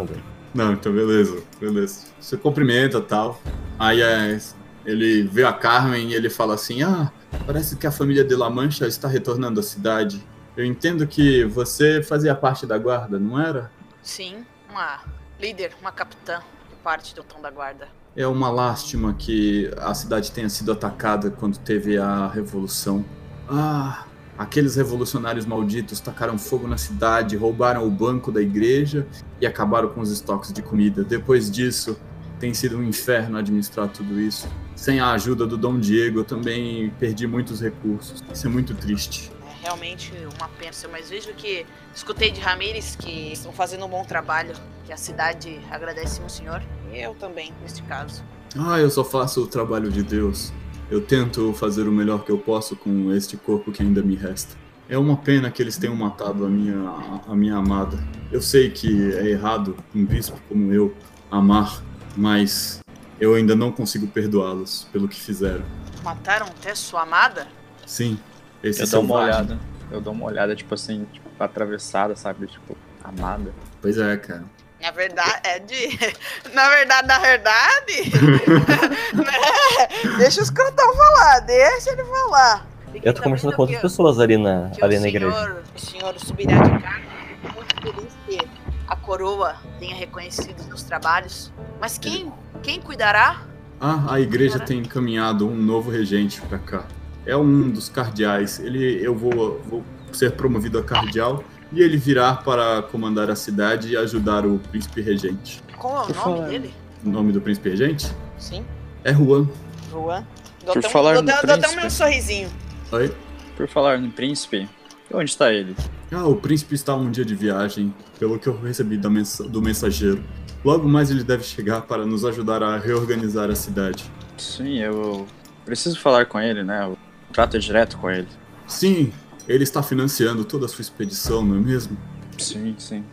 Não, 0.54 0.72
então 0.72 0.92
beleza, 0.92 1.42
beleza. 1.60 2.06
Você 2.20 2.36
cumprimenta 2.36 2.98
e 2.98 3.02
tal. 3.02 3.40
Aí 3.78 4.00
é, 4.00 4.38
ele 4.84 5.22
vê 5.22 5.44
a 5.44 5.52
Carmen 5.52 6.10
e 6.10 6.14
ele 6.14 6.30
fala 6.30 6.54
assim: 6.54 6.82
Ah, 6.82 7.10
parece 7.46 7.76
que 7.76 7.86
a 7.86 7.92
família 7.92 8.24
de 8.24 8.34
La 8.34 8.50
Mancha 8.50 8.86
está 8.86 9.08
retornando 9.08 9.60
à 9.60 9.62
cidade. 9.62 10.24
Eu 10.56 10.64
entendo 10.64 11.06
que 11.06 11.44
você 11.44 12.02
fazia 12.02 12.34
parte 12.34 12.66
da 12.66 12.76
guarda, 12.76 13.18
não 13.18 13.40
era? 13.40 13.70
Sim, 14.02 14.44
uma 14.68 15.00
líder, 15.38 15.72
uma 15.80 15.92
capitã 15.92 16.40
de 16.68 16.76
parte 16.76 17.14
do 17.14 17.22
Tom 17.22 17.40
da 17.40 17.50
Guarda. 17.50 17.88
É 18.16 18.26
uma 18.26 18.50
lástima 18.50 19.14
que 19.14 19.70
a 19.78 19.94
cidade 19.94 20.32
tenha 20.32 20.48
sido 20.48 20.72
atacada 20.72 21.30
quando 21.30 21.58
teve 21.58 21.98
a 21.98 22.28
revolução. 22.28 23.04
Ah, 23.48 24.04
aqueles 24.36 24.76
revolucionários 24.76 25.46
malditos 25.46 26.00
tacaram 26.00 26.36
fogo 26.38 26.66
na 26.66 26.76
cidade, 26.76 27.36
roubaram 27.36 27.86
o 27.86 27.90
banco 27.90 28.32
da 28.32 28.42
igreja 28.42 29.06
e 29.40 29.46
acabaram 29.46 29.88
com 29.90 30.00
os 30.00 30.10
estoques 30.10 30.52
de 30.52 30.62
comida. 30.62 31.04
Depois 31.04 31.50
disso, 31.50 31.96
tem 32.38 32.54
sido 32.54 32.78
um 32.78 32.84
inferno 32.84 33.38
administrar 33.38 33.88
tudo 33.88 34.20
isso. 34.20 34.48
Sem 34.74 35.00
a 35.00 35.12
ajuda 35.12 35.46
do 35.46 35.56
Dom 35.56 35.78
Diego, 35.78 36.20
eu 36.20 36.24
também 36.24 36.90
perdi 36.98 37.26
muitos 37.26 37.60
recursos. 37.60 38.22
Isso 38.32 38.46
é 38.46 38.50
muito 38.50 38.74
triste. 38.74 39.30
Realmente 39.62 40.12
uma 40.38 40.48
pena, 40.48 40.72
mas 40.90 41.10
vejo 41.10 41.32
que 41.34 41.66
escutei 41.94 42.30
de 42.30 42.40
Ramires 42.40 42.96
que 42.96 43.32
estão 43.32 43.52
fazendo 43.52 43.84
um 43.84 43.88
bom 43.88 44.04
trabalho, 44.04 44.54
que 44.86 44.92
a 44.92 44.96
cidade 44.96 45.60
agradece 45.70 46.20
o 46.22 46.28
senhor. 46.28 46.62
E 46.92 47.00
eu 47.00 47.14
também, 47.14 47.52
neste 47.60 47.82
caso. 47.82 48.22
Ah, 48.56 48.78
eu 48.78 48.90
só 48.90 49.04
faço 49.04 49.42
o 49.42 49.46
trabalho 49.46 49.90
de 49.90 50.02
Deus. 50.02 50.52
Eu 50.90 51.02
tento 51.02 51.52
fazer 51.52 51.86
o 51.86 51.92
melhor 51.92 52.24
que 52.24 52.30
eu 52.30 52.38
posso 52.38 52.74
com 52.74 53.12
este 53.12 53.36
corpo 53.36 53.70
que 53.70 53.82
ainda 53.82 54.02
me 54.02 54.16
resta. 54.16 54.56
É 54.88 54.96
uma 54.96 55.18
pena 55.18 55.50
que 55.50 55.60
eles 55.60 55.76
tenham 55.76 55.94
matado 55.94 56.46
a 56.46 56.48
minha, 56.48 56.78
a 57.26 57.36
minha 57.36 57.56
amada. 57.56 57.98
Eu 58.32 58.40
sei 58.40 58.70
que 58.70 59.12
é 59.12 59.26
errado 59.26 59.76
um 59.94 60.06
bispo 60.06 60.40
como 60.48 60.72
eu 60.72 60.96
amar, 61.30 61.82
mas 62.16 62.80
eu 63.20 63.34
ainda 63.34 63.54
não 63.54 63.70
consigo 63.70 64.06
perdoá-los 64.06 64.88
pelo 64.90 65.06
que 65.06 65.20
fizeram. 65.20 65.64
Mataram 66.02 66.46
até 66.46 66.74
sua 66.74 67.02
amada? 67.02 67.48
Sim, 67.84 68.18
esse 68.62 68.82
Eu 68.82 68.86
dou 68.88 69.02
uma 69.02 69.14
olhada. 69.16 69.58
Eu 69.90 70.00
dou 70.00 70.12
uma 70.12 70.26
olhada, 70.26 70.54
tipo 70.54 70.74
assim, 70.74 71.06
tipo, 71.12 71.28
atravessada, 71.42 72.14
sabe? 72.14 72.46
Tipo, 72.46 72.76
amada. 73.02 73.52
Pois 73.80 73.96
é, 73.98 74.16
cara. 74.16 74.44
Na 74.80 74.90
verdade, 74.92 75.40
é 75.44 75.58
de. 75.58 75.98
Na 76.54 76.68
verdade, 76.70 77.08
na 77.08 77.18
verdade. 77.18 78.12
né? 79.14 80.16
Deixa 80.18 80.40
os 80.40 80.50
crotão 80.50 80.94
falar, 80.94 81.40
deixa 81.40 81.90
ele 81.90 82.04
falar. 82.04 82.66
Eu 83.02 83.12
tô 83.12 83.22
conversando 83.22 83.54
com 83.54 83.62
outras 83.62 83.80
pessoas 83.80 84.18
ali 84.18 84.36
na, 84.36 84.70
que 84.70 84.82
ali 84.82 84.96
o 84.96 85.00
na 85.00 85.08
igreja. 85.08 85.32
senhor, 85.32 85.62
o 85.74 85.80
senhor 85.80 86.18
subirá 86.18 86.58
de 86.62 86.82
cargo. 86.82 87.06
Fico 87.42 87.54
muito 87.54 87.74
feliz 87.82 88.16
que 88.26 88.48
a 88.86 88.96
coroa 88.96 89.56
tenha 89.78 89.94
reconhecido 89.94 90.58
os 90.60 90.66
meus 90.66 90.82
trabalhos. 90.82 91.52
Mas 91.80 91.98
quem, 91.98 92.32
quem 92.62 92.80
cuidará? 92.80 93.42
Ah, 93.80 94.14
a 94.14 94.20
igreja 94.20 94.58
tem 94.58 94.78
encaminhado 94.78 95.46
um 95.46 95.54
novo 95.54 95.90
regente 95.90 96.40
pra 96.42 96.58
cá. 96.58 96.84
É 97.28 97.36
um 97.36 97.70
dos 97.70 97.88
cardeais. 97.88 98.58
Ele, 98.58 99.00
eu 99.04 99.14
vou, 99.14 99.60
vou 99.68 99.84
ser 100.12 100.32
promovido 100.32 100.78
a 100.78 100.82
cardeal 100.82 101.44
e 101.70 101.82
ele 101.82 101.96
virá 101.98 102.34
para 102.34 102.80
comandar 102.82 103.30
a 103.30 103.36
cidade 103.36 103.88
e 103.92 103.96
ajudar 103.96 104.46
o 104.46 104.58
príncipe 104.58 105.02
regente. 105.02 105.62
Qual 105.76 105.92
é 105.92 105.96
o 105.96 106.00
nome 106.00 106.14
falar- 106.14 106.48
dele? 106.48 106.74
O 107.04 107.10
nome 107.10 107.30
do 107.32 107.40
príncipe 107.40 107.68
regente 107.68 108.10
Sim, 108.38 108.64
é 109.04 109.12
Juan. 109.14 109.46
Juan. 109.92 110.26
Dou 110.64 110.72
Por 110.72 110.78
até 110.78 110.88
um- 110.88 110.90
falar 110.90 111.12
dou- 111.14 111.22
no 111.22 111.28
dou- 111.30 111.36
dou 111.46 111.54
até 111.54 111.54
um 111.54 111.58
príncipe. 111.60 111.80
meu 111.82 111.90
sorrisinho. 111.90 112.48
Oi? 112.92 113.14
Por 113.56 113.68
falar 113.68 113.98
no 113.98 114.10
príncipe, 114.10 114.68
onde 115.12 115.30
está 115.30 115.52
ele? 115.52 115.76
Ah, 116.10 116.26
o 116.26 116.34
príncipe 116.36 116.74
está 116.74 116.94
um 116.94 117.10
dia 117.10 117.24
de 117.24 117.34
viagem, 117.34 117.94
pelo 118.18 118.38
que 118.38 118.46
eu 118.48 118.58
recebi 118.60 118.96
da 118.96 119.10
mensa- 119.10 119.44
do 119.46 119.60
mensageiro. 119.60 120.24
Logo 120.64 120.88
mais 120.88 121.10
ele 121.10 121.22
deve 121.22 121.44
chegar 121.44 121.82
para 121.82 122.04
nos 122.06 122.24
ajudar 122.24 122.62
a 122.62 122.78
reorganizar 122.78 123.50
a 123.50 123.54
cidade. 123.54 124.10
Sim, 124.38 124.78
eu 124.78 125.26
preciso 125.64 126.00
falar 126.00 126.24
com 126.26 126.40
ele, 126.40 126.62
né? 126.64 126.90
Eu 127.38 127.42
trato 127.42 127.58
direto 127.60 127.96
com 127.98 128.10
ele. 128.10 128.26
Sim, 128.66 129.12
ele 129.46 129.62
está 129.62 129.80
financiando 129.80 130.44
toda 130.44 130.66
a 130.66 130.68
sua 130.68 130.82
expedição, 130.82 131.44
não 131.44 131.54
é 131.54 131.60
mesmo? 131.60 131.96
Sim, 132.36 132.74
sim. 132.78 133.04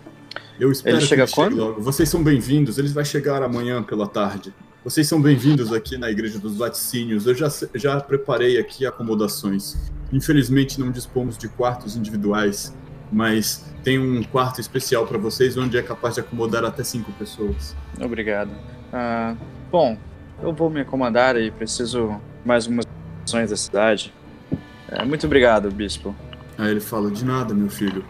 Eu 0.59 0.71
espero 0.71 0.95
Ele 0.95 1.03
que 1.03 1.07
chega 1.07 1.21
ele 1.21 1.27
chegue 1.27 1.49
quando? 1.49 1.57
logo. 1.57 1.79
Vocês 1.79 2.09
são 2.09 2.23
bem-vindos, 2.23 2.79
ele 2.79 2.87
vai 2.87 3.05
chegar 3.05 3.43
amanhã 3.43 3.83
pela 3.83 4.07
tarde. 4.07 4.51
Vocês 4.83 5.07
são 5.07 5.21
bem-vindos 5.21 5.71
aqui 5.71 5.95
na 5.95 6.09
Igreja 6.09 6.39
dos 6.39 6.57
Vaticínios. 6.57 7.27
Eu 7.27 7.35
já, 7.35 7.47
já 7.75 8.01
preparei 8.01 8.57
aqui 8.57 8.83
acomodações. 8.83 9.91
Infelizmente 10.11 10.79
não 10.79 10.89
dispomos 10.89 11.37
de 11.37 11.47
quartos 11.47 11.95
individuais, 11.95 12.75
mas 13.11 13.63
tem 13.83 13.99
um 13.99 14.23
quarto 14.23 14.59
especial 14.59 15.05
para 15.05 15.19
vocês 15.19 15.55
onde 15.55 15.77
é 15.77 15.83
capaz 15.83 16.15
de 16.15 16.21
acomodar 16.21 16.65
até 16.65 16.83
cinco 16.83 17.11
pessoas. 17.11 17.75
Obrigado. 18.01 18.49
Ah, 18.91 19.35
bom, 19.71 19.95
eu 20.41 20.51
vou 20.51 20.67
me 20.67 20.81
acomodar 20.81 21.37
e 21.37 21.51
preciso 21.51 22.19
mais 22.43 22.65
umas 22.65 22.85
ações 23.25 23.49
da 23.49 23.57
cidade. 23.57 24.13
É, 24.87 25.03
muito 25.03 25.25
obrigado, 25.25 25.69
bispo. 25.71 26.15
Aí 26.57 26.71
ele 26.71 26.79
fala: 26.79 27.11
De 27.11 27.25
nada, 27.25 27.53
meu 27.53 27.69
filho. 27.69 28.05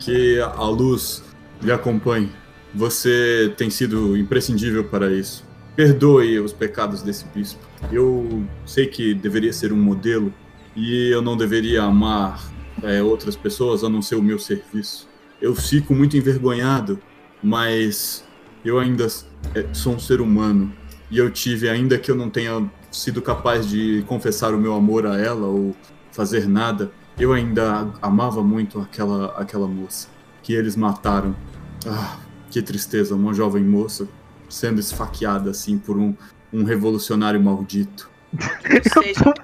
Que 0.00 0.40
a 0.40 0.64
luz 0.64 1.22
lhe 1.62 1.70
acompanhe. 1.70 2.30
Você 2.74 3.54
tem 3.56 3.70
sido 3.70 4.16
imprescindível 4.16 4.84
para 4.84 5.12
isso. 5.12 5.44
Perdoe 5.76 6.40
os 6.40 6.52
pecados 6.52 7.02
desse 7.02 7.24
bispo. 7.34 7.60
Eu 7.92 8.44
sei 8.66 8.86
que 8.86 9.14
deveria 9.14 9.52
ser 9.52 9.72
um 9.72 9.76
modelo 9.76 10.32
e 10.74 11.08
eu 11.10 11.22
não 11.22 11.36
deveria 11.36 11.82
amar 11.82 12.42
é, 12.82 13.02
outras 13.02 13.36
pessoas 13.36 13.84
a 13.84 13.88
não 13.88 14.02
ser 14.02 14.16
o 14.16 14.22
meu 14.22 14.38
serviço. 14.38 15.08
eu 15.40 15.54
fico 15.54 15.94
muito 15.94 16.16
envergonhado, 16.16 16.98
mas 17.42 18.24
eu 18.64 18.78
ainda 18.78 19.06
é, 19.54 19.66
sou 19.72 19.94
um 19.94 19.98
ser 19.98 20.20
humano. 20.20 20.72
E 21.10 21.18
eu 21.18 21.30
tive, 21.30 21.68
ainda 21.68 21.98
que 21.98 22.10
eu 22.10 22.16
não 22.16 22.30
tenha 22.30 22.68
sido 22.94 23.20
capaz 23.20 23.66
de 23.68 24.04
confessar 24.06 24.54
o 24.54 24.58
meu 24.58 24.74
amor 24.74 25.06
a 25.06 25.18
ela 25.18 25.46
ou 25.46 25.74
fazer 26.12 26.48
nada, 26.48 26.90
eu 27.18 27.32
ainda 27.32 27.88
amava 28.00 28.42
muito 28.42 28.80
aquela, 28.80 29.26
aquela 29.38 29.66
moça 29.66 30.08
que 30.42 30.52
eles 30.52 30.76
mataram. 30.76 31.34
Ah, 31.86 32.16
que 32.50 32.62
tristeza, 32.62 33.14
uma 33.14 33.34
jovem 33.34 33.64
moça 33.64 34.06
sendo 34.48 34.78
esfaqueada 34.78 35.50
assim 35.50 35.76
por 35.78 35.98
um, 35.98 36.14
um 36.52 36.62
revolucionário 36.64 37.40
maldito. 37.42 38.08
Maldito 38.32 39.02
seja. 39.02 39.34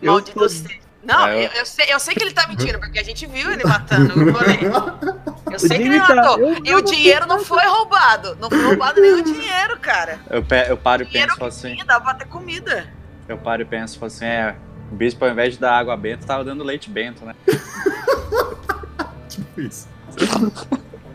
Eu 0.00 0.12
Maldito 0.12 0.38
tô- 0.38 0.48
seja. 0.48 0.84
Não, 1.04 1.26
É, 1.26 1.46
eu- 1.46 1.50
eu, 1.58 1.66
sei, 1.66 1.86
eu 1.92 2.00
sei 2.00 2.14
que 2.14 2.22
ele 2.24 2.32
tá 2.32 2.46
mentindo, 2.48 2.78
porque 2.78 2.98
a 2.98 3.02
gente 3.02 3.26
viu 3.26 3.50
ele 3.52 3.62
matando 3.64 4.14
o. 4.14 5.33
Eu 5.54 5.58
sei 5.60 5.68
que 5.78 5.82
ele 5.84 5.94
Jimmy 5.94 6.06
tá- 6.06 6.14
matou. 6.14 6.38
eu- 6.40 6.60
E 6.64 6.74
o 6.74 6.80
dinheiro 6.82 7.26
não 7.26 7.40
foi 7.44 7.64
roubado. 7.66 8.36
Não 8.40 8.48
foi 8.50 8.62
roubado 8.62 9.00
nenhum 9.00 9.22
dinheiro, 9.22 9.78
cara. 9.80 10.18
Eu, 10.30 10.42
pe- 10.42 10.66
eu 10.68 10.76
paro 10.76 11.02
e 11.02 11.06
penso 11.06 11.36
que 11.36 11.44
assim. 11.44 11.72
tinha, 11.74 11.84
dava 11.84 12.04
pra 12.04 12.14
ter 12.14 12.26
comida. 12.26 12.86
Eu 13.28 13.38
paro 13.38 13.62
e 13.62 13.64
penso 13.64 13.98
falo 13.98 14.06
assim, 14.08 14.24
é. 14.26 14.54
O 14.92 14.94
bispo, 14.94 15.24
ao 15.24 15.30
invés 15.30 15.54
de 15.54 15.60
dar 15.60 15.78
água 15.78 15.96
benta, 15.96 16.26
tava 16.26 16.44
dando 16.44 16.62
leite 16.62 16.90
bento, 16.90 17.24
né? 17.24 17.34
Tipo 19.28 19.60
isso. 19.60 19.88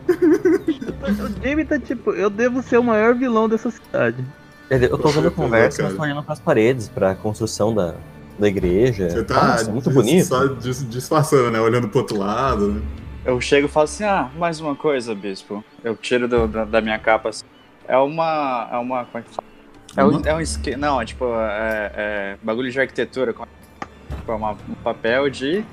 O 0.08 1.42
Jamie 1.46 1.64
tá 1.64 1.78
tipo, 1.78 2.10
eu 2.12 2.28
devo 2.28 2.62
ser 2.62 2.78
o 2.78 2.84
maior 2.84 3.14
vilão 3.14 3.48
dessa 3.48 3.70
cidade. 3.70 4.24
Eu 4.68 4.98
tô 4.98 5.08
ouvindo 5.08 5.28
a 5.28 5.30
conversa, 5.30 5.82
mas 5.82 5.94
tô 5.94 6.02
olhando 6.02 6.22
pras 6.22 6.38
paredes, 6.40 6.88
pra 6.88 7.14
construção 7.14 7.74
da, 7.74 7.94
da 8.38 8.48
igreja. 8.48 9.08
Você 9.10 9.24
tá 9.24 9.34
Nossa, 9.48 9.70
muito 9.72 9.90
bonito. 9.90 10.26
só 10.26 10.46
dis- 10.46 10.88
disfarçando, 10.88 11.50
né? 11.50 11.60
Olhando 11.60 11.88
pro 11.88 12.00
outro 12.00 12.18
lado, 12.18 12.68
né? 12.74 12.82
Eu 13.24 13.40
chego 13.40 13.66
e 13.66 13.70
falo 13.70 13.84
assim, 13.84 14.04
ah, 14.04 14.30
mais 14.36 14.60
uma 14.60 14.74
coisa, 14.74 15.14
bispo. 15.14 15.62
Eu 15.84 15.94
tiro 15.96 16.26
do- 16.26 16.48
da, 16.48 16.64
da 16.64 16.80
minha 16.80 16.98
capa 16.98 17.28
assim. 17.28 17.44
É 17.86 17.96
uma. 17.96 18.68
É 18.72 18.76
uma. 18.78 19.04
Como 19.04 19.18
é 19.18 19.22
que 19.22 19.34
fala? 19.34 19.48
É 19.96 20.04
um, 20.04 20.22
é 20.24 20.34
um 20.34 20.40
esque... 20.40 20.76
Não, 20.76 21.00
é 21.00 21.04
tipo. 21.04 21.24
É, 21.26 21.92
é 21.94 22.36
bagulho 22.42 22.70
de 22.70 22.80
arquitetura. 22.80 23.32
Tipo, 23.32 24.32
é 24.32 24.34
uma, 24.34 24.52
um 24.52 24.74
papel 24.82 25.28
de. 25.28 25.64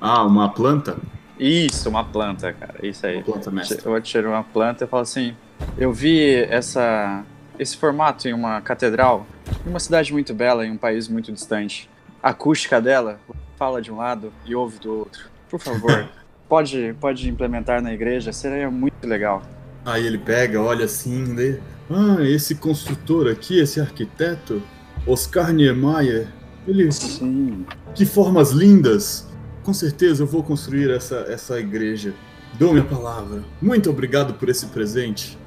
Ah, 0.00 0.22
uma 0.24 0.48
planta? 0.48 0.96
Isso, 1.38 1.88
uma 1.88 2.04
planta, 2.04 2.52
cara. 2.52 2.74
Isso 2.82 3.04
aí. 3.06 3.16
Uma 3.16 3.24
planta 3.24 3.50
mestre. 3.50 3.82
Eu 3.84 4.00
tiro 4.00 4.30
uma 4.30 4.42
planta 4.44 4.84
e 4.84 4.86
falo 4.86 5.02
assim: 5.02 5.36
Eu 5.76 5.92
vi 5.92 6.34
essa, 6.44 7.24
esse 7.58 7.76
formato 7.76 8.26
em 8.28 8.32
uma 8.32 8.60
catedral, 8.62 9.26
em 9.66 9.68
uma 9.70 9.80
cidade 9.80 10.12
muito 10.12 10.32
bela, 10.32 10.64
em 10.64 10.70
um 10.70 10.76
país 10.78 11.08
muito 11.08 11.30
distante. 11.30 11.90
A 12.22 12.30
acústica 12.30 12.80
dela 12.80 13.18
fala 13.58 13.82
de 13.82 13.92
um 13.92 13.96
lado 13.98 14.32
e 14.46 14.54
ouve 14.54 14.78
do 14.78 15.00
outro. 15.00 15.28
Por 15.50 15.60
favor, 15.60 16.08
pode, 16.48 16.94
pode 17.00 17.28
implementar 17.28 17.82
na 17.82 17.92
igreja, 17.92 18.32
seria 18.32 18.70
muito 18.70 19.06
legal. 19.06 19.42
Aí 19.84 20.06
ele 20.06 20.18
pega, 20.18 20.60
olha 20.60 20.84
assim, 20.84 21.34
lê. 21.34 21.58
Ah, 21.88 22.16
esse 22.22 22.56
construtor 22.56 23.28
aqui, 23.28 23.60
esse 23.60 23.80
arquiteto, 23.80 24.60
Oscar 25.06 25.52
Niemeyer, 25.52 26.28
ele. 26.66 26.90
Sim. 26.90 27.64
Que 27.94 28.04
formas 28.04 28.50
lindas! 28.50 29.28
Com 29.62 29.72
certeza 29.72 30.22
eu 30.22 30.26
vou 30.26 30.42
construir 30.42 30.90
essa, 30.90 31.26
essa 31.28 31.58
igreja. 31.58 32.12
Dou 32.54 32.72
minha 32.72 32.84
palavra. 32.84 33.44
Muito 33.60 33.90
obrigado 33.90 34.34
por 34.34 34.48
esse 34.48 34.66
presente. 34.66 35.38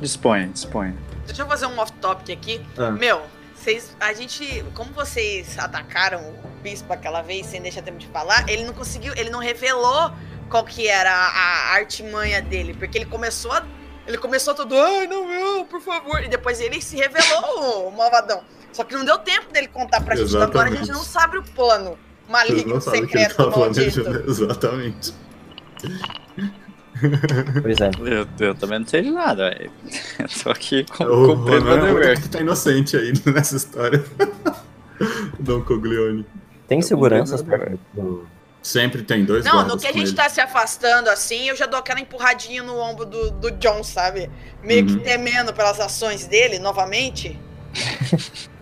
Disponha, 0.00 0.48
disponha. 0.48 0.94
Deixa 1.26 1.42
eu 1.42 1.46
fazer 1.46 1.66
um 1.66 1.78
off-topic 1.78 2.30
aqui. 2.30 2.60
Ah. 2.76 2.90
Meu, 2.90 3.22
vocês. 3.54 3.96
A 4.00 4.12
gente. 4.12 4.64
Como 4.74 4.92
vocês 4.92 5.58
atacaram 5.58 6.20
o 6.20 6.62
bispo 6.62 6.92
aquela 6.92 7.22
vez 7.22 7.46
sem 7.46 7.60
deixar 7.60 7.82
tempo 7.82 7.98
de 7.98 8.06
falar, 8.08 8.48
ele 8.48 8.64
não 8.64 8.72
conseguiu. 8.72 9.12
Ele 9.16 9.30
não 9.30 9.40
revelou 9.40 10.12
qual 10.52 10.64
que 10.64 10.86
era 10.86 11.10
a, 11.10 11.72
a 11.72 11.74
artimanha 11.76 12.42
dele. 12.42 12.74
Porque 12.74 12.98
ele 12.98 13.06
começou 13.06 13.50
a. 13.52 13.64
Ele 14.06 14.18
começou 14.18 14.54
todo. 14.54 14.76
Ai, 14.78 15.06
não, 15.06 15.26
meu, 15.26 15.64
por 15.64 15.80
favor. 15.80 16.22
E 16.22 16.28
depois 16.28 16.60
ele 16.60 16.82
se 16.82 16.96
revelou, 16.96 17.88
o 17.88 17.90
malvadão. 17.96 18.42
Só 18.72 18.84
que 18.84 18.94
não 18.94 19.04
deu 19.04 19.18
tempo 19.18 19.50
dele 19.52 19.68
contar 19.68 20.02
pra 20.02 20.14
gente. 20.14 20.28
Então 20.28 20.42
agora 20.42 20.68
a 20.68 20.70
gente 20.72 20.82
Exatamente. 20.82 20.98
não 20.98 21.04
sabe 21.04 21.38
o 21.38 21.42
plano 21.42 21.98
maligno, 22.28 22.74
que 22.74 22.90
secreto, 22.90 23.36
tá 23.36 23.46
maldito. 23.58 24.02
planejando. 24.02 24.24
Exatamente. 24.30 25.14
Pois 27.62 27.80
é. 27.80 27.90
Eu, 28.00 28.46
eu 28.46 28.54
também 28.54 28.78
não 28.78 28.86
sei 28.86 29.02
de 29.02 29.10
nada, 29.10 29.50
velho. 29.50 29.70
Eu 30.18 30.28
tô 30.42 30.50
aqui 30.50 30.84
com, 30.84 31.04
O 31.04 31.36
cumprindo 31.36 31.64
meu 31.64 31.72
é 31.74 31.80
dever. 31.80 32.06
único 32.08 32.22
que 32.22 32.28
tá 32.28 32.40
inocente 32.40 32.96
aí 32.96 33.12
nessa 33.32 33.56
história. 33.56 34.04
Dom 35.40 35.62
Coglione. 35.62 36.26
Tem 36.68 36.78
Eu 36.78 36.82
seguranças 36.82 37.42
perto 37.42 37.78
do. 37.94 38.26
Sempre 38.62 39.02
tem 39.02 39.24
dois 39.24 39.44
Não, 39.44 39.66
no 39.66 39.76
que 39.76 39.86
a 39.88 39.92
gente 39.92 40.08
ele. 40.08 40.16
tá 40.16 40.28
se 40.28 40.40
afastando 40.40 41.10
assim, 41.10 41.48
eu 41.48 41.56
já 41.56 41.66
dou 41.66 41.80
aquela 41.80 41.98
empurradinha 42.00 42.62
no 42.62 42.78
ombro 42.78 43.04
do, 43.04 43.30
do 43.32 43.50
John, 43.52 43.82
sabe? 43.82 44.30
Meio 44.62 44.86
Uhum. 44.88 44.98
que 44.98 45.04
temendo 45.04 45.52
pelas 45.52 45.80
ações 45.80 46.26
dele 46.28 46.58
novamente. 46.60 47.38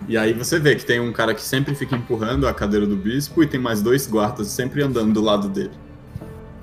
E 0.09 0.17
aí 0.17 0.33
você 0.33 0.59
vê 0.59 0.75
que 0.75 0.85
tem 0.85 0.99
um 1.01 1.13
cara 1.13 1.35
que 1.35 1.43
sempre 1.43 1.75
fica 1.75 1.95
empurrando 1.97 2.49
a 2.49 2.55
cadeira 2.55 2.87
do 2.87 2.97
bispo 2.97 3.43
e 3.43 3.47
tem 3.47 3.61
mais 3.61 3.83
dois 3.83 4.07
guardas 4.07 4.49
sempre 4.49 4.83
andando 4.83 5.13
do 5.13 5.21
lado 5.21 5.49
dele. 5.49 5.71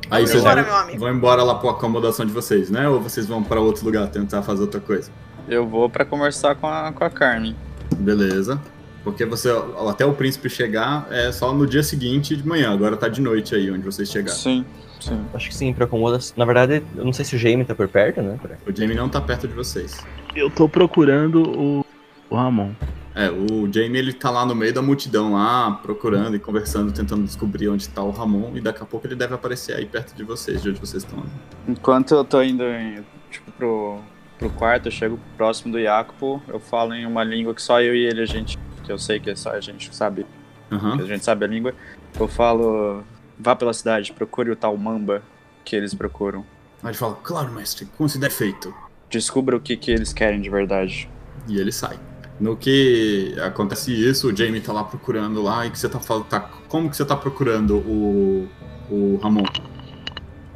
Aí 0.09 0.25
Vamos 0.25 0.31
vocês 0.31 0.41
embora, 0.43 0.63
vão, 0.63 0.97
vão 0.99 1.09
embora 1.13 1.43
lá 1.43 1.55
pra 1.55 1.71
acomodação 1.71 2.25
de 2.25 2.31
vocês, 2.31 2.69
né? 2.69 2.87
Ou 2.89 2.99
vocês 3.01 3.25
vão 3.27 3.43
pra 3.43 3.59
outro 3.59 3.85
lugar 3.85 4.07
tentar 4.07 4.41
fazer 4.41 4.61
outra 4.61 4.79
coisa? 4.79 5.11
Eu 5.47 5.67
vou 5.67 5.89
pra 5.89 6.03
conversar 6.05 6.55
com 6.55 6.67
a, 6.67 6.91
com 6.91 7.03
a 7.03 7.09
Carmen. 7.09 7.55
Beleza. 7.97 8.59
Porque 9.07 9.23
você, 9.23 9.49
até 9.89 10.05
o 10.05 10.11
príncipe 10.11 10.49
chegar, 10.49 11.07
é 11.09 11.31
só 11.31 11.53
no 11.53 11.65
dia 11.65 11.81
seguinte 11.81 12.35
de 12.35 12.45
manhã. 12.45 12.73
Agora 12.73 12.97
tá 12.97 13.07
de 13.07 13.21
noite 13.21 13.55
aí 13.55 13.71
onde 13.71 13.83
vocês 13.85 14.11
chegaram. 14.11 14.37
Sim, 14.37 14.65
sim. 14.99 15.17
Acho 15.33 15.47
que 15.47 15.55
sim, 15.55 15.71
pra 15.73 15.85
acomodação. 15.85 16.33
Na 16.35 16.43
verdade, 16.43 16.83
eu 16.93 17.05
não 17.05 17.13
sei 17.13 17.23
se 17.23 17.33
o 17.33 17.39
Jamie 17.39 17.63
tá 17.63 17.73
por 17.73 17.87
perto, 17.87 18.21
né? 18.21 18.37
O 18.67 18.75
Jamie 18.75 18.97
não 18.97 19.07
tá 19.07 19.21
perto 19.21 19.47
de 19.47 19.53
vocês. 19.53 20.05
Eu 20.35 20.49
tô 20.49 20.67
procurando 20.67 21.41
o, 21.41 21.85
o 22.29 22.35
Ramon. 22.35 22.71
É, 23.15 23.31
o 23.31 23.71
Jamie 23.71 23.97
ele 23.97 24.11
tá 24.11 24.29
lá 24.29 24.45
no 24.45 24.53
meio 24.53 24.73
da 24.73 24.81
multidão 24.81 25.31
lá, 25.35 25.71
procurando 25.81 26.35
e 26.35 26.39
conversando, 26.39 26.91
tentando 26.91 27.23
descobrir 27.23 27.69
onde 27.69 27.87
tá 27.87 28.03
o 28.03 28.11
Ramon, 28.11 28.51
e 28.57 28.59
daqui 28.61 28.83
a 28.83 28.85
pouco 28.85 29.07
ele 29.07 29.15
deve 29.15 29.33
aparecer 29.33 29.73
aí 29.77 29.85
perto 29.85 30.13
de 30.15 30.23
vocês, 30.25 30.61
de 30.61 30.69
onde 30.69 30.81
vocês 30.81 31.01
estão. 31.03 31.23
Enquanto 31.65 32.13
eu 32.13 32.25
tô 32.25 32.41
indo 32.43 32.61
em- 32.63 33.03
tipo, 33.31 33.49
pro, 33.53 33.99
pro 34.37 34.49
quarto, 34.49 34.87
eu 34.87 34.91
chego 34.91 35.17
próximo 35.37 35.71
do 35.71 35.81
Jacopo, 35.81 36.43
eu 36.49 36.59
falo 36.59 36.93
em 36.93 37.05
uma 37.05 37.23
língua 37.23 37.55
que 37.55 37.61
só 37.61 37.81
eu 37.81 37.95
e 37.95 38.05
ele 38.05 38.21
a 38.21 38.25
gente. 38.25 38.57
Que 38.87 38.93
eu 38.93 38.97
sei 38.97 39.19
que 39.19 39.35
só 39.35 39.51
a 39.51 39.59
gente 39.59 39.93
sabe. 39.93 40.25
Que 40.69 41.01
a 41.01 41.05
gente 41.05 41.25
sabe 41.25 41.43
a 41.43 41.47
língua. 41.47 41.73
Eu 42.17 42.25
falo. 42.25 43.03
Vá 43.37 43.53
pela 43.53 43.73
cidade, 43.73 44.13
procure 44.13 44.49
o 44.49 44.55
tal 44.55 44.75
Mamba 44.77 45.21
que 45.65 45.75
eles 45.75 45.93
procuram. 45.93 46.45
Aí 46.81 46.91
ele 46.91 46.97
fala, 46.97 47.15
claro, 47.21 47.51
mestre, 47.51 47.85
considere 47.97 48.31
feito. 48.31 48.73
Descubra 49.09 49.57
o 49.57 49.59
que, 49.59 49.75
que 49.75 49.91
eles 49.91 50.13
querem 50.13 50.39
de 50.39 50.49
verdade. 50.49 51.09
E 51.49 51.59
ele 51.59 51.71
sai. 51.71 51.99
No 52.39 52.55
que 52.55 53.35
acontece 53.41 53.91
isso, 53.91 54.31
o 54.31 54.35
Jamie 54.35 54.61
tá 54.61 54.71
lá 54.71 54.85
procurando 54.85 55.41
lá, 55.41 55.67
e 55.67 55.69
que 55.69 55.77
você 55.77 55.89
tá 55.89 55.99
falando. 55.99 56.25
Tá, 56.27 56.39
como 56.69 56.89
que 56.89 56.95
você 56.95 57.03
tá 57.03 57.17
procurando 57.17 57.79
o. 57.79 58.47
o 58.89 59.19
Ramon? 59.21 59.43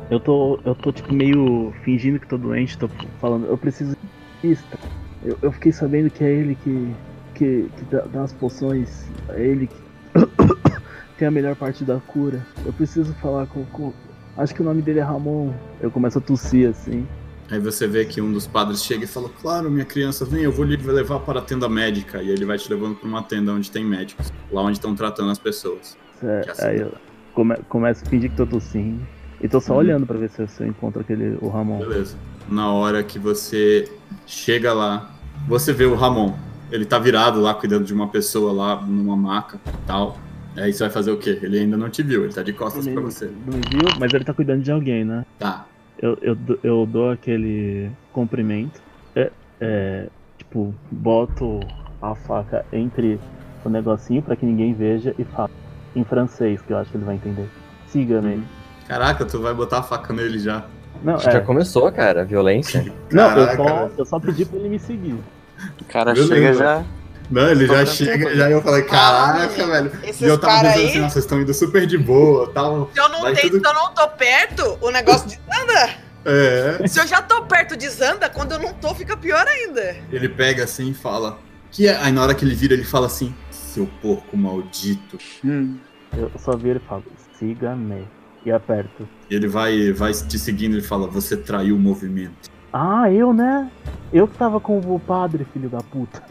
Eu 0.09 0.21
tô, 0.21 0.57
eu 0.63 0.73
tô 0.73 0.93
tipo 0.93 1.13
meio 1.13 1.73
fingindo 1.83 2.17
que 2.17 2.27
tô 2.27 2.37
doente, 2.37 2.77
tô 2.77 2.87
falando, 3.19 3.47
eu 3.47 3.57
preciso 3.57 3.91
de 3.91 4.09
pista. 4.41 4.79
Eu, 5.23 5.37
eu 5.41 5.51
fiquei 5.51 5.71
sabendo 5.73 6.09
que 6.09 6.23
é 6.23 6.31
ele 6.31 6.55
que, 6.55 6.93
que, 7.41 7.69
que 7.75 7.85
dá, 7.89 8.01
dá 8.01 8.21
as 8.23 8.31
poções, 8.33 9.05
é 9.29 9.41
ele 9.43 9.65
que 9.67 9.75
tem 11.17 11.27
a 11.27 11.31
melhor 11.31 11.55
parte 11.55 11.83
da 11.83 11.99
cura. 11.99 12.45
Eu 12.63 12.71
preciso 12.71 13.13
falar 13.15 13.47
com, 13.47 13.65
com. 13.65 13.91
Acho 14.37 14.53
que 14.53 14.61
o 14.61 14.63
nome 14.63 14.81
dele 14.83 14.99
é 14.99 15.03
Ramon. 15.03 15.51
Eu 15.81 15.89
começo 15.89 16.19
a 16.19 16.21
tossir 16.21 16.69
assim. 16.69 17.07
Aí 17.49 17.59
você 17.59 17.87
vê 17.87 18.05
que 18.05 18.21
um 18.21 18.31
dos 18.31 18.45
padres 18.45 18.83
chega 18.83 19.05
e 19.05 19.07
fala: 19.07 19.27
Claro, 19.41 19.71
minha 19.71 19.85
criança, 19.85 20.23
vem, 20.23 20.43
eu 20.43 20.51
vou 20.51 20.63
lhe 20.63 20.77
levar 20.77 21.19
para 21.21 21.39
a 21.39 21.41
tenda 21.41 21.67
médica. 21.67 22.21
E 22.21 22.29
ele 22.29 22.45
vai 22.45 22.57
te 22.59 22.69
levando 22.71 22.95
para 22.95 23.07
uma 23.07 23.23
tenda 23.23 23.51
onde 23.51 23.71
tem 23.71 23.83
médicos, 23.83 24.31
lá 24.51 24.61
onde 24.61 24.73
estão 24.77 24.93
tratando 24.95 25.31
as 25.31 25.39
pessoas. 25.39 25.97
É, 26.23 26.45
assim. 26.49 26.65
aí 26.65 26.79
eu 26.79 26.93
come, 27.33 27.55
começo 27.67 28.05
a 28.05 28.09
fingir 28.09 28.29
que 28.29 28.37
tô 28.37 28.45
tossindo. 28.45 29.01
E 29.41 29.47
tô 29.47 29.59
só 29.59 29.73
Uhum. 29.73 29.79
olhando 29.79 30.05
pra 30.05 30.17
ver 30.19 30.29
se 30.29 30.43
eu 30.59 30.67
encontro 30.67 31.01
aquele, 31.01 31.35
o 31.41 31.49
Ramon. 31.49 31.79
Beleza. 31.79 32.15
Na 32.47 32.71
hora 32.71 33.03
que 33.03 33.17
você 33.17 33.91
chega 34.27 34.71
lá, 34.71 35.11
você 35.47 35.73
vê 35.73 35.85
o 35.85 35.95
Ramon. 35.95 36.35
Ele 36.71 36.85
tá 36.85 36.97
virado 36.97 37.41
lá, 37.41 37.53
cuidando 37.53 37.83
de 37.85 37.93
uma 37.93 38.07
pessoa 38.07 38.51
lá, 38.53 38.81
numa 38.81 39.15
maca 39.15 39.59
tal. 39.85 40.17
Aí 40.55 40.71
você 40.73 40.83
vai 40.83 40.89
fazer 40.91 41.11
o 41.11 41.17
quê? 41.17 41.39
Ele 41.41 41.59
ainda 41.59 41.77
não 41.77 41.89
te 41.89 42.03
viu, 42.03 42.23
ele 42.23 42.33
tá 42.33 42.43
de 42.43 42.53
costas 42.53 42.85
Ele 42.85 42.95
pra 42.95 43.03
você. 43.03 43.25
não 43.45 43.53
viu, 43.69 43.89
mas 43.99 44.13
ele 44.13 44.23
tá 44.23 44.33
cuidando 44.33 44.61
de 44.61 44.71
alguém, 44.71 45.03
né? 45.05 45.25
Tá. 45.39 45.65
Eu, 45.99 46.17
eu, 46.21 46.35
dou- 46.35 46.59
eu 46.63 46.85
dou 46.85 47.11
aquele 47.11 47.89
cumprimento. 48.11 48.81
É, 49.15 49.31
é, 49.59 50.07
tipo, 50.37 50.73
boto 50.89 51.59
a 52.01 52.15
faca 52.15 52.65
entre 52.73 53.19
o 53.63 53.69
negocinho 53.69 54.21
pra 54.21 54.35
que 54.35 54.45
ninguém 54.45 54.73
veja 54.73 55.13
e 55.19 55.23
falo 55.23 55.51
em 55.95 56.03
francês, 56.03 56.61
que 56.61 56.73
eu 56.73 56.77
acho 56.77 56.89
que 56.91 56.97
ele 56.97 57.05
vai 57.05 57.15
entender. 57.15 57.47
Siga-me. 57.87 58.43
Caraca, 58.87 59.25
tu 59.25 59.39
vai 59.41 59.53
botar 59.53 59.79
a 59.79 59.83
faca 59.83 60.13
nele 60.13 60.39
já. 60.39 60.65
Não, 61.03 61.17
Já 61.17 61.31
é, 61.33 61.39
começou, 61.39 61.89
cara, 61.91 62.21
a 62.21 62.25
violência. 62.25 62.81
não 63.11 63.29
eu, 63.37 63.45
Caraca, 63.47 63.55
só, 63.63 63.89
eu 63.97 64.05
só 64.05 64.19
pedi 64.19 64.45
pra 64.45 64.57
ele 64.59 64.69
me 64.69 64.79
seguir. 64.79 65.15
O 65.79 65.85
cara 65.85 66.13
Beleza. 66.13 66.33
chega 66.35 66.53
já. 66.53 66.83
Não, 67.29 67.49
ele 67.49 67.65
já 67.65 67.85
chega, 67.85 68.35
já 68.35 68.49
eu 68.51 68.61
falei, 68.61 68.83
caraca, 68.83 69.63
Ah, 69.63 69.67
velho. 69.67 69.91
Esses 70.03 70.21
E 70.21 70.25
eu 70.25 70.37
tava 70.37 70.61
pensando 70.63 70.77
aí, 70.79 70.85
assim, 70.89 70.99
"Nossa, 70.99 71.13
vocês 71.13 71.23
estão 71.25 71.41
indo 71.41 71.53
super 71.53 71.85
de 71.87 71.97
boa 71.97 72.51
tal. 72.51 72.89
se 72.93 72.99
eu 72.99 73.07
não, 73.07 73.21
tenho, 73.33 73.51
tudo- 73.51 73.65
eu 73.65 73.73
não 73.73 73.93
tô 73.93 74.07
perto, 74.09 74.77
o 74.81 74.91
negócio 74.91 75.29
de 75.29 75.39
nada. 75.47 75.95
É. 76.25 76.85
Se 76.87 76.99
eu 76.99 77.07
já 77.07 77.21
tô 77.21 77.43
perto 77.43 77.75
de 77.77 77.87
Zanda, 77.89 78.29
quando 78.29 78.51
eu 78.51 78.59
não 78.59 78.73
tô, 78.73 78.93
fica 78.93 79.15
pior 79.15 79.47
ainda. 79.47 79.95
Ele 80.11 80.27
pega 80.29 80.65
assim 80.65 80.91
e 80.91 80.93
fala. 80.93 81.39
Que 81.71 81.87
é? 81.87 81.95
Aí 81.97 82.11
na 82.11 82.21
hora 82.21 82.35
que 82.35 82.43
ele 82.43 82.53
vira, 82.53 82.73
ele 82.73 82.83
fala 82.83 83.07
assim: 83.07 83.33
Seu 83.49 83.87
porco 84.01 84.35
maldito. 84.35 85.17
Hum. 85.43 85.77
Eu 86.15 86.29
só 86.37 86.55
viro 86.57 86.81
e 86.83 86.87
falo, 86.87 87.05
siga-me. 87.39 88.05
E 88.45 88.51
aperto. 88.51 89.07
E 89.29 89.35
ele 89.35 89.47
vai, 89.47 89.93
vai 89.93 90.11
te 90.11 90.37
seguindo 90.37 90.77
e 90.77 90.81
fala: 90.81 91.07
Você 91.07 91.37
traiu 91.37 91.75
o 91.77 91.79
movimento. 91.79 92.50
Ah, 92.73 93.11
eu, 93.11 93.33
né? 93.33 93.69
Eu 94.13 94.27
que 94.27 94.37
tava 94.37 94.59
com 94.59 94.79
o 94.79 94.99
padre, 94.99 95.45
filho 95.51 95.69
da 95.69 95.79
puta. 95.79 96.23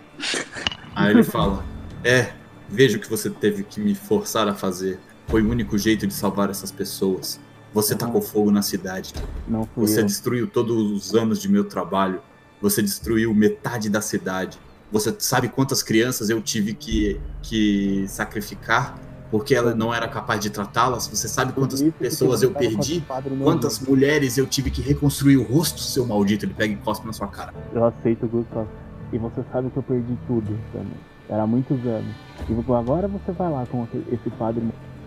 Aí 0.94 1.10
ele 1.10 1.22
fala: 1.22 1.64
É, 2.04 2.32
vejo 2.68 2.98
que 2.98 3.08
você 3.08 3.28
teve 3.30 3.62
que 3.62 3.80
me 3.80 3.94
forçar 3.94 4.48
a 4.48 4.54
fazer. 4.54 4.98
Foi 5.28 5.42
o 5.42 5.50
único 5.50 5.78
jeito 5.78 6.06
de 6.06 6.14
salvar 6.14 6.50
essas 6.50 6.72
pessoas. 6.72 7.40
Você 7.72 7.94
tacou 7.94 8.20
fogo 8.20 8.50
na 8.50 8.62
cidade. 8.62 9.14
Não 9.46 9.64
fui 9.64 9.86
Você 9.86 10.00
eu. 10.00 10.04
destruiu 10.06 10.46
todos 10.48 10.76
os 10.90 11.14
anos 11.14 11.40
de 11.40 11.48
meu 11.48 11.64
trabalho. 11.64 12.20
Você 12.60 12.82
destruiu 12.82 13.32
metade 13.32 13.88
da 13.88 14.00
cidade. 14.00 14.58
Você 14.90 15.14
sabe 15.18 15.48
quantas 15.48 15.82
crianças 15.82 16.30
eu 16.30 16.42
tive 16.42 16.74
que, 16.74 17.20
que 17.42 18.04
sacrificar 18.08 18.98
porque 19.30 19.54
ela 19.54 19.74
não 19.74 19.94
era 19.94 20.08
capaz 20.08 20.40
de 20.40 20.50
tratá-las? 20.50 21.06
Você 21.06 21.28
sabe 21.28 21.52
quantas 21.52 21.82
pessoas 21.98 22.42
eu 22.42 22.50
perdi? 22.50 23.04
Quantas 23.42 23.78
mulheres 23.78 24.36
eu 24.36 24.46
tive 24.46 24.70
que 24.70 24.82
reconstruir 24.82 25.36
o 25.36 25.42
rosto, 25.42 25.80
seu 25.80 26.04
maldito? 26.06 26.44
Ele 26.44 26.54
pega 26.54 26.74
e 26.74 26.76
cospe 26.76 27.06
na 27.06 27.12
sua 27.12 27.28
cara. 27.28 27.54
Eu 27.72 27.84
aceito, 27.84 28.26
Gustavo. 28.26 28.68
E 29.12 29.18
você 29.18 29.42
sabe 29.52 29.70
que 29.70 29.76
eu 29.76 29.82
perdi 29.82 30.16
tudo 30.26 30.58
também. 30.72 30.98
Era 31.28 31.46
muitos 31.46 31.78
anos. 31.86 32.14
E 32.48 32.72
agora 32.72 33.06
você 33.06 33.30
vai 33.32 33.50
lá 33.50 33.64
com 33.66 33.86
esse 34.10 34.30
padre. 34.30 34.62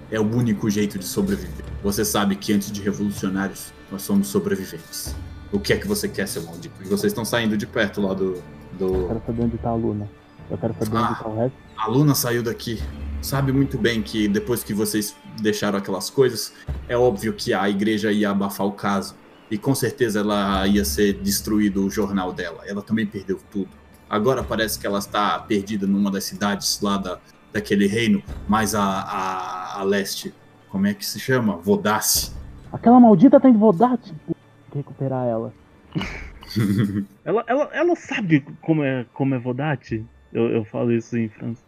É 0.10 0.20
o 0.20 0.24
único 0.24 0.70
jeito 0.70 0.98
de 0.98 1.06
sobreviver. 1.06 1.66
Você 1.84 2.06
sabe 2.06 2.36
que 2.36 2.54
antes 2.54 2.72
de 2.72 2.82
revolucionários, 2.82 3.74
nós 3.92 4.04
somos 4.04 4.28
sobreviventes. 4.28 5.16
O 5.52 5.60
que 5.60 5.74
é 5.74 5.78
que 5.78 5.88
você 5.88 6.08
quer, 6.08 6.28
seu 6.28 6.44
maldito? 6.44 6.76
E 6.82 6.86
vocês 6.86 7.12
estão 7.12 7.26
saindo 7.26 7.58
de 7.58 7.68
perto 7.68 8.02
lá 8.02 8.14
do. 8.14 8.42
Eu 8.80 8.88
do... 8.88 9.08
quero 9.08 9.22
saber 9.26 9.44
onde 9.44 9.58
tá 9.58 9.70
a 9.70 9.76
Luna. 9.76 10.10
Eu 10.50 10.58
quero 10.58 10.74
saber 10.80 10.98
Ah. 10.98 11.10
onde 11.10 11.20
tá 11.20 11.30
o 11.30 11.36
resto. 11.36 11.58
A 11.78 11.88
Luna 11.88 12.16
saiu 12.16 12.42
daqui. 12.42 12.82
Sabe 13.24 13.54
muito 13.54 13.78
bem 13.78 14.02
que 14.02 14.28
depois 14.28 14.66
que 14.66 14.74
vocês 14.74 15.16
deixaram 15.42 15.78
aquelas 15.78 16.10
coisas, 16.10 16.54
é 16.90 16.98
óbvio 16.98 17.32
que 17.32 17.54
a 17.54 17.70
igreja 17.70 18.12
ia 18.12 18.30
abafar 18.30 18.68
o 18.68 18.74
caso. 18.74 19.16
E 19.50 19.58
com 19.58 19.74
certeza 19.74 20.20
ela 20.20 20.68
ia 20.68 20.84
ser 20.84 21.14
destruído 21.14 21.86
o 21.86 21.90
jornal 21.90 22.34
dela. 22.34 22.64
Ela 22.68 22.82
também 22.82 23.08
perdeu 23.08 23.40
tudo. 23.50 23.70
Agora 24.10 24.44
parece 24.44 24.78
que 24.78 24.86
ela 24.86 25.00
está 25.00 25.40
perdida 25.40 25.88
numa 25.88 26.12
das 26.12 26.26
cidades 26.26 26.82
lá 26.82 26.98
da, 26.98 27.18
daquele 27.54 27.88
reino, 27.88 28.22
mais 28.46 28.76
a, 28.76 28.84
a, 28.84 29.80
a 29.80 29.84
leste. 29.84 30.34
Como 30.70 30.86
é 30.86 30.94
que 30.94 31.06
se 31.06 31.18
chama? 31.18 31.56
Vodace. 31.56 32.34
Aquela 32.74 33.00
maldita 33.00 33.40
tá. 33.40 33.50
Tem 33.50 33.56
que 33.56 34.78
recuperar 34.78 35.26
ela. 35.26 35.54
ela, 37.24 37.44
ela. 37.48 37.70
Ela 37.72 37.96
sabe 37.96 38.46
como 38.62 38.84
é, 38.84 39.06
como 39.14 39.34
é 39.34 39.40
Vodate? 39.40 40.06
Eu, 40.34 40.50
eu 40.50 40.66
falo 40.66 40.92
isso 40.92 41.18
em 41.18 41.30
França. 41.30 41.62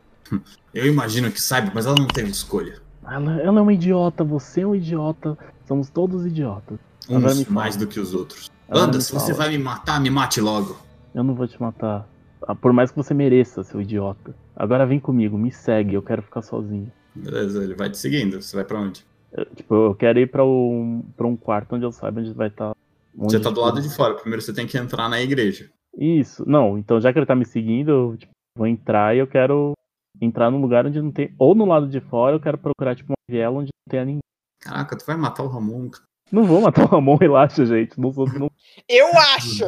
Eu 0.73 0.85
imagino 0.85 1.31
que 1.31 1.41
saiba, 1.41 1.71
mas 1.73 1.85
ela 1.85 1.95
não 1.97 2.07
teve 2.07 2.29
escolha. 2.29 2.81
Ela, 3.07 3.41
ela 3.41 3.59
é 3.59 3.61
uma 3.61 3.73
idiota, 3.73 4.23
você 4.23 4.61
é 4.61 4.67
um 4.67 4.75
idiota. 4.75 5.37
Somos 5.65 5.89
todos 5.89 6.25
idiotas. 6.25 6.79
Agora 7.09 7.33
Uns 7.33 7.45
mais 7.47 7.75
do 7.75 7.85
que 7.87 7.99
os 7.99 8.13
outros. 8.13 8.49
Agora 8.67 8.85
Anda, 8.85 9.01
se 9.01 9.13
você 9.13 9.31
fala. 9.33 9.45
vai 9.45 9.57
me 9.57 9.63
matar, 9.63 10.01
me 10.01 10.09
mate 10.09 10.41
logo. 10.41 10.75
Eu 11.13 11.23
não 11.23 11.35
vou 11.35 11.47
te 11.47 11.59
matar. 11.61 12.07
Ah, 12.47 12.55
Por 12.55 12.73
mais 12.73 12.89
que 12.91 12.97
você 12.97 13.13
mereça, 13.13 13.63
seu 13.63 13.79
idiota. 13.81 14.35
Agora 14.55 14.85
vem 14.85 14.99
comigo, 14.99 15.37
me 15.37 15.51
segue, 15.51 15.93
eu 15.93 16.01
quero 16.01 16.21
ficar 16.21 16.41
sozinho. 16.41 16.91
Beleza, 17.13 17.63
ele 17.63 17.75
vai 17.75 17.89
te 17.89 17.97
seguindo. 17.97 18.41
Você 18.41 18.55
vai 18.55 18.65
pra 18.65 18.79
onde? 18.79 19.05
Eu, 19.31 19.45
tipo, 19.45 19.73
eu 19.75 19.95
quero 19.95 20.19
ir 20.19 20.29
pra 20.29 20.43
um, 20.43 21.03
pra 21.15 21.27
um 21.27 21.35
quarto 21.35 21.75
onde 21.75 21.85
eu 21.85 21.91
saiba 21.91 22.21
onde 22.21 22.33
vai 22.33 22.47
estar. 22.47 22.73
Você 23.15 23.39
tá 23.39 23.49
do 23.49 23.61
lado 23.61 23.81
de 23.81 23.89
fora. 23.95 24.15
Primeiro 24.15 24.41
você 24.41 24.53
tem 24.53 24.67
que 24.67 24.77
entrar 24.77 25.07
na 25.07 25.21
igreja. 25.21 25.69
Isso. 25.97 26.43
Não, 26.47 26.77
então 26.77 26.99
já 26.99 27.13
que 27.13 27.19
ele 27.19 27.25
tá 27.25 27.35
me 27.35 27.45
seguindo, 27.45 27.89
eu 27.91 28.17
tipo, 28.17 28.31
vou 28.57 28.67
entrar 28.67 29.15
e 29.15 29.19
eu 29.19 29.27
quero 29.27 29.73
entrar 30.21 30.49
num 30.51 30.61
lugar 30.61 30.85
onde 30.85 31.01
não 31.01 31.11
tem. 31.11 31.33
Ou 31.37 31.55
no 31.55 31.65
lado 31.65 31.87
de 31.87 31.99
fora, 31.99 32.35
eu 32.35 32.39
quero 32.39 32.57
procurar, 32.57 32.95
tipo, 32.95 33.11
uma 33.11 33.15
viela 33.29 33.57
onde 33.57 33.69
não 33.73 33.91
tenha 33.91 34.05
ninguém. 34.05 34.19
Caraca, 34.61 34.97
tu 34.97 35.05
vai 35.05 35.15
matar 35.15 35.43
o 35.43 35.47
Ramon, 35.47 35.89
cara. 35.89 36.03
Não 36.31 36.43
vou 36.43 36.61
matar 36.61 36.85
o 36.85 36.87
Ramon, 36.87 37.15
relaxa, 37.21 37.65
gente. 37.65 37.99
Não 37.99 38.11
sou. 38.11 38.27
Não... 38.27 38.49
Eu 38.89 39.07
acho! 39.35 39.65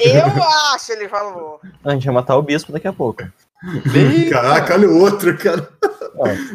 Eu 0.00 0.42
acho, 0.74 0.92
ele 0.92 1.08
falou. 1.08 1.60
A 1.84 1.92
gente 1.92 2.06
vai 2.06 2.14
matar 2.14 2.36
o 2.36 2.42
bispo 2.42 2.72
daqui 2.72 2.88
a 2.88 2.92
pouco. 2.92 3.22
Caraca, 4.30 4.74
olha 4.74 4.88
o 4.88 5.00
outro, 5.00 5.36
cara. 5.38 5.68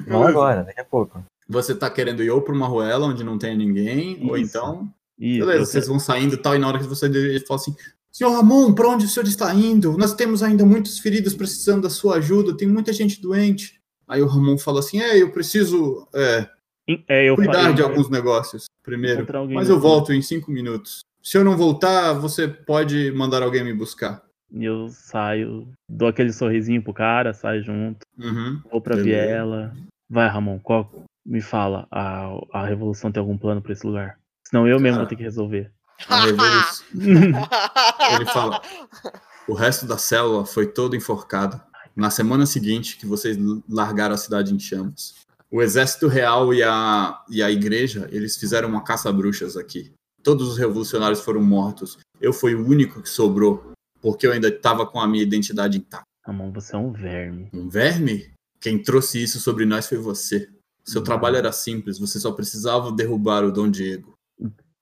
Não, 0.06 0.22
não 0.22 0.28
agora, 0.28 0.64
daqui 0.64 0.82
a 0.82 0.86
pouco. 0.86 1.24
Você 1.48 1.74
tá 1.74 1.90
querendo 1.90 2.24
ir 2.24 2.30
ou 2.30 2.42
pra 2.42 2.54
uma 2.54 2.68
ruela 2.68 3.08
onde 3.08 3.24
não 3.24 3.38
tenha 3.38 3.56
ninguém, 3.56 4.20
ou 4.28 4.38
Isso. 4.38 4.58
então. 4.58 4.90
Isso, 5.18 5.46
Beleza, 5.46 5.66
vocês 5.66 5.88
vão 5.88 6.00
saindo 6.00 6.34
e 6.34 6.38
tal, 6.38 6.56
e 6.56 6.60
na 6.60 6.68
hora 6.68 6.80
que 6.80 6.86
você 6.86 7.08
fala 7.46 7.60
assim: 7.60 7.76
Senhor 8.12 8.32
Ramon, 8.32 8.74
pra 8.74 8.88
onde 8.90 9.06
o 9.06 9.08
senhor 9.08 9.26
está 9.28 9.54
indo? 9.54 9.98
Nós 9.98 10.14
temos 10.14 10.44
ainda 10.44 10.66
muitos 10.66 11.00
feridos 11.00 11.34
precisando 11.34 11.84
da 11.84 11.90
sua 11.90 12.18
ajuda, 12.18 12.56
tem 12.58 12.68
muita 12.68 12.92
gente 12.92 13.22
doente. 13.22 13.80
Aí 14.08 14.22
o 14.22 14.28
Ramon 14.28 14.58
fala 14.58 14.80
assim: 14.80 15.00
É, 15.00 15.22
eu 15.22 15.32
preciso 15.32 16.08
é, 16.14 16.48
É, 17.08 17.24
eu 17.30 17.36
cuidar 17.36 17.54
falei- 17.54 17.74
de 17.74 17.82
alguns 17.82 18.10
negócios 18.10 18.66
primeiro. 18.84 19.26
Mas 19.54 19.70
eu 19.70 19.80
volto 19.80 20.12
em 20.12 20.22
cinco 20.22 20.52
minutos. 20.52 21.00
Se 21.24 21.38
eu 21.38 21.44
não 21.44 21.56
voltar, 21.56 22.14
você 22.14 22.48
pode 22.48 23.12
mandar 23.12 23.44
alguém 23.44 23.64
me 23.64 23.74
buscar. 23.74 24.22
E 24.52 24.66
eu 24.66 24.90
saio, 24.90 25.68
dou 25.90 26.10
aquele 26.10 26.34
sorrisinho 26.34 26.82
pro 26.84 26.94
cara, 26.94 27.34
saio 27.34 27.64
junto, 27.64 28.00
Uhum. 28.20 28.60
vou 28.70 28.82
pra 28.82 28.96
Beleza. 28.98 29.26
viela. 29.28 29.74
Vai, 30.10 30.28
Ramon, 30.28 30.60
qual... 30.60 30.92
me 31.26 31.40
fala, 31.40 31.88
a, 31.90 32.32
a 32.52 32.66
Revolução 32.66 33.12
tem 33.12 33.22
algum 33.22 33.38
plano 33.38 33.62
pra 33.62 33.72
esse 33.72 33.86
lugar? 33.88 34.18
Senão 34.46 34.68
eu 34.68 34.78
mesmo 34.80 34.98
vou 34.98 35.08
ter 35.08 35.16
que 35.16 35.24
resolver. 35.24 35.72
Ele 36.94 38.26
fala: 38.26 38.62
O 39.48 39.54
resto 39.54 39.86
da 39.86 39.98
célula 39.98 40.46
foi 40.46 40.68
todo 40.68 40.96
enforcado. 40.96 41.60
Na 41.96 42.10
semana 42.10 42.46
seguinte, 42.46 42.98
que 42.98 43.06
vocês 43.06 43.38
largaram 43.70 44.16
a 44.16 44.18
cidade 44.18 44.54
em 44.54 44.60
chamas. 44.60 45.14
O 45.52 45.62
exército 45.62 46.08
real 46.08 46.54
e 46.54 46.64
a, 46.64 47.22
e 47.30 47.44
a 47.44 47.52
igreja, 47.52 48.08
eles 48.12 48.38
fizeram 48.38 48.70
uma 48.70 48.84
caça 48.84 49.10
a 49.10 49.12
bruxas 49.12 49.58
aqui. 49.58 49.92
Todos 50.24 50.48
os 50.48 50.58
revolucionários 50.58 51.20
foram 51.20 51.42
mortos. 51.42 51.98
Eu 52.22 52.32
fui 52.32 52.56
o 52.56 52.66
único 52.66 53.02
que 53.02 53.10
sobrou, 53.10 53.74
porque 54.02 54.26
eu 54.26 54.32
ainda 54.32 54.48
estava 54.48 54.86
com 54.86 55.00
a 55.02 55.08
minha 55.08 55.24
identidade 55.24 55.78
intacta. 55.78 56.06
Ramon, 56.26 56.52
você 56.54 56.76
é 56.76 56.78
um 56.80 56.92
verme. 56.94 57.50
Um 57.52 57.68
verme? 57.68 58.32
Quem 58.62 58.82
trouxe 58.82 59.22
isso 59.22 59.40
sobre 59.40 59.66
nós 59.66 59.88
foi 59.88 59.98
você. 59.98 60.48
Seu 60.86 61.00
Uhum. 61.02 61.06
trabalho 61.06 61.36
era 61.36 61.52
simples, 61.52 62.00
você 62.00 62.20
só 62.20 62.32
precisava 62.32 62.92
derrubar 62.92 63.44
o 63.44 63.52
Dom 63.52 63.70
Diego. 63.70 64.14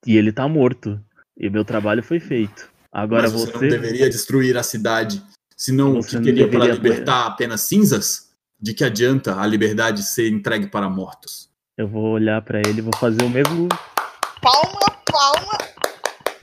E 0.05 0.15
ele 0.17 0.32
tá 0.32 0.47
morto. 0.47 1.03
E 1.40 1.50
meu 1.50 1.64
trabalho 1.64 2.04
foi 2.04 2.20
feito. 2.20 2.70
Agora 2.92 3.24
Mas 3.24 3.32
você, 3.32 3.52
você. 3.52 3.54
não 3.54 3.70
deveria 3.70 4.10
destruir 4.10 4.58
a 4.58 4.64
cidade. 4.64 5.24
Senão, 5.56 6.00
o 6.00 6.04
que 6.04 6.16
não 6.16 6.24
queria 6.24 6.48
para 6.50 6.66
libertar 6.66 7.28
apenas 7.28 7.62
cinzas? 7.62 8.30
De 8.62 8.74
que 8.74 8.84
adianta 8.84 9.40
a 9.40 9.48
liberdade 9.48 10.04
ser 10.04 10.30
entregue 10.30 10.68
para 10.68 10.90
mortos? 10.90 11.50
Eu 11.78 11.88
vou 11.88 12.12
olhar 12.12 12.42
pra 12.42 12.60
ele 12.60 12.80
e 12.80 12.82
vou 12.82 12.96
fazer 12.98 13.24
o 13.24 13.30
mesmo. 13.30 13.70
Palma, 14.42 14.80
palma. 15.10 15.58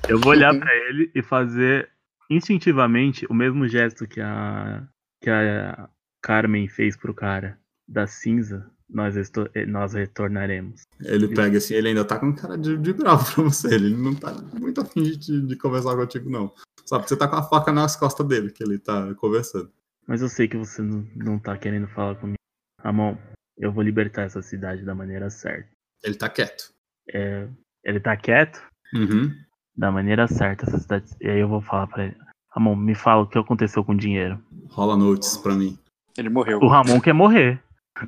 Eu 0.09 0.19
vou 0.19 0.33
olhar 0.33 0.59
pra 0.59 0.75
ele 0.89 1.11
e 1.15 1.23
fazer 1.23 1.91
instintivamente 2.31 3.27
o 3.29 3.35
mesmo 3.35 3.69
gesto 3.69 4.07
que 4.07 4.21
a 4.21 4.83
que 5.21 5.29
a 5.29 5.89
Carmen 6.23 6.69
fez 6.69 6.97
pro 6.97 7.13
cara 7.13 7.59
da 7.87 8.07
cinza. 8.07 8.71
Nós, 8.89 9.17
eh, 9.55 9.67
nós 9.67 9.95
retornaremos. 9.95 10.83
Ele 11.01 11.29
pega 11.35 11.59
assim, 11.59 11.75
ele 11.75 11.89
ainda 11.89 12.05
tá 12.05 12.19
com 12.19 12.33
cara 12.35 12.57
de, 12.57 12.77
de 12.77 12.93
bravo 12.93 13.35
pra 13.35 13.45
você. 13.45 13.75
Ele 13.75 13.95
não 13.97 14.15
tá 14.15 14.33
muito 14.59 14.81
afim 14.81 15.03
de, 15.03 15.43
de 15.43 15.57
conversar 15.57 15.97
contigo, 15.97 16.31
não. 16.31 16.53
Só 16.85 16.99
porque 16.99 17.09
você 17.09 17.17
tá 17.17 17.27
com 17.27 17.37
a 17.37 17.43
faca 17.43 17.73
nas 17.73 17.97
costas 17.97 18.27
dele, 18.27 18.51
que 18.53 18.63
ele 18.63 18.79
tá 18.79 19.13
conversando. 19.17 19.71
Mas 20.07 20.23
eu 20.23 20.29
sei 20.29 20.47
que 20.47 20.57
você 20.57 20.83
não, 20.83 21.05
não 21.17 21.39
tá 21.39 21.59
querendo 21.59 21.89
falar 21.89 22.15
comigo. 22.15 22.37
Ramon, 22.81 23.17
eu 23.59 23.73
vou 23.73 23.83
libertar 23.83 24.23
essa 24.23 24.41
cidade 24.41 24.85
da 24.85 24.95
maneira 24.95 25.29
certa. 25.31 25.69
Ele 26.05 26.15
tá 26.15 26.29
quieto. 26.29 26.73
É, 27.13 27.49
ele 27.85 27.99
tá 28.01 28.17
quieto 28.17 28.63
Uhum. 28.95 29.35
da 29.77 29.91
maneira 29.91 30.29
certa 30.29 30.65
essa 30.65 30.79
cidade. 30.79 31.07
E 31.21 31.29
aí 31.29 31.41
eu 31.41 31.49
vou 31.49 31.61
falar 31.61 31.89
pra 31.89 32.05
ele. 32.05 32.17
Ramon, 32.51 32.77
me 32.77 32.95
fala 32.95 33.23
o 33.23 33.27
que 33.27 33.37
aconteceu 33.37 33.85
com 33.85 33.93
o 33.93 33.97
dinheiro. 33.99 34.41
Rola 34.71 34.97
notes 34.97 35.37
pra 35.37 35.55
mim. 35.57 35.77
Ele 36.17 36.29
morreu. 36.29 36.61
O 36.61 36.69
Ramon 36.69 37.01
quer 37.01 37.13
morrer. 37.13 37.61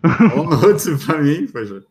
Notes 0.62 1.04
pra 1.04 1.18
mim, 1.22 1.46
poxa. 1.46 1.82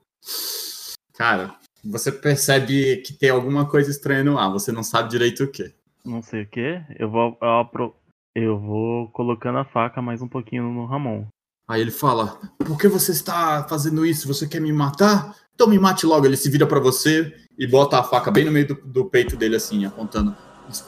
Cara, 1.15 1.55
você 1.83 2.11
percebe 2.11 2.97
que 2.97 3.13
tem 3.13 3.29
alguma 3.29 3.65
coisa 3.65 3.89
estranha 3.89 4.23
no 4.23 4.37
ar, 4.37 4.49
você 4.51 4.71
não 4.71 4.83
sabe 4.83 5.09
direito 5.09 5.43
o 5.43 5.47
que. 5.47 5.73
Não 6.05 6.21
sei 6.21 6.43
o 6.43 6.47
que. 6.47 6.81
Eu 6.97 7.09
vou. 7.09 7.37
Eu, 7.41 7.49
apro- 7.59 7.95
eu 8.35 8.57
vou 8.59 9.07
colocando 9.09 9.57
a 9.57 9.65
faca 9.65 10.01
mais 10.01 10.21
um 10.21 10.27
pouquinho 10.27 10.63
no 10.71 10.85
Ramon. 10.85 11.25
Aí 11.67 11.81
ele 11.81 11.91
fala: 11.91 12.39
Por 12.59 12.77
que 12.77 12.87
você 12.87 13.11
está 13.11 13.65
fazendo 13.67 14.05
isso? 14.05 14.27
Você 14.27 14.47
quer 14.47 14.61
me 14.61 14.71
matar? 14.71 15.35
Então 15.55 15.67
me 15.67 15.79
mate 15.79 16.05
logo. 16.05 16.25
Ele 16.25 16.37
se 16.37 16.49
vira 16.49 16.67
pra 16.67 16.79
você 16.79 17.33
e 17.57 17.65
bota 17.67 17.99
a 17.99 18.03
faca 18.03 18.29
bem 18.31 18.45
no 18.45 18.51
meio 18.51 18.67
do, 18.67 18.75
do 18.75 19.05
peito 19.05 19.35
dele, 19.35 19.55
assim, 19.55 19.85
apontando. 19.85 20.35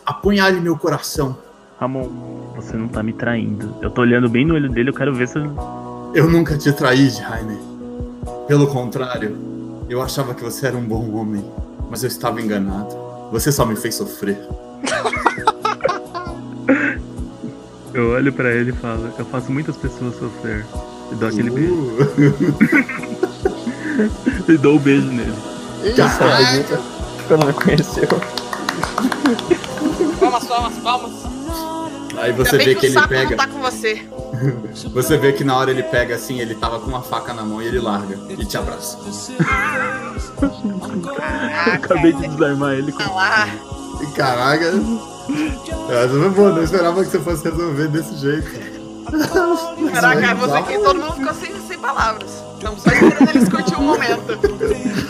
Apunhale 0.05 0.61
meu 0.61 0.77
coração. 0.77 1.37
Ramon, 1.79 2.53
você 2.55 2.77
não 2.77 2.87
tá 2.87 3.01
me 3.01 3.13
traindo. 3.13 3.75
Eu 3.81 3.89
tô 3.89 4.01
olhando 4.01 4.29
bem 4.29 4.45
no 4.45 4.53
olho 4.53 4.69
dele, 4.69 4.89
eu 4.89 4.93
quero 4.93 5.13
ver 5.13 5.27
se. 5.27 5.39
Eu 6.13 6.29
nunca 6.29 6.57
te 6.57 6.71
traí, 6.71 7.09
Jaime. 7.09 7.57
Pelo 8.47 8.67
contrário, 8.67 9.37
eu 9.89 10.01
achava 10.01 10.33
que 10.33 10.43
você 10.43 10.67
era 10.67 10.77
um 10.77 10.83
bom 10.85 11.11
homem, 11.15 11.43
mas 11.89 12.03
eu 12.03 12.07
estava 12.07 12.41
enganado. 12.41 12.95
Você 13.31 13.51
só 13.51 13.65
me 13.65 13.75
fez 13.75 13.95
sofrer. 13.95 14.37
Eu 17.91 18.11
olho 18.11 18.31
pra 18.31 18.51
ele 18.53 18.69
e 18.69 18.73
falo, 18.73 19.11
eu 19.17 19.25
faço 19.25 19.51
muitas 19.51 19.75
pessoas 19.75 20.15
sofrer. 20.15 20.63
E 21.11 21.15
dou 21.15 21.27
aquele 21.27 21.49
beijo. 21.49 21.73
Uh. 21.73 21.99
E 24.47 24.57
dou 24.57 24.77
o 24.77 24.79
beijo 24.79 25.07
nele. 25.07 25.33
Caraca. 25.97 26.79
Quando 27.27 27.47
me 27.47 27.53
conheceu. 27.53 28.07
Palmas, 30.19 30.45
palmas, 30.45 30.73
palmas. 30.77 31.11
Aí 32.15 32.29
Ainda 32.31 32.45
você 32.45 32.57
bem 32.57 32.67
vê 32.67 32.75
que, 32.75 32.79
que 32.81 32.85
o 32.85 32.89
ele 32.89 32.93
sapo 32.93 33.07
pega. 33.09 33.29
não 33.31 33.37
tá 33.37 33.47
com 33.47 33.59
você. 33.59 34.07
Você 34.93 35.17
vê 35.17 35.33
que 35.33 35.43
na 35.43 35.57
hora 35.57 35.71
ele 35.71 35.83
pega 35.83 36.15
assim, 36.15 36.39
ele 36.39 36.55
tava 36.55 36.79
com 36.79 36.87
uma 36.87 37.01
faca 37.01 37.33
na 37.33 37.43
mão 37.43 37.61
e 37.61 37.67
ele 37.67 37.79
larga 37.79 38.17
e 38.29 38.45
te 38.45 38.57
abraça. 38.57 38.97
Eu 40.41 41.73
acabei 41.73 42.13
de 42.13 42.27
desarmar 42.27 42.73
ele 42.73 42.91
com 42.91 43.03
Caraca. 44.15 44.65
Essa 45.89 46.09
foi 46.09 46.29
boa, 46.29 46.53
não 46.53 46.63
esperava 46.63 47.03
que 47.03 47.11
você 47.11 47.19
fosse 47.19 47.43
resolver 47.43 47.87
desse 47.89 48.15
jeito. 48.15 48.79
Caraca, 49.93 50.35
você 50.35 50.57
aqui, 50.57 50.77
todo 50.79 50.99
mundo 50.99 51.13
ficou 51.13 51.33
sem, 51.33 51.61
sem 51.67 51.79
palavras. 51.79 52.43
Estamos 52.55 52.81
só 52.81 52.89
esperando 52.91 53.29
eles 53.29 53.49
curtir 53.49 53.75
o 53.75 53.81
momento. 53.81 54.39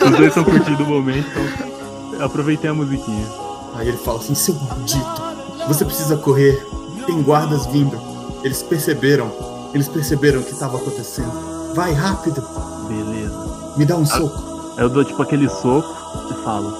Os 0.04 0.10
dois 0.10 0.28
estão 0.28 0.44
curtindo 0.44 0.82
o 0.82 0.86
momento, 0.86 1.28
então 1.28 2.24
aproveitei 2.24 2.70
a 2.70 2.74
musiquinha. 2.74 3.26
Aí 3.74 3.88
ele 3.88 3.98
fala 3.98 4.18
assim, 4.18 4.34
seu 4.34 4.54
maldito, 4.54 5.22
você 5.68 5.84
precisa 5.84 6.16
correr. 6.16 6.66
Tem 7.06 7.22
guardas 7.22 7.66
vindo. 7.66 8.09
Eles 8.44 8.62
perceberam. 8.62 9.30
Eles 9.74 9.88
perceberam 9.88 10.40
o 10.40 10.44
que 10.44 10.52
estava 10.52 10.76
acontecendo. 10.78 11.72
Vai 11.74 11.92
rápido, 11.92 12.42
Beleza. 12.88 13.74
me 13.76 13.84
dá 13.84 13.96
um 13.96 14.04
soco. 14.04 14.74
Aí 14.76 14.82
eu 14.84 14.88
dou 14.88 15.04
tipo 15.04 15.22
aquele 15.22 15.48
soco 15.48 15.94
e 16.32 16.44
falo, 16.44 16.74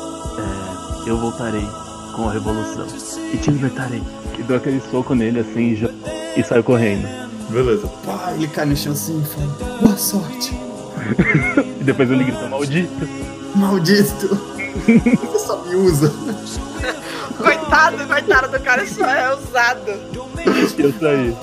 é, 1.06 1.08
eu 1.10 1.16
voltarei 1.16 1.64
com 2.16 2.28
a 2.28 2.32
revolução 2.32 2.86
e 3.32 3.36
te 3.36 3.50
libertarei. 3.52 4.02
E 4.38 4.42
dou 4.42 4.56
aquele 4.56 4.80
soco 4.90 5.14
nele 5.14 5.40
assim 5.40 5.76
já, 5.76 5.88
e 6.36 6.42
saio 6.42 6.64
correndo. 6.64 7.06
Beleza. 7.50 7.86
Pá, 8.04 8.32
ele 8.34 8.48
cai 8.48 8.64
no 8.66 8.76
chão 8.76 8.92
assim 8.92 9.22
e 9.22 9.26
fala, 9.26 9.78
boa 9.80 9.96
sorte, 9.96 10.52
E 11.80 11.84
depois 11.84 12.10
ele 12.10 12.24
grita, 12.24 12.48
maldito. 12.48 13.08
maldito. 13.54 14.28
Você 15.30 15.38
só 15.46 15.62
me 15.64 15.76
usa. 15.76 16.12
Coitado, 17.38 18.06
coitado 18.06 18.48
do 18.48 18.60
cara, 18.64 18.84
só 18.86 19.06
é 19.06 19.34
usado. 19.34 19.90
Eu 20.78 20.92
saí. 21.00 21.36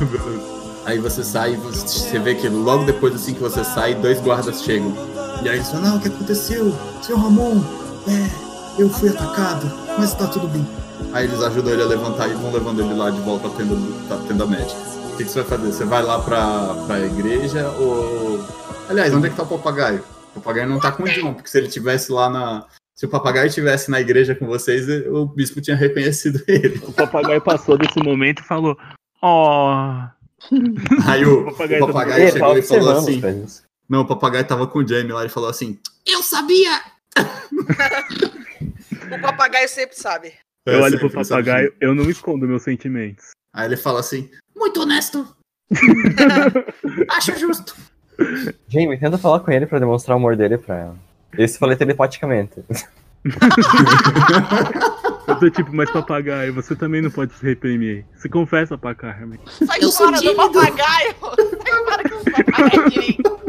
Aí 0.86 0.98
você 0.98 1.24
sai 1.24 1.54
e 1.54 1.56
você 1.56 2.18
vê 2.20 2.36
que 2.36 2.48
logo 2.48 2.84
depois 2.84 3.12
assim 3.14 3.34
que 3.34 3.40
você 3.40 3.64
sai, 3.64 3.94
dois 3.96 4.20
guardas 4.20 4.62
chegam. 4.62 4.94
E 5.42 5.48
aí 5.48 5.56
eles 5.56 5.68
falam, 5.68 5.90
não, 5.90 5.96
o 5.96 6.00
que 6.00 6.06
aconteceu? 6.06 6.72
Senhor 7.02 7.18
Ramon, 7.18 7.60
é, 8.06 8.80
eu 8.80 8.88
fui 8.88 9.08
atacado, 9.08 9.66
mas 9.98 10.14
tá 10.14 10.28
tudo 10.28 10.46
bem. 10.46 10.64
Aí 11.12 11.24
eles 11.24 11.42
ajudam 11.42 11.72
ele 11.72 11.82
a 11.82 11.86
levantar 11.86 12.28
e 12.28 12.34
vão 12.34 12.52
levando 12.52 12.80
ele 12.82 12.94
lá 12.94 13.10
de 13.10 13.20
volta 13.20 13.48
à 13.48 13.50
tenda, 13.50 13.74
tenda 14.28 14.46
médica. 14.46 14.80
O 15.12 15.16
que, 15.16 15.24
que 15.24 15.30
você 15.30 15.42
vai 15.42 15.58
fazer? 15.58 15.72
Você 15.72 15.84
vai 15.84 16.02
lá 16.02 16.20
pra, 16.20 16.74
pra 16.86 17.00
igreja 17.00 17.68
ou. 17.78 18.44
Aliás, 18.88 19.12
onde 19.12 19.26
é 19.26 19.30
que 19.30 19.36
tá 19.36 19.42
o 19.42 19.46
papagaio? 19.46 20.04
O 20.30 20.40
papagaio 20.40 20.68
não 20.68 20.78
tá 20.78 20.92
com 20.92 21.02
o 21.02 21.08
John, 21.08 21.34
porque 21.34 21.48
se 21.48 21.58
ele 21.58 21.68
tivesse 21.68 22.12
lá 22.12 22.30
na. 22.30 22.66
Se 22.94 23.06
o 23.06 23.08
papagaio 23.08 23.48
estivesse 23.48 23.90
na 23.90 24.00
igreja 24.00 24.34
com 24.34 24.46
vocês, 24.46 24.86
o 25.08 25.26
bispo 25.26 25.60
tinha 25.60 25.76
reconhecido 25.76 26.42
ele. 26.48 26.80
O 26.86 26.92
papagaio 26.92 27.40
passou 27.40 27.76
desse 27.76 27.98
momento 28.02 28.40
e 28.40 28.44
falou, 28.44 28.76
ó. 29.22 30.08
Aí 31.06 31.24
o, 31.24 31.40
O 31.40 31.44
papagaio 31.46 31.82
o 31.82 31.86
papagaio 31.86 32.22
Ele 32.22 32.32
chegou 32.32 32.58
e 32.58 32.62
falou 32.62 32.90
assim. 32.90 33.22
Não, 33.88 34.00
o 34.00 34.06
papagaio 34.06 34.46
tava 34.46 34.66
com 34.66 34.80
o 34.80 34.86
Jamie 34.86 35.12
lá 35.12 35.24
e 35.24 35.28
falou 35.28 35.48
assim: 35.48 35.78
Eu 36.06 36.22
sabia! 36.22 36.82
O 39.08 39.20
papagaio 39.20 39.68
sempre 39.68 39.96
sabe. 39.96 40.32
Eu 40.66 40.80
olho 40.80 40.98
sempre, 40.98 41.10
pro 41.10 41.24
sabe? 41.24 41.44
papagaio, 41.44 41.74
eu 41.80 41.94
não 41.94 42.10
escondo 42.10 42.46
meus 42.46 42.64
sentimentos. 42.64 43.30
Aí 43.54 43.66
ele 43.66 43.76
fala 43.76 44.00
assim: 44.00 44.28
Muito 44.54 44.80
honesto! 44.80 45.36
Acho 47.10 47.38
justo! 47.38 47.76
Jamie, 48.68 48.98
tenta 48.98 49.16
falar 49.16 49.40
com 49.40 49.50
ele 49.52 49.66
pra 49.66 49.78
demonstrar 49.78 50.16
o 50.16 50.18
amor 50.18 50.36
dele 50.36 50.58
pra 50.58 50.76
ela. 50.76 50.96
Esse 51.38 51.58
falei 51.58 51.76
telepaticamente. 51.76 52.64
Eu 55.36 55.40
tô 55.40 55.50
tipo, 55.50 55.74
mas 55.74 55.90
papagaio, 55.90 56.54
você 56.54 56.74
também 56.74 57.02
não 57.02 57.10
pode 57.10 57.32
se 57.34 57.44
reprimir. 57.44 58.04
Se 58.16 58.28
confessa 58.28 58.78
pra 58.78 58.94
Carmen. 58.94 59.38
Sai 59.46 59.78
Eu 59.80 59.92
fora 59.92 60.20
do 60.20 60.34
papagaio. 60.34 61.14
Sai 61.20 61.84
fora 61.84 62.08
com 62.08 62.16
o 62.16 62.24
papagaio 62.24 62.90
direito. 62.90 63.40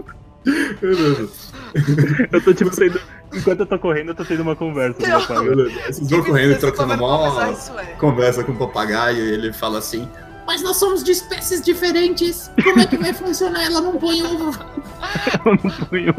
Eu 2.31 2.43
tô 2.43 2.53
tipo 2.53 2.75
tendo. 2.75 2.99
Enquanto 3.33 3.59
eu 3.61 3.65
tô 3.65 3.79
correndo, 3.79 4.09
eu 4.09 4.15
tô 4.15 4.25
tendo 4.25 4.41
uma 4.41 4.55
conversa 4.55 4.99
com 4.99 5.07
o 5.07 5.21
papagaio. 5.21 5.71
Vocês 5.85 6.09
vão 6.09 6.23
correndo 6.23 6.51
e 6.51 6.55
trocando 6.55 6.97
mó 6.97 7.41
é? 7.79 7.83
conversa 7.95 8.43
com 8.43 8.51
o 8.53 8.57
papagaio 8.57 9.17
e 9.17 9.31
ele 9.33 9.53
fala 9.53 9.79
assim: 9.79 10.07
Mas 10.45 10.61
nós 10.61 10.77
somos 10.77 11.03
de 11.03 11.11
espécies 11.11 11.61
diferentes. 11.61 12.49
Como 12.63 12.79
é 12.79 12.85
que 12.85 12.97
vai 12.97 13.13
funcionar? 13.13 13.63
Ela 13.63 13.81
não 13.81 13.97
põe 13.97 14.23
ovo. 14.23 14.57
Eu 15.45 15.59
não 15.63 15.87
punho. 15.87 16.15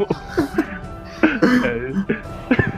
É, 1.63 2.68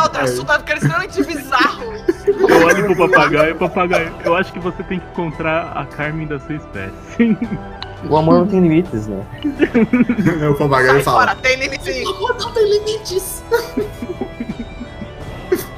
Outro 0.00 0.22
assunto, 0.22 0.46
tá 0.46 0.58
ficando 0.58 0.76
extremamente 0.78 1.24
bizarro 1.24 1.92
eu 2.26 2.66
olho 2.66 2.84
pro 2.86 3.08
papagaio, 3.08 3.56
papagaio, 3.56 4.12
eu 4.24 4.36
acho 4.36 4.52
que 4.52 4.58
você 4.60 4.82
tem 4.84 5.00
que 5.00 5.06
encontrar 5.06 5.72
a 5.74 5.84
Carmen 5.84 6.26
da 6.26 6.38
sua 6.38 6.54
espécie. 6.54 7.36
O 8.08 8.16
amor 8.16 8.40
não 8.40 8.46
tem 8.46 8.60
limites, 8.60 9.06
né? 9.06 9.24
o 10.50 10.54
papagaio 10.54 10.94
Sai 10.94 11.02
fala. 11.02 11.18
fora, 11.20 11.34
tem 11.36 11.56
limite. 11.56 11.90
O 12.04 12.08
amor 12.10 12.36
não 12.38 12.52
tem 12.52 12.68
limites. 12.78 13.42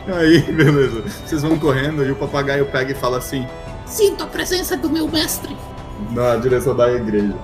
Aí, 0.06 0.40
beleza. 0.52 1.02
Vocês 1.02 1.42
vão 1.42 1.58
correndo 1.58 2.04
e 2.04 2.10
o 2.10 2.16
papagaio 2.16 2.66
pega 2.66 2.92
e 2.92 2.94
fala 2.94 3.18
assim: 3.18 3.46
Sinto 3.86 4.24
a 4.24 4.26
presença 4.26 4.76
do 4.76 4.90
meu 4.90 5.08
mestre. 5.08 5.56
Na 6.10 6.36
direção 6.36 6.76
da 6.76 6.92
igreja. 6.92 7.34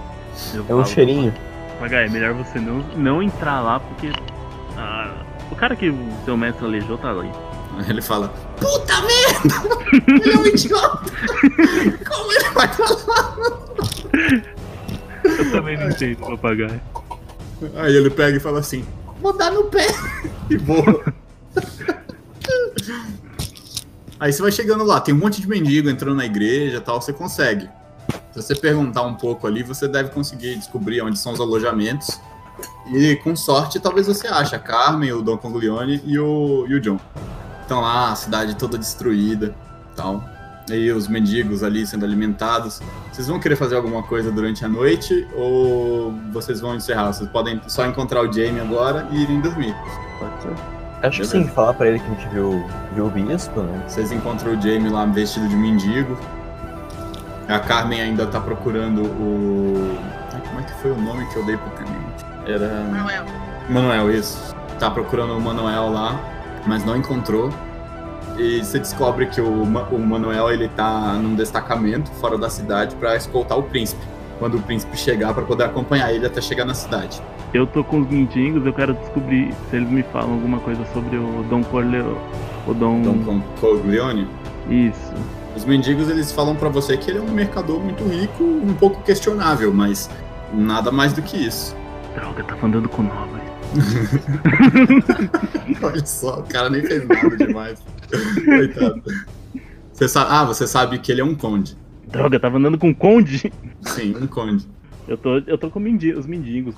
Eu 0.54 0.60
É 0.60 0.62
um 0.62 0.66
falo, 0.66 0.86
cheirinho. 0.86 1.34
Papagaio, 1.74 2.06
é 2.06 2.10
melhor 2.10 2.34
você 2.34 2.58
não, 2.58 2.78
não 2.96 3.22
entrar 3.22 3.60
lá 3.60 3.80
porque. 3.80 4.12
ah, 4.76 5.10
cara 5.60 5.76
que 5.76 5.90
o 5.90 6.24
seu 6.24 6.36
mestre 6.38 6.64
aleijou 6.64 6.96
tá 6.96 7.10
ali. 7.10 7.30
Aí 7.76 7.90
ele 7.90 8.00
fala: 8.00 8.28
Puta 8.58 8.94
merda! 9.02 9.54
Ele 10.08 10.32
é 10.32 10.38
um 10.38 10.46
idiota. 10.46 11.12
Como 12.08 12.32
ele 12.32 12.50
vai 12.50 12.68
falar? 12.68 13.36
Eu 15.22 15.50
também 15.52 15.76
não 15.78 15.90
entendo 15.90 16.16
papagaio. 16.16 16.80
Aí 17.76 17.94
ele 17.94 18.08
pega 18.08 18.38
e 18.38 18.40
fala 18.40 18.60
assim: 18.60 18.84
Vou 19.20 19.34
dar 19.34 19.52
no 19.52 19.64
pé. 19.64 19.86
Que 20.48 20.56
boa. 20.56 21.04
Aí 24.18 24.32
você 24.32 24.42
vai 24.42 24.52
chegando 24.52 24.84
lá, 24.84 25.00
tem 25.00 25.14
um 25.14 25.18
monte 25.18 25.40
de 25.40 25.48
mendigo 25.48 25.88
entrando 25.88 26.16
na 26.16 26.24
igreja 26.24 26.78
e 26.78 26.80
tal, 26.80 27.00
você 27.00 27.12
consegue. 27.12 27.68
Se 28.32 28.42
você 28.42 28.54
perguntar 28.54 29.02
um 29.02 29.14
pouco 29.14 29.46
ali, 29.46 29.62
você 29.62 29.86
deve 29.86 30.10
conseguir 30.10 30.56
descobrir 30.56 31.00
onde 31.02 31.18
são 31.18 31.32
os 31.32 31.40
alojamentos. 31.40 32.20
E 32.92 33.16
com 33.16 33.36
sorte, 33.36 33.78
talvez 33.78 34.06
você 34.06 34.26
ache 34.26 34.54
a 34.54 34.58
Carmen, 34.58 35.12
o 35.12 35.22
Don 35.22 35.38
Conglione 35.38 36.02
e 36.04 36.18
o, 36.18 36.66
e 36.68 36.74
o 36.74 36.80
John. 36.80 36.98
Estão 37.62 37.80
lá, 37.80 38.10
a 38.10 38.16
cidade 38.16 38.56
toda 38.56 38.76
destruída 38.76 39.54
tal. 39.94 40.24
E 40.68 40.90
os 40.92 41.08
mendigos 41.08 41.62
ali 41.62 41.86
sendo 41.86 42.04
alimentados. 42.04 42.80
Vocês 43.12 43.26
vão 43.26 43.40
querer 43.40 43.56
fazer 43.56 43.76
alguma 43.76 44.02
coisa 44.02 44.30
durante 44.30 44.64
a 44.64 44.68
noite 44.68 45.26
ou 45.34 46.12
vocês 46.32 46.60
vão 46.60 46.76
encerrar? 46.76 47.12
Vocês 47.12 47.28
podem 47.28 47.60
só 47.66 47.86
encontrar 47.86 48.22
o 48.22 48.32
Jamie 48.32 48.60
agora 48.60 49.06
e 49.10 49.22
irem 49.22 49.40
dormir. 49.40 49.74
Pode 50.18 50.42
ser. 50.42 50.80
Acho 51.02 51.22
que 51.22 51.28
Beleza. 51.28 51.30
sim, 51.30 51.48
falar 51.48 51.74
pra 51.74 51.88
ele 51.88 51.98
que 51.98 52.04
a 52.04 52.08
gente 52.10 52.28
viu, 52.28 52.64
viu 52.94 53.06
o 53.06 53.10
bispo, 53.10 53.62
né? 53.62 53.84
Vocês 53.88 54.12
encontram 54.12 54.52
o 54.52 54.60
Jamie 54.60 54.90
lá 54.90 55.06
vestido 55.06 55.48
de 55.48 55.56
mendigo. 55.56 56.16
A 57.48 57.58
Carmen 57.58 58.00
ainda 58.00 58.26
tá 58.26 58.38
procurando 58.38 59.02
o. 59.02 59.98
Ai, 60.32 60.40
como 60.46 60.60
é 60.60 60.62
que 60.62 60.72
foi 60.74 60.92
o 60.92 61.00
nome 61.00 61.26
que 61.26 61.36
eu 61.36 61.44
dei 61.44 61.56
pro 61.56 61.70
tenente? 61.70 61.99
Era. 62.50 62.68
Manuel. 62.90 63.24
Manuel, 63.68 64.10
isso. 64.14 64.54
Tá 64.78 64.90
procurando 64.90 65.36
o 65.36 65.40
Manuel 65.40 65.90
lá, 65.90 66.18
mas 66.66 66.84
não 66.84 66.96
encontrou. 66.96 67.50
E 68.38 68.64
você 68.64 68.78
descobre 68.78 69.26
que 69.26 69.40
o, 69.40 69.66
Ma- 69.66 69.82
o 69.90 69.98
Manuel 69.98 70.50
ele 70.50 70.68
tá 70.68 71.12
num 71.14 71.34
destacamento 71.34 72.10
fora 72.12 72.38
da 72.38 72.48
cidade 72.48 72.94
pra 72.96 73.14
escoltar 73.16 73.58
o 73.58 73.62
príncipe. 73.62 74.02
Quando 74.38 74.56
o 74.56 74.62
príncipe 74.62 74.96
chegar, 74.96 75.34
pra 75.34 75.42
poder 75.42 75.64
acompanhar 75.64 76.10
ele 76.14 76.24
até 76.26 76.40
chegar 76.40 76.64
na 76.64 76.72
cidade. 76.72 77.20
Eu 77.52 77.66
tô 77.66 77.84
com 77.84 78.00
os 78.00 78.08
mendigos, 78.08 78.64
eu 78.64 78.72
quero 78.72 78.94
descobrir 78.94 79.52
se 79.68 79.76
eles 79.76 79.90
me 79.90 80.02
falam 80.04 80.32
alguma 80.32 80.58
coisa 80.60 80.80
sobre 80.94 81.16
o 81.18 81.44
Dom 81.50 81.62
Corleo. 81.64 82.16
O 82.66 82.72
Dom. 82.72 83.02
Com 83.24 83.40
Coglione, 83.60 84.26
Isso. 84.70 85.12
Os 85.54 85.64
mendigos 85.64 86.08
eles 86.08 86.30
falam 86.32 86.54
pra 86.54 86.68
você 86.70 86.96
que 86.96 87.10
ele 87.10 87.18
é 87.18 87.20
um 87.22 87.30
mercador 87.30 87.80
muito 87.80 88.04
rico, 88.04 88.42
um 88.44 88.72
pouco 88.72 89.02
questionável, 89.02 89.74
mas 89.74 90.08
nada 90.54 90.90
mais 90.92 91.12
do 91.12 91.20
que 91.20 91.36
isso. 91.36 91.76
Droga, 92.14 92.44
tava 92.44 92.66
andando 92.66 92.88
com 92.88 93.02
nova. 93.02 93.40
Olha 95.82 96.06
só, 96.06 96.40
o 96.40 96.42
cara 96.44 96.68
nem 96.68 96.82
fez 96.82 97.06
nada 97.06 97.36
demais. 97.36 97.82
Coitado. 98.44 99.02
Você 99.92 100.08
sabe, 100.08 100.30
ah, 100.30 100.44
você 100.44 100.66
sabe 100.66 100.98
que 100.98 101.12
ele 101.12 101.20
é 101.20 101.24
um 101.24 101.34
conde. 101.34 101.76
Droga, 102.08 102.40
tava 102.40 102.58
andando 102.58 102.78
com 102.78 102.90
o 102.90 102.94
Conde. 102.94 103.52
Sim, 103.82 104.16
um 104.16 104.26
conde. 104.26 104.66
Eu 105.06 105.16
tô, 105.16 105.38
eu 105.38 105.56
tô 105.56 105.70
com 105.70 105.78
os 105.78 106.26
mendigos. 106.26 106.74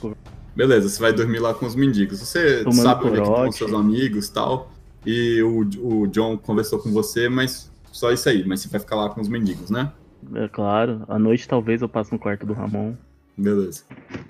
Beleza, 0.54 0.88
você 0.88 1.00
vai 1.00 1.12
dormir 1.12 1.38
lá 1.38 1.54
com 1.54 1.64
os 1.64 1.74
mendigos. 1.74 2.20
Você 2.20 2.62
Tomando 2.64 2.82
sabe 2.82 3.06
onde 3.06 3.20
é 3.20 3.22
que 3.22 3.28
estão 3.28 3.52
seus 3.52 3.72
amigos 3.72 4.26
e 4.26 4.32
tal. 4.32 4.72
e 5.06 5.42
o, 5.42 5.60
o 5.82 6.06
John 6.08 6.36
conversou 6.36 6.78
com 6.78 6.92
você, 6.92 7.28
mas 7.28 7.70
só 7.90 8.12
isso 8.12 8.28
aí. 8.28 8.44
Mas 8.46 8.60
você 8.60 8.68
vai 8.68 8.80
ficar 8.80 8.96
lá 8.96 9.08
com 9.08 9.20
os 9.20 9.28
mendigos, 9.28 9.70
né? 9.70 9.92
É 10.34 10.46
claro, 10.48 11.02
à 11.08 11.18
noite 11.18 11.48
talvez 11.48 11.82
eu 11.82 11.88
passe 11.88 12.12
no 12.12 12.18
quarto 12.18 12.46
do 12.46 12.52
Ramon. 12.52 12.94
Beleza. 13.36 13.84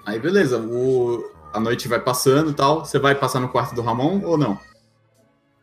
Aí 0.07 0.19
beleza, 0.19 0.59
o... 0.59 1.25
a 1.53 1.61
noite 1.61 1.89
vai 1.89 2.01
passando 2.01 2.51
e 2.51 2.55
tal. 2.55 2.85
Você 2.85 2.99
vai 2.99 3.15
passar 3.15 3.41
no 3.41 3.49
quarto 3.49 3.75
do 3.75 3.83
Ramon 3.83 4.21
ou 4.25 4.39
não? 4.39 4.59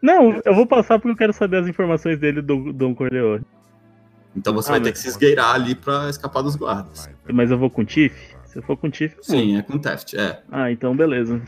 Não, 0.02 0.42
eu 0.46 0.56
vou 0.56 0.66
passar 0.66 0.98
porque 1.00 1.12
eu 1.12 1.18
quero 1.18 1.34
saber 1.34 1.58
as 1.58 1.68
informações 1.68 2.20
dele 2.20 2.42
do 2.42 2.72
Dom 2.72 2.96
Corleone. 2.96 3.44
Então 4.36 4.54
você 4.54 4.70
Ah, 4.70 4.74
vai 4.74 4.82
ter 4.82 4.92
que 4.92 5.00
se 5.00 5.08
esgueirar 5.08 5.56
ali 5.56 5.76
pra 5.76 6.10
escapar 6.10 6.42
dos 6.42 6.56
guardas. 6.56 7.10
Mas 7.32 7.52
eu 7.52 7.58
vou 7.58 7.70
com 7.70 7.82
o 7.82 7.86
Tiff? 7.86 8.16
Se 8.46 8.58
eu 8.60 8.64
for 8.64 8.78
com 8.78 8.88
o 8.88 8.92
Tiff. 8.92 9.16
Sim, 9.22 9.58
é 9.58 9.62
com 9.62 9.78
Theft, 9.78 10.14
é. 10.16 10.42
Ah, 10.52 10.72
então 10.72 10.96
beleza. 10.96 11.42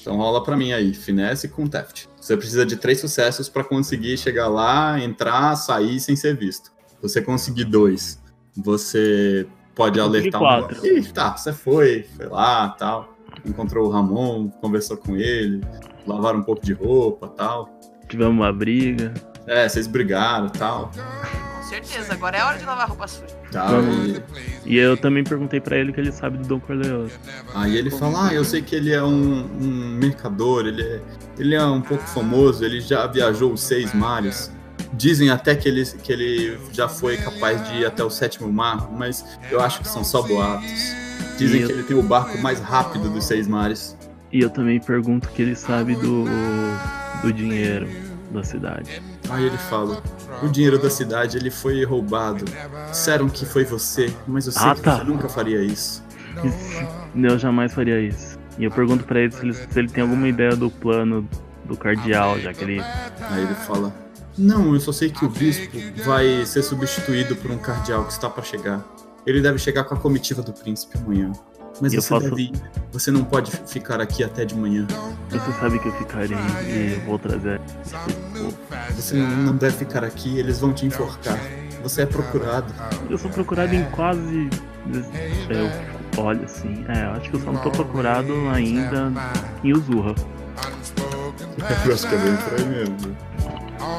Então 0.00 0.16
rola 0.16 0.42
pra 0.42 0.56
mim 0.56 0.72
aí, 0.72 0.94
finesse 0.94 1.48
com 1.48 1.66
Theft. 1.66 2.06
Você 2.20 2.36
precisa 2.36 2.64
de 2.64 2.76
três 2.76 3.00
sucessos 3.00 3.48
pra 3.48 3.62
conseguir 3.62 4.16
chegar 4.16 4.48
lá, 4.48 4.98
entrar, 5.00 5.54
sair 5.56 6.00
sem 6.00 6.16
ser 6.16 6.36
visto. 6.36 6.72
Você 7.02 7.20
conseguir 7.20 7.64
dois, 7.64 8.20
você 8.56 9.46
pode 9.78 10.00
alertar 10.00 10.40
quatro. 10.40 10.82
um. 10.82 10.86
Ih, 10.86 11.02
tá, 11.12 11.36
você 11.36 11.52
foi, 11.52 12.04
foi 12.16 12.26
lá 12.26 12.70
tal. 12.70 13.14
Encontrou 13.46 13.86
o 13.86 13.90
Ramon, 13.90 14.48
conversou 14.60 14.96
com 14.96 15.16
ele, 15.16 15.62
lavaram 16.04 16.40
um 16.40 16.42
pouco 16.42 16.60
de 16.62 16.72
roupa 16.72 17.28
tal. 17.28 17.70
Tivemos 18.08 18.34
uma 18.34 18.52
briga. 18.52 19.14
É, 19.46 19.68
vocês 19.68 19.86
brigaram 19.86 20.48
tal. 20.48 20.90
Com 21.56 21.62
certeza, 21.62 22.12
agora 22.12 22.38
é 22.38 22.44
hora 22.44 22.58
de 22.58 22.64
lavar 22.64 22.88
roupa 22.88 23.06
suja. 23.06 23.26
tal 23.52 23.68
Vamos. 23.68 24.08
e... 24.08 24.22
E 24.74 24.76
eu 24.76 24.96
também 24.96 25.22
perguntei 25.22 25.60
pra 25.60 25.76
ele 25.76 25.92
que 25.92 26.00
ele 26.00 26.10
sabe 26.10 26.38
do 26.38 26.48
Dom 26.48 26.60
Corleone. 26.60 27.10
Aí 27.54 27.76
ele 27.76 27.90
fala, 27.90 28.28
ah, 28.28 28.34
eu 28.34 28.44
sei 28.44 28.60
que 28.60 28.74
ele 28.74 28.92
é 28.92 29.02
um, 29.02 29.44
um 29.60 29.96
mercador, 29.98 30.66
ele 30.66 30.82
é, 30.82 31.00
ele 31.38 31.54
é 31.54 31.64
um 31.64 31.80
pouco 31.80 32.04
famoso, 32.04 32.64
ele 32.64 32.80
já 32.80 33.06
viajou 33.06 33.52
os 33.52 33.62
seis 33.62 33.94
mares. 33.94 34.50
Dizem 34.92 35.30
até 35.30 35.54
que 35.54 35.68
ele, 35.68 35.84
que 35.84 36.12
ele 36.12 36.58
já 36.72 36.88
foi 36.88 37.16
capaz 37.18 37.62
de 37.68 37.78
ir 37.78 37.86
até 37.86 38.02
o 38.02 38.10
sétimo 38.10 38.50
mar, 38.52 38.90
mas 38.90 39.24
eu 39.50 39.60
acho 39.60 39.80
que 39.80 39.88
são 39.88 40.02
só 40.02 40.22
boatos. 40.22 40.70
Dizem 41.36 41.60
eu- 41.60 41.66
que 41.68 41.72
ele 41.74 41.82
tem 41.82 41.96
o 41.96 42.02
barco 42.02 42.38
mais 42.38 42.58
rápido 42.60 43.08
dos 43.10 43.24
seis 43.24 43.46
mares. 43.46 43.96
E 44.32 44.40
eu 44.40 44.50
também 44.50 44.80
pergunto 44.80 45.28
que 45.28 45.40
ele 45.42 45.54
sabe 45.54 45.94
do, 45.94 46.24
do 47.22 47.32
dinheiro 47.32 47.88
da 48.30 48.42
cidade. 48.42 49.02
Aí 49.30 49.44
ele 49.44 49.56
fala, 49.58 50.02
o 50.42 50.48
dinheiro 50.48 50.78
da 50.78 50.90
cidade 50.90 51.36
ele 51.36 51.50
foi 51.50 51.84
roubado. 51.84 52.44
Disseram 52.90 53.28
que 53.28 53.44
foi 53.46 53.64
você, 53.64 54.12
mas 54.26 54.46
eu 54.46 54.52
sei 54.52 54.62
Ah, 54.70 54.74
que 54.74 54.80
tá. 54.82 54.96
você 54.98 55.04
nunca 55.04 55.28
faria 55.28 55.60
isso. 55.62 56.02
Eu 57.14 57.38
jamais 57.38 57.72
faria 57.74 58.00
isso. 58.00 58.38
E 58.58 58.64
eu 58.64 58.70
pergunto 58.70 59.04
pra 59.04 59.20
ele 59.20 59.32
se 59.32 59.40
ele, 59.44 59.54
se 59.54 59.78
ele 59.78 59.88
tem 59.88 60.02
alguma 60.02 60.28
ideia 60.28 60.54
do 60.56 60.70
plano 60.70 61.28
do 61.64 61.76
cardeal, 61.76 62.38
já 62.40 62.52
que 62.52 62.64
ele. 62.64 62.80
Aí 63.30 63.42
ele 63.42 63.54
fala: 63.54 63.92
Não, 64.38 64.72
eu 64.74 64.80
só 64.80 64.92
sei 64.92 65.10
que 65.10 65.24
o 65.24 65.28
bispo 65.28 65.76
vai 66.04 66.44
ser 66.46 66.62
substituído 66.62 67.34
por 67.36 67.50
um 67.50 67.58
cardeal 67.58 68.04
que 68.04 68.12
está 68.12 68.30
para 68.30 68.42
chegar. 68.42 68.84
Ele 69.26 69.40
deve 69.40 69.58
chegar 69.58 69.84
com 69.84 69.94
a 69.94 69.98
comitiva 69.98 70.42
do 70.42 70.52
príncipe 70.52 70.96
amanhã. 70.98 71.32
Mas 71.80 71.92
eu 71.92 72.00
você 72.00 72.08
faço- 72.08 72.30
deve 72.30 72.42
ir. 72.42 72.52
Você 72.92 73.10
não 73.10 73.24
pode 73.24 73.50
ficar 73.50 74.00
aqui 74.00 74.24
até 74.24 74.44
de 74.44 74.54
manhã. 74.54 74.86
Você 75.30 75.52
sabe 75.60 75.78
que 75.78 75.88
eu 75.88 75.92
ficarei 75.92 76.36
e 76.66 77.00
vou 77.06 77.18
trazer. 77.18 77.60
Você 78.96 79.16
não 79.16 79.54
deve 79.56 79.76
ficar 79.76 80.02
aqui, 80.04 80.38
eles 80.38 80.58
vão 80.60 80.72
te 80.72 80.86
enforcar. 80.86 81.38
Você 81.82 82.02
é 82.02 82.06
procurado. 82.06 82.72
Eu 83.08 83.18
sou 83.18 83.30
procurado 83.30 83.74
em 83.74 83.84
quase. 83.90 84.48
Eu 85.50 86.22
olho 86.24 86.44
assim. 86.44 86.84
É, 86.88 87.04
eu 87.04 87.10
acho 87.12 87.30
que 87.30 87.36
eu 87.36 87.40
só 87.40 87.52
não 87.52 87.60
tô 87.60 87.70
procurado 87.70 88.32
ainda 88.48 89.12
em 89.62 89.72
Uzurra. 89.72 90.14
Eu 91.86 91.94
acho 91.94 92.08
que 92.08 92.14
é 92.14 92.18
bem 92.18 92.36
por 92.36 92.54
aí 92.54 92.66
mesmo. 92.66 93.16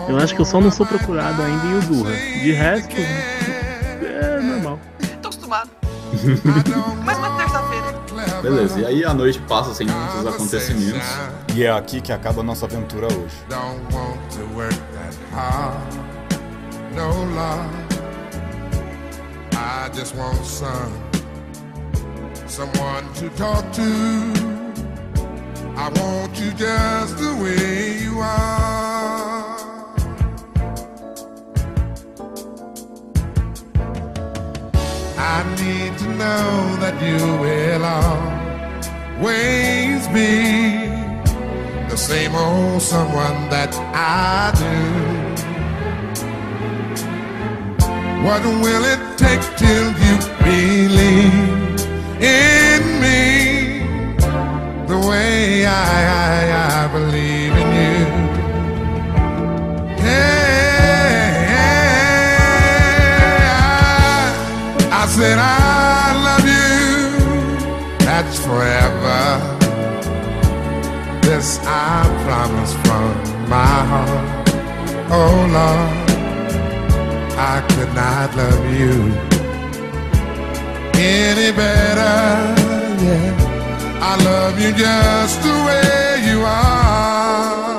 Eu 0.07 0.17
acho 0.17 0.35
que 0.35 0.41
eu 0.41 0.45
só 0.45 0.59
não 0.59 0.71
sou 0.71 0.85
procurado 0.85 1.41
ainda 1.41 1.65
em 1.65 1.77
Uzurra. 1.77 2.11
De 2.11 2.51
resto, 2.51 2.95
é 2.97 4.39
normal. 4.41 4.79
Tô 5.21 5.27
acostumado. 5.29 5.69
Mais 7.05 7.17
uma 7.17 7.37
terça-feira. 7.37 7.99
Beleza, 8.41 8.79
e 8.79 8.85
aí 8.85 9.05
a 9.05 9.13
noite 9.13 9.39
passa 9.47 9.73
sem 9.73 9.87
muitos 9.87 10.27
acontecimentos. 10.27 11.07
E 11.55 11.63
é 11.63 11.71
aqui 11.71 12.01
que 12.01 12.11
acaba 12.11 12.41
a 12.41 12.43
nossa 12.43 12.65
aventura 12.65 13.07
hoje. 13.07 13.35
don't 13.49 13.93
want 13.93 14.19
to 14.31 14.43
work 14.55 14.75
that 14.93 15.15
hard. 15.31 15.77
No 16.95 17.09
love. 17.35 17.69
I 19.53 19.89
just 19.93 20.15
want 20.15 20.43
some 20.45 20.91
someone 22.47 23.05
to 23.15 23.29
talk 23.37 23.71
to. 23.73 23.83
I 25.75 25.89
want 25.99 26.39
you 26.39 26.51
just 26.53 27.17
the 27.17 27.35
way 27.41 28.03
you 28.03 28.19
are. 28.19 29.38
I 35.19 35.43
need 35.61 35.97
to 35.97 36.07
know 36.15 36.77
that 36.79 36.95
you 37.03 37.19
will 37.43 37.83
always 39.19 40.07
be 40.07 40.87
the 41.89 41.97
same 41.97 42.33
old 42.35 42.81
someone 42.81 43.49
that 43.49 43.75
I 43.93 44.53
do. 44.63 44.77
What 48.25 48.41
will 48.63 48.85
it 48.93 49.01
take 49.17 49.43
till 49.57 49.87
you 50.05 50.15
believe 50.47 51.81
in 52.21 52.81
me 53.03 53.21
the 54.87 54.99
way 55.09 55.65
I, 55.65 55.69
I, 56.23 56.83
I 56.83 56.87
believe 56.93 57.38
said 65.19 65.37
I 65.37 66.13
love 66.27 66.45
you. 66.55 66.69
That's 68.05 68.37
forever. 68.47 69.21
This 71.25 71.59
I 71.65 71.97
promise 72.25 72.73
from 72.83 73.11
my 73.55 73.77
heart. 73.91 74.49
Oh 75.17 75.37
Lord, 75.57 76.09
I 77.53 77.55
could 77.71 77.93
not 78.03 78.27
love 78.41 78.65
you 78.81 78.95
any 80.95 81.49
better. 81.63 82.17
Yeah, 83.05 84.09
I 84.09 84.13
love 84.29 84.55
you 84.63 84.71
just 84.71 85.37
the 85.47 85.55
way 85.67 85.99
you 86.29 86.39
are. 86.45 87.78